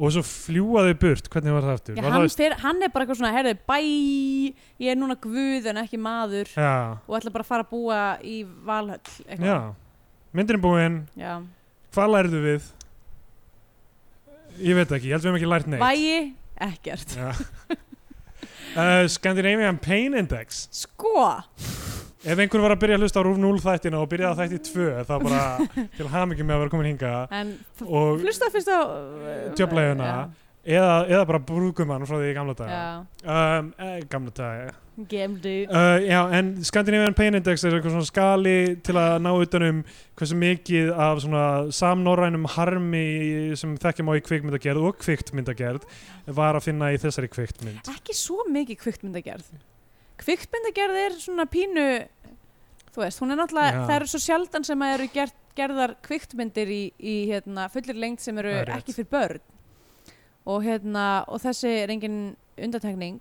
[0.00, 1.98] Og svo fljúa þau burt, hvernig var það aftur?
[1.98, 3.78] Já, var hann, það, fyr, hann er bara eitthvað svona herði, bæ,
[4.84, 6.74] ég er núna guð en ekki maður já,
[7.06, 9.56] og ætla bara að fara að búa í Valhöll já.
[10.30, 11.40] Myndin er búin, Já.
[11.90, 12.68] hvað lærðu við?
[14.60, 15.82] ég veit ekki, ég held við hefum ekki lært neitt.
[15.82, 16.18] Vægi,
[16.66, 17.16] ekkert.
[18.76, 20.66] Uh, Scandinavian Pain Index.
[20.74, 21.14] Sko,
[22.20, 24.60] ef einhver var að byrja að hlusta á Rúf 0 þættina og byrjaði á þætti
[24.68, 25.44] 2 þá bara
[25.96, 27.54] til hamingi með að vera komin hinga en
[27.86, 30.10] og hlusta fyrst á uh, Djöflaugina.
[30.60, 32.84] eða, eða bara brúkumann frá því í gamla daga.
[33.24, 34.76] Um, eh, gamla daga.
[35.00, 39.78] Uh, já, en Scandinavian Pain Index er eitthvað svona skali til að ná utanum
[40.18, 43.06] hversu mikið af svona samnorrænum harmi
[43.56, 45.88] sem þekkjum á í kvikmyndagerð og kviktmyndagerð
[46.36, 47.80] var að finna í þessari kviktmynd.
[47.88, 49.48] Ekki svo mikið kviktmyndagerð
[50.20, 51.86] Kviktmyndagerð er svona pínu
[52.90, 53.80] Þú veist, hún er náttúrulega Já.
[53.86, 58.24] Það eru svo sjaldan sem að eru gert, gerðar kviktmyndir í, í hérna, fullir lengt
[58.24, 58.82] sem eru Það er rétt.
[58.82, 59.42] ekki fyrir börn
[60.50, 62.20] og, hérna, og þessi er engin
[62.60, 63.20] undantekning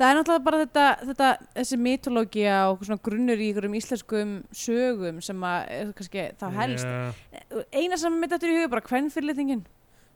[0.00, 1.26] Það er náttúrulega bara þetta, þetta
[1.58, 6.86] þessi mitológia og svona grunnur í ykkurum íslenskum sögum sem að er kannski þá helst
[6.88, 7.66] yeah.
[7.74, 9.66] eina sem mitt eftir í huga er bara hvern fyrirlitningin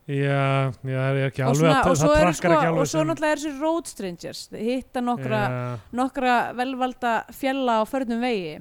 [0.05, 3.36] Já, já, það er ekki alveg að það trakkar sko, ekki alveg og svo náttúrulega
[3.36, 5.40] er þessi road strangers hitta nokkra,
[5.97, 8.59] nokkra velvalda fjalla á förnum vegi.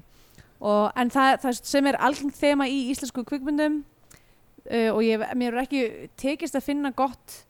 [0.64, 5.58] Og, en það, það sem er algengt þema í íslensku kvikmyndum uh, og ég, mér
[5.58, 5.84] er ekki
[6.16, 7.42] tekist að finna gott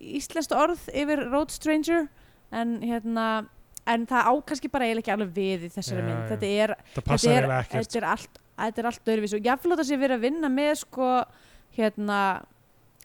[0.00, 2.08] íslenskt orð yfir road stranger
[2.50, 3.30] en hérna
[3.86, 6.18] en það á kannski bara eiginlega ekki alveg við í þessari Já, mynd.
[6.18, 6.30] já.
[6.32, 10.18] þetta er, þetta er, þetta er allt allt öðruvís og jáfnvel þótt að sé verið
[10.18, 11.10] að vinna með sko
[11.78, 12.18] hérna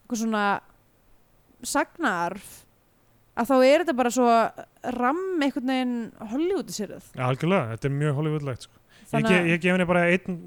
[0.06, 0.44] eitthvað svona
[1.66, 2.48] sagnarf
[3.36, 4.26] að þá er þetta bara svo
[4.96, 5.96] ramm einhvern veginn
[6.32, 8.76] Hollywoodisirð Já, algjörlega, þetta er mjög Hollywoodlegt sko.
[9.12, 10.38] ég, ge, að- ég gef henni bara einn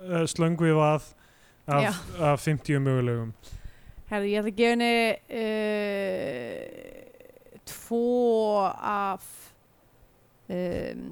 [0.00, 1.02] uh, slöngu að
[1.70, 1.90] Já.
[1.90, 1.98] af,
[2.32, 3.32] af 50 mögulegum
[4.10, 4.94] Herði, ég ætla að gefa henni
[5.38, 6.60] uh,
[7.70, 8.00] tvo
[8.80, 9.26] af
[10.50, 11.04] um,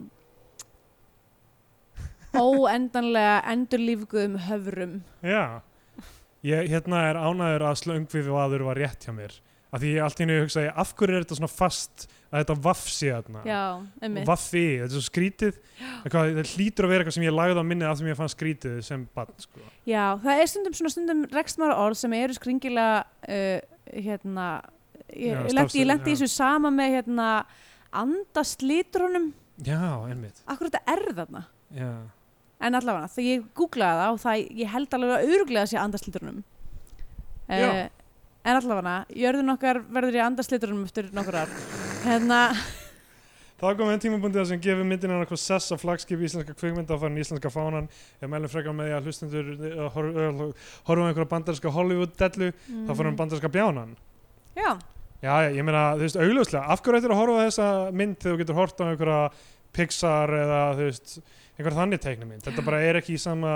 [2.48, 5.60] óendanlega endurlífguðum höfrum Já,
[6.46, 9.36] ég hérna er ánæður að slöngvið vaður var rétt hjá mér.
[9.68, 12.54] Af því ég allt í henni hugsaði af hverju er þetta svona fast að þetta
[13.48, 13.64] Já,
[14.00, 14.24] einmitt.
[14.28, 15.58] Vaffi, þetta er svo skrítið.
[15.98, 18.32] Eitthvað, það hlýtur að vera eitthvað sem ég lagði á minnið af því ég fann
[18.32, 19.64] skrítið sem bann sko.
[19.88, 24.48] Já, það er stundum svona stundum rekstmára orð sem eru skringilega uh, hérna
[25.12, 25.52] ég, Já, ég,
[25.88, 27.28] lendi, í þessu sama með hérna
[28.04, 29.32] andaslitrunum.
[29.68, 30.40] Já, einmitt.
[30.48, 31.44] Akkur þetta er þarna?
[31.76, 31.92] Já,
[32.60, 36.42] en allavega, þegar ég googlaði það og það, ég held alveg að öruglega sé andaslitrunum
[37.48, 37.68] Já.
[37.68, 37.84] uh,
[38.48, 41.56] en allavega, jörðin okkar verður í andaslitrunum eftir nokkur ár.
[42.06, 42.42] Hérna,
[43.58, 47.00] Það kom einn tímabundið sem gefur myndin hann eitthvað sess á flagskip íslenska kvikmynda að
[47.02, 47.88] fara í íslenska fánan.
[48.22, 52.92] Ég mælum frekar með því að hlustendur eh, eh, horfa á einhverja bandarinska Hollywood-dellu þá
[52.92, 53.96] fara um bandarinska bjánan.
[53.98, 54.62] Mm.
[54.62, 54.70] já,
[55.18, 57.66] Já, ég meina, þú veist, augljóslega af hverju ættir að horfa þessa
[57.98, 59.18] mynd þegar þú getur hort á einhverja
[59.74, 61.16] Pixar eða þú veist,
[61.58, 63.52] einhverja þannig teiknumynd þetta bara er ekki í sama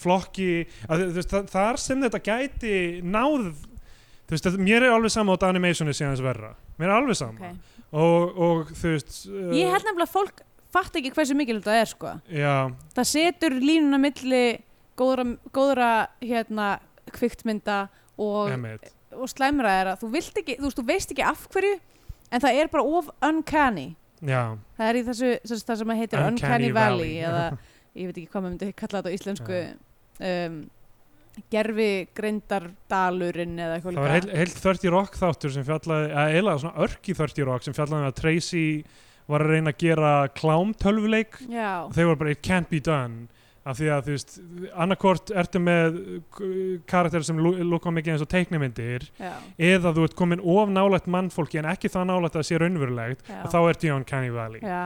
[0.00, 0.64] flokki.
[0.88, 5.44] Að, veist, þar sem þetta gæti náð þú veist, þetta, mér er alveg sama á
[5.50, 6.54] animationi síðan þess verra.
[6.80, 7.52] Mér er alveg sama.
[7.52, 7.70] Ok.
[7.92, 11.80] Og, og þú veist uh, ég held nefnilega að fólk fatt ekki hversu mikilvægt það
[11.82, 12.12] er sko.
[12.32, 12.54] Já,
[12.96, 14.44] það setur línuna milli
[14.96, 15.90] góðra, góðra
[16.22, 16.68] hérna
[17.12, 17.82] kviktmynda
[18.16, 18.54] og,
[19.12, 21.74] og slæmra er að þú ekki, þú veist, þú veist ekki af hverju
[22.32, 23.90] en það er bara of uncanny
[24.22, 24.42] já,
[24.78, 27.18] það er í þessu, þessu það sem heitir Uncanny Uncanny, Valley, Valley.
[27.26, 27.44] eða
[28.02, 29.60] ég veit ekki hvað maður myndi kalla þetta á íslensku
[30.30, 30.56] um,
[31.52, 36.62] gerfi greindardalurinn eða eitthvað það var heil, heil 30 Rock þáttur sem fjallaði, eða eiginlega
[36.64, 38.66] svona örki 30 Rock sem fjallaði um að Tracy
[39.32, 43.28] var að reyna að gera klám tölvuleik og þeir voru bara it can't be done
[43.62, 44.32] af því að þú veist,
[44.84, 45.98] annarkort ertu með
[46.90, 49.36] karakter sem lúka mikið eins og teiknimyndir já,
[49.70, 53.22] eða þú ert komin of nálægt mannfólki en ekki það nálægt að það sé raunverulegt
[53.30, 54.82] já, og þá ertu í Uncanny Valley já.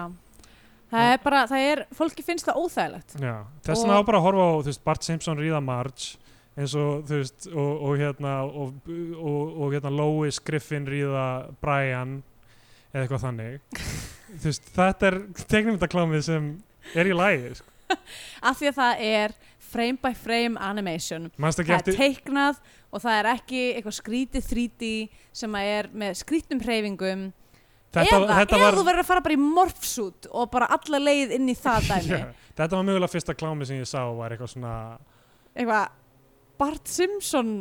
[0.92, 3.16] það er bara, það er fólki finnst það óþægilegt.
[3.16, 6.18] Þess vegna á bara að horfa á veist, Bart Simpson ríða Marge
[6.56, 11.26] eins og þú veist og, og hérna og, og, og hérna Lois Griffin ríða
[11.64, 12.18] Brian
[12.92, 13.80] eða eitthvað þannig.
[14.40, 15.16] Þú veist, þetta er
[15.46, 16.52] teiknumyndaklámið sem
[16.96, 17.72] er í lægi sko.
[18.48, 19.34] af því að það er
[19.66, 21.30] frame by frame animation.
[21.36, 22.60] Það er teiknað
[22.90, 24.92] og það er ekki eitthvað skrítið 3D
[25.36, 27.26] sem er með skrítum hreyfingum.
[27.96, 31.00] Þetta, eða, þetta eða var þú verður að fara bara í morphsuit og bara alla
[31.00, 32.18] leið inn í það dæmi.
[32.18, 34.74] Já, þetta var mögulega fyrsta klámið sem ég sá var eitthvað svona
[35.56, 35.94] eitthvað
[36.56, 37.54] Bart Simpson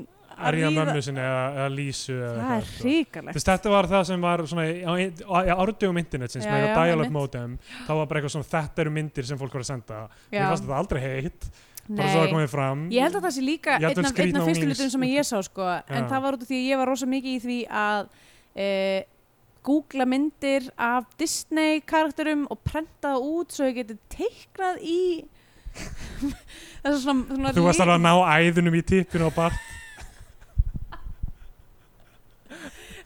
[0.49, 2.87] Arja mömmu sinni eða, eða Lísu eða það er sko.
[2.87, 4.93] ríkalegt Þess, þetta var það sem var svona í, á,
[5.25, 7.55] á, árdugum internetsins Já, með dial-up modem
[7.85, 10.01] þá var bara eitthvað svona þetta eru myndir sem fólk voru að senda.
[10.29, 10.43] Já.
[10.49, 11.49] fannst þetta aldrei heitt.
[11.85, 12.85] Bara svo að komið fram.
[12.89, 16.07] Ég held að það sé líka einn af, fyrstu hlutum sem ég sá sko, en
[16.09, 18.07] það var út af því að ég var rosa mikið í því að
[18.57, 18.69] e,
[19.65, 24.99] googla myndir af Disney karakterum og prenta það út svo ég geti teiknað í
[27.03, 29.53] svona, svona Þú varst alveg að ná æðunum í tippinu og bara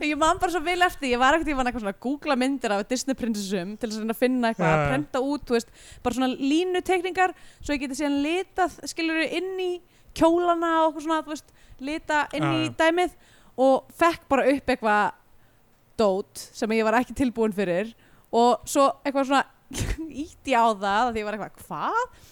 [0.07, 2.35] ég man bara svo vel eftir, ég var ekkert ég var eitthvað svona að googla
[2.39, 5.73] myndir af Disney prinsessum til þess að að finna eitthvað að prenta út, þú veist,
[6.05, 9.69] bara svona línutekningar svo ég geti síðan litað, skilur inn í
[10.17, 11.53] kjólana og eitthvað svona, þú veist,
[11.89, 13.15] lita inn í dæmið
[13.59, 15.05] og fekk bara upp eitthvað
[15.99, 17.91] dót sem ég var ekki tilbúin fyrir
[18.31, 19.45] og svo eitthvað svona
[20.23, 22.27] ítti á það því ég var eitthvað, hvað?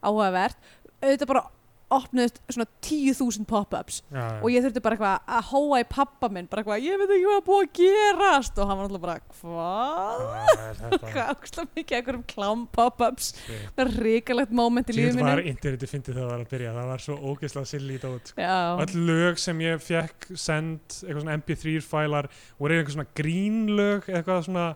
[0.00, 0.70] Áhugavert,
[1.02, 1.48] auðvitað bara
[1.90, 6.62] opnuðist svona 10.000 pop-ups og ég þurfti bara eitthvað að hóa í pappa minn bara
[6.62, 10.26] eitthvað, ég veit ekki hvað er búið að gerast og hann var alltaf bara, hvað?
[10.90, 11.04] Hvað?
[11.10, 15.54] Hvað ákslega mikið einhverjum klám pop-ups það er ríkalegt moment í lífið Sýnt var minni
[15.54, 18.44] interneti fyndið þegar það var að byrja það var svo ógeðslega silly dót sko.
[18.44, 22.30] Já, öll lög sem ég fekk send eitthvað svona mp3 fælar
[22.60, 24.66] voru eitthvað svona grínlög eitthvað svona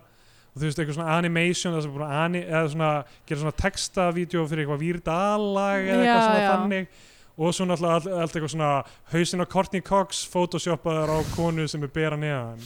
[0.55, 2.89] og þú veist eitthvað svona animation eða svona, ani, eða svona
[3.27, 6.47] gera svona textavídeó fyrir eitthvað výrdalag eða eitthvað svona já.
[6.53, 6.85] þannig.
[7.35, 8.69] Og svo náttúrulega allt, allt eitthvað svona
[9.11, 12.63] hausinn á Courtney Cox photoshopaðar á konu sem er bera neðan.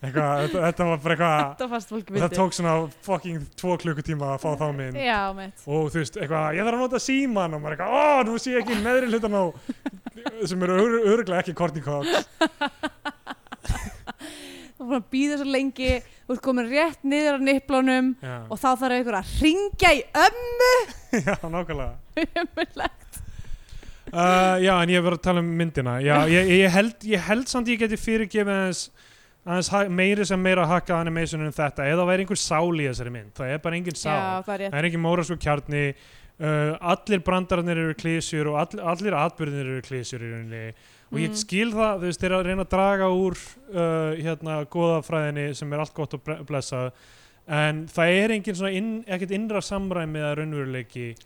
[0.00, 1.14] Eitthvað, þetta, var bara
[1.60, 2.72] eitthvað það tók svona
[3.04, 4.96] fucking tvo klukkutíma að fá þá mynd.
[4.98, 7.96] Já, og þú veist, eitthvað, ég þarf að nota síman og maður eitthvað, ó,
[8.26, 9.44] nú sé ég ekki neðri hlutan á
[10.48, 12.08] sem eru ör, örglega ekki Courtney Cox
[14.80, 15.90] þú er búin að býða svo lengi.
[16.24, 20.02] Þú ert komin rétt niður á nipplunum já, og þá þarf einhver að ringja í
[20.24, 20.72] ömmu.
[21.26, 21.92] Já nákvæmlega.
[22.20, 23.00] Ömmulegt
[24.10, 25.96] uh, já, en ég hef verið að tala um myndina.
[26.04, 28.54] Já, ég, ég, held, ég held samt ég geti fyrirgefið
[29.50, 31.88] aðeins, meiri sem meira hakkað animation en þetta.
[31.88, 34.16] Eða það væri einhver sál í þessari mynd það er bara engin sál.
[34.16, 35.84] Já, það er það er engin mórasku kjarni.
[36.40, 40.62] Uh, allir brandararnir eru klísjur og all, allir atbyrðinir eru klísjur í rauninni
[41.12, 41.36] og ég Mhm.
[41.36, 43.38] skil það, þú veist, þeir að reyna að draga úr
[43.74, 46.92] uh, hérna goðafræðinni sem er allt gott og ble- blessað
[47.48, 51.16] en það er engin svona inn, ekkert innra samræmi eða raunveruleiki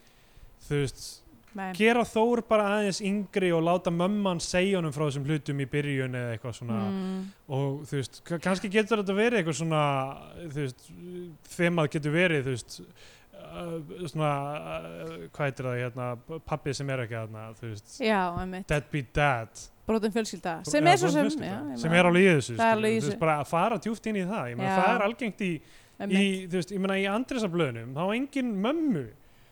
[0.69, 1.21] þú veist,
[1.55, 1.73] Nei.
[1.77, 6.17] gera Þór bara aðeins yngri og láta mömman segja honum frá þessum hlutum í byrjun
[6.17, 7.27] eða eitthvað svona Mm.
[7.49, 10.17] og þú veist, ka- kannski getur þetta verið eitthvað svona,
[10.49, 10.91] þú veist
[11.59, 12.81] þemað getur verið, þú veist
[13.55, 16.09] uh, svona uh, hvað heitir það hérna,
[16.47, 18.01] pappi sem er ekki þarna, þú veist,
[18.67, 19.49] deadbeat dad
[19.89, 21.31] brotum fjölskylda sem er svo sem
[21.81, 24.47] sem er alveg í þessu Það er bara að fara djúft inn í það.
[24.53, 24.79] Ég meina, Já.
[24.81, 26.47] það er algengt í, í einmitt.
[26.49, 29.03] þú veist, ég meina í Andresablöðunum þá er engin mömmu,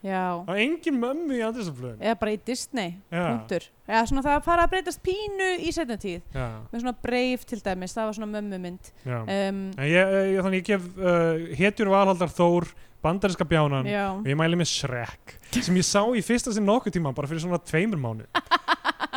[0.03, 4.47] já, er engin mömmu í Andresablöðunum eða bara í Disney punktur, eða svona það að
[4.49, 8.19] fara að breytast pínu í setna tíð, já, með svona breyf til dæmis, það var
[8.19, 8.93] svona mömmumynd.
[9.13, 12.73] Um, ég, ég, þannig ég gef uh, hetjur valhaldar Þór
[13.03, 16.95] bandarinska bjánan já, og ég mæli með Shrek sem ég sá í fyrsta sinn nokkuð
[16.95, 18.29] tíma bara fyrir svona tveimur mánu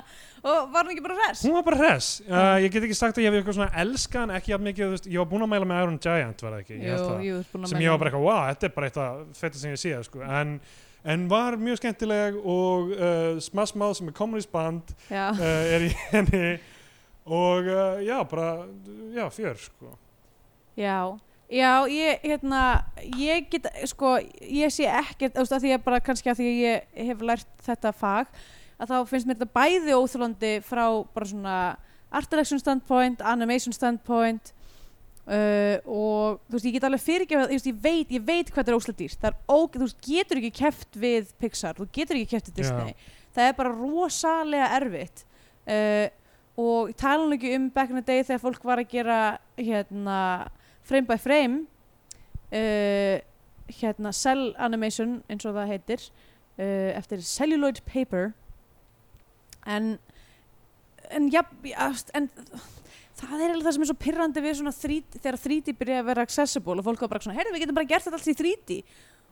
[0.45, 2.09] og var hann ekki bara res hún var bara hress.
[2.30, 4.95] Uh, ég get ekki sagt að ég hef eitthvað svona elskan ekki jafn mikið, þú
[4.95, 7.39] veist, ég var búinn að mæla með Iron Giant var það ekki, ég jú, jú,
[7.51, 9.81] búin að sem ég var bara eitthvað, wow, þetta er bara eitthvað þetta sem ég
[9.81, 10.55] sé, sko, en
[11.05, 15.91] en var mjög skemmtileg og uh, Smash Mouth sem er kommunist band uh, er í
[16.13, 16.55] henni.
[17.26, 18.65] Og uh, já, bara
[19.13, 19.95] já, fjör, sko.
[20.77, 21.17] Já.
[21.49, 22.61] Já, ég, hérna,
[23.17, 26.47] ég get, sko, ég sé ekkert, þú veist, að því að bara kannski að því
[26.49, 28.31] að ég hef lært þetta fag,
[28.80, 30.85] að þá finnst mér þetta bæði óþjólandi frá
[31.15, 31.57] bara svona
[32.15, 34.52] art direction standpoint, animation standpoint
[35.27, 38.73] uh, og þú veist, ég get alveg fyrirgefað, veist, ég veit, ég veit hvað þetta
[38.73, 42.61] er er óg, þú veist, getur ekki keft við Pixar, þú getur ekki keft við
[42.61, 42.95] Disney,
[43.35, 45.26] það er bara rosalega erfitt.
[45.65, 46.07] Uh,
[46.56, 49.19] og ég tala nú ekki um back in the day þegar fólk var að gera
[49.57, 50.19] hérna
[50.85, 51.65] frame by frame
[52.56, 53.18] uh,
[53.81, 58.31] hérna cell animation eins og það heitir uh, eftir celluloid paper
[59.65, 59.95] en
[61.13, 61.43] en, ja,
[62.17, 62.29] en
[63.15, 66.09] það er eiginlega það sem er svo pirrandi við svona 3D, þegar 3D byrja að
[66.09, 68.37] vera accessible og fólk var bara svona, heyrðu við getum bara gert þetta allt í
[68.41, 68.79] 3D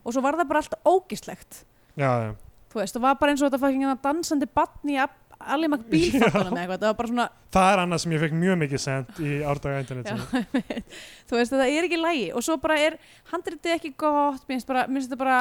[0.03, 1.63] og svo var það bara allt ógislegt.
[1.99, 2.31] Já, já,
[2.73, 4.97] þú veist, það var bara eins og þetta fucking hérna dansandi batn í
[5.43, 8.35] allir makk bílfattunum eða eitthvað, það var bara svona það er annað sem ég fekk
[8.39, 10.21] mjög mikið sent í árdaga internet
[11.27, 12.95] þú veist, það er ekki lægi og svo bara er
[13.33, 15.39] handritið ekki gott mér finnst bara, þetta bara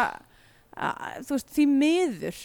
[0.74, 2.42] að, þú veist, því miður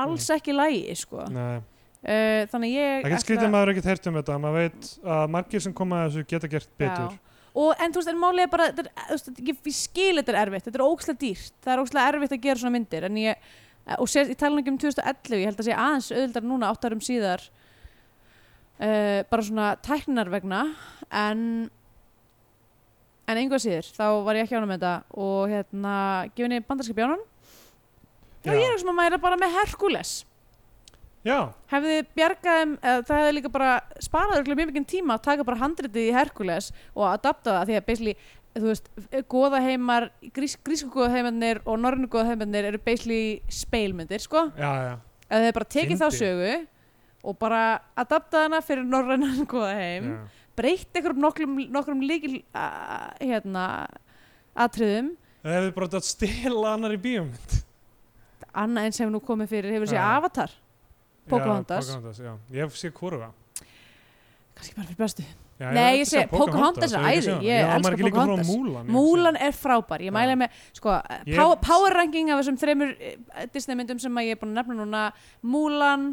[0.00, 1.26] alls ekki lægi, sko.
[1.30, 1.60] Nei.
[2.04, 5.64] Uh, þannig ég getur skrítið að maður ekkert heyrt um þetta maður veit að margir
[5.64, 7.18] sem koma að þessu geta gert betur.
[7.54, 10.40] Og en þú veist, en er bara er, þú veist, ég, ég skil þetta er
[10.40, 11.52] erfitt, þetta er ókslega dýrt.
[11.62, 13.52] Það er ókslega erfitt að gera svona myndir en ég,
[13.94, 16.90] og sér, ég tala ekki um 2011 ég held að sé aðeins auðvildar núna 8
[16.90, 17.46] árum síðar
[18.80, 20.64] uh, bara svona tækninar vegna
[21.14, 21.46] en
[23.24, 25.20] en einhver síður, þá var ég ekki ánum með þetta.
[25.24, 25.94] Og hérna,
[26.34, 27.22] gefið niður bandarska bjánan
[28.44, 30.10] og ég er sem að maður er bara með Herkules
[31.24, 31.38] Já,
[31.72, 33.72] hefði bjargað þeim, eða það hefði líka bara
[34.04, 37.86] sparað mjög mikið tíma að taka bara handritið í Herkules og adapta það því að
[37.88, 38.14] basically,
[38.54, 38.90] þú veist,
[39.32, 44.94] góðaheimar grís, grísku góðaheimarnir og norrænu góðaheimarnir eru basically speilmyndir, sko, já, já
[45.34, 46.20] eða þau bara tekið þá Fyndið.
[46.20, 46.54] sögu
[47.24, 47.60] og bara
[47.98, 50.18] adaptað hana fyrir norrænan góðaheim Já.
[50.58, 52.40] breytt einhverjum nokkrum, nokkrum líkil
[53.20, 53.68] hérna
[54.54, 55.14] atriðum,
[55.44, 57.56] Það hefði bara stila annar í bíómynd
[58.54, 60.04] annað eins hefur nú komið fyrir hefur Já.
[60.18, 60.52] Avatar,
[61.28, 61.88] Pocahontas.
[62.52, 63.32] Ég hef séð hvoruga
[64.54, 65.24] kannski bara fyrir bestu.
[65.58, 68.48] Já, Nei, ég sé, Pocahontas er æði, ég Já, maður elska ekki líka frá Pocahontas.
[68.50, 70.94] Múlan Múlan er frábær, ég mæla með sko,
[71.30, 74.74] Ég- power, ranking af þessum þreymur eh, Disney myndum sem ég er búin að nefna
[74.80, 75.02] núna
[75.46, 76.08] Múlan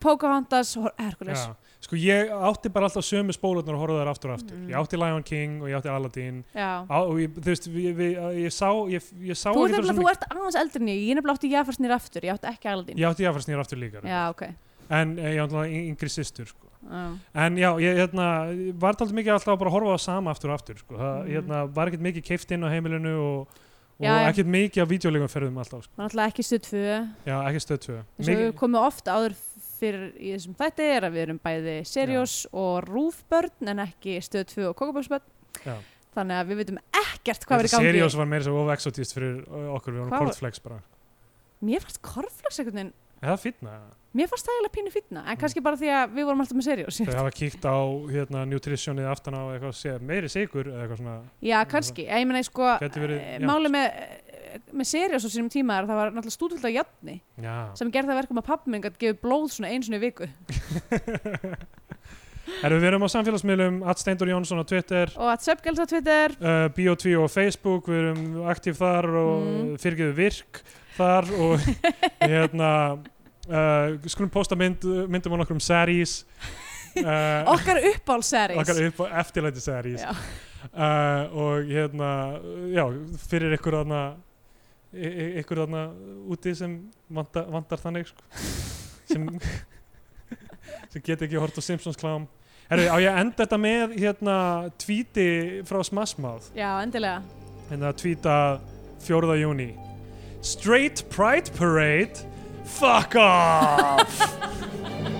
[0.00, 1.40] Pocahontas og Hercules.
[1.40, 1.54] Já,
[1.86, 4.56] sko ég átti bara alltaf sömu spólurnar og horfði þar aftur og aftur.
[4.58, 4.68] Mm.
[4.72, 6.42] Ég átti Lion King og ég átti Aladdin.
[6.56, 10.46] Á, og ég, þú veist, við, við, ég sá ég, ég sá Þú, nefnilega, þú
[10.50, 12.98] ert eldri en ég, ég nefnilega átti Jafarsnir aftur, ég átti ekki Aladdin.
[12.98, 14.42] Ég átti Jafar snýr aftur líka Já, ok.
[14.90, 16.66] En eh, ég átti yngri systur sko.
[17.34, 18.26] En já, ég hérna,
[18.78, 20.94] var alltaf mikið alltaf að bara horfa á sama aftur og aftur sko.
[20.94, 21.30] Það Mhm.
[21.34, 23.48] hérna, var ekkert mikið keift inn á heimilinu og,
[23.98, 25.92] og ekkert mikið af vídeolegum ferðum alltaf sko.
[25.98, 27.08] náttúrulega ekki stuð tvö.
[27.26, 29.34] Já, ekki stöð 2 eins og við komum oft áður
[29.80, 34.48] fyrir í þessum þætti er að við erum bæði Seriós og Rúfbörn en ekki stöð
[34.54, 35.26] 2 og Kókaböksbörn
[35.64, 35.76] Já.
[36.16, 37.90] þannig að við veitum ekkert hvað verið gangi.
[37.90, 40.80] Seriós var meira svo of exotist fyrir okkur, við varum kortflex bara.
[41.64, 42.94] Mér fannst einhvern veginn
[43.24, 43.76] Er það fínna?
[44.16, 46.66] mér fannst það eiginlega pínu fýtna en kannski bara því að við vorum alltaf með
[46.66, 47.76] Seriós Þau hafa kíkt á
[48.12, 53.72] hérna, nutritionið aftan á eitthvað meiri sigur eða já kannski, ég meina sko eh, máli
[53.72, 53.98] með
[54.72, 57.90] með Seriós á sínum tíma er að það var náttúrulega stúdvöld á jafni Já, sem
[57.94, 60.28] gerði það verkum að pappi minn gæti gefið blóð svona einu svona í viku.
[62.64, 65.10] Erum við erum á samfélagsmiðlum at Steindur Jónsson á Twitter.
[65.18, 66.34] Og að Söpgels á Twitter.
[66.38, 68.20] Uh, Bio2 á Facebook við erum
[68.52, 69.72] aktíf þar og Mm.
[69.82, 70.60] fyrirgeðu virk
[70.96, 71.66] þar og
[72.30, 72.70] hérna
[73.50, 76.22] uh, skulum posta mynd, myndum á nokkrum series.
[76.96, 80.00] Uh, okkar uppáhaldsseries okkar upp á eftirlæti series.
[80.72, 82.08] Uh, og hérna
[82.72, 82.86] já,
[83.28, 84.14] fyrir ykkur y-
[85.42, 85.86] ykkur þarna
[86.32, 86.76] úti sem
[87.12, 88.26] vantar, vantar þannig sko.
[89.12, 89.26] sem
[90.90, 92.26] sem get ekki hort á Simpsons klám
[92.66, 94.36] Herru, á ég að enda þetta með hérna
[94.82, 95.28] tvíti
[95.68, 97.22] frá Smashmouth já, endilega
[97.70, 98.38] hérna tvíta
[99.06, 99.36] 4.
[99.42, 99.70] júni
[100.42, 102.26] Straight Pride Parade
[102.66, 104.18] Fuck off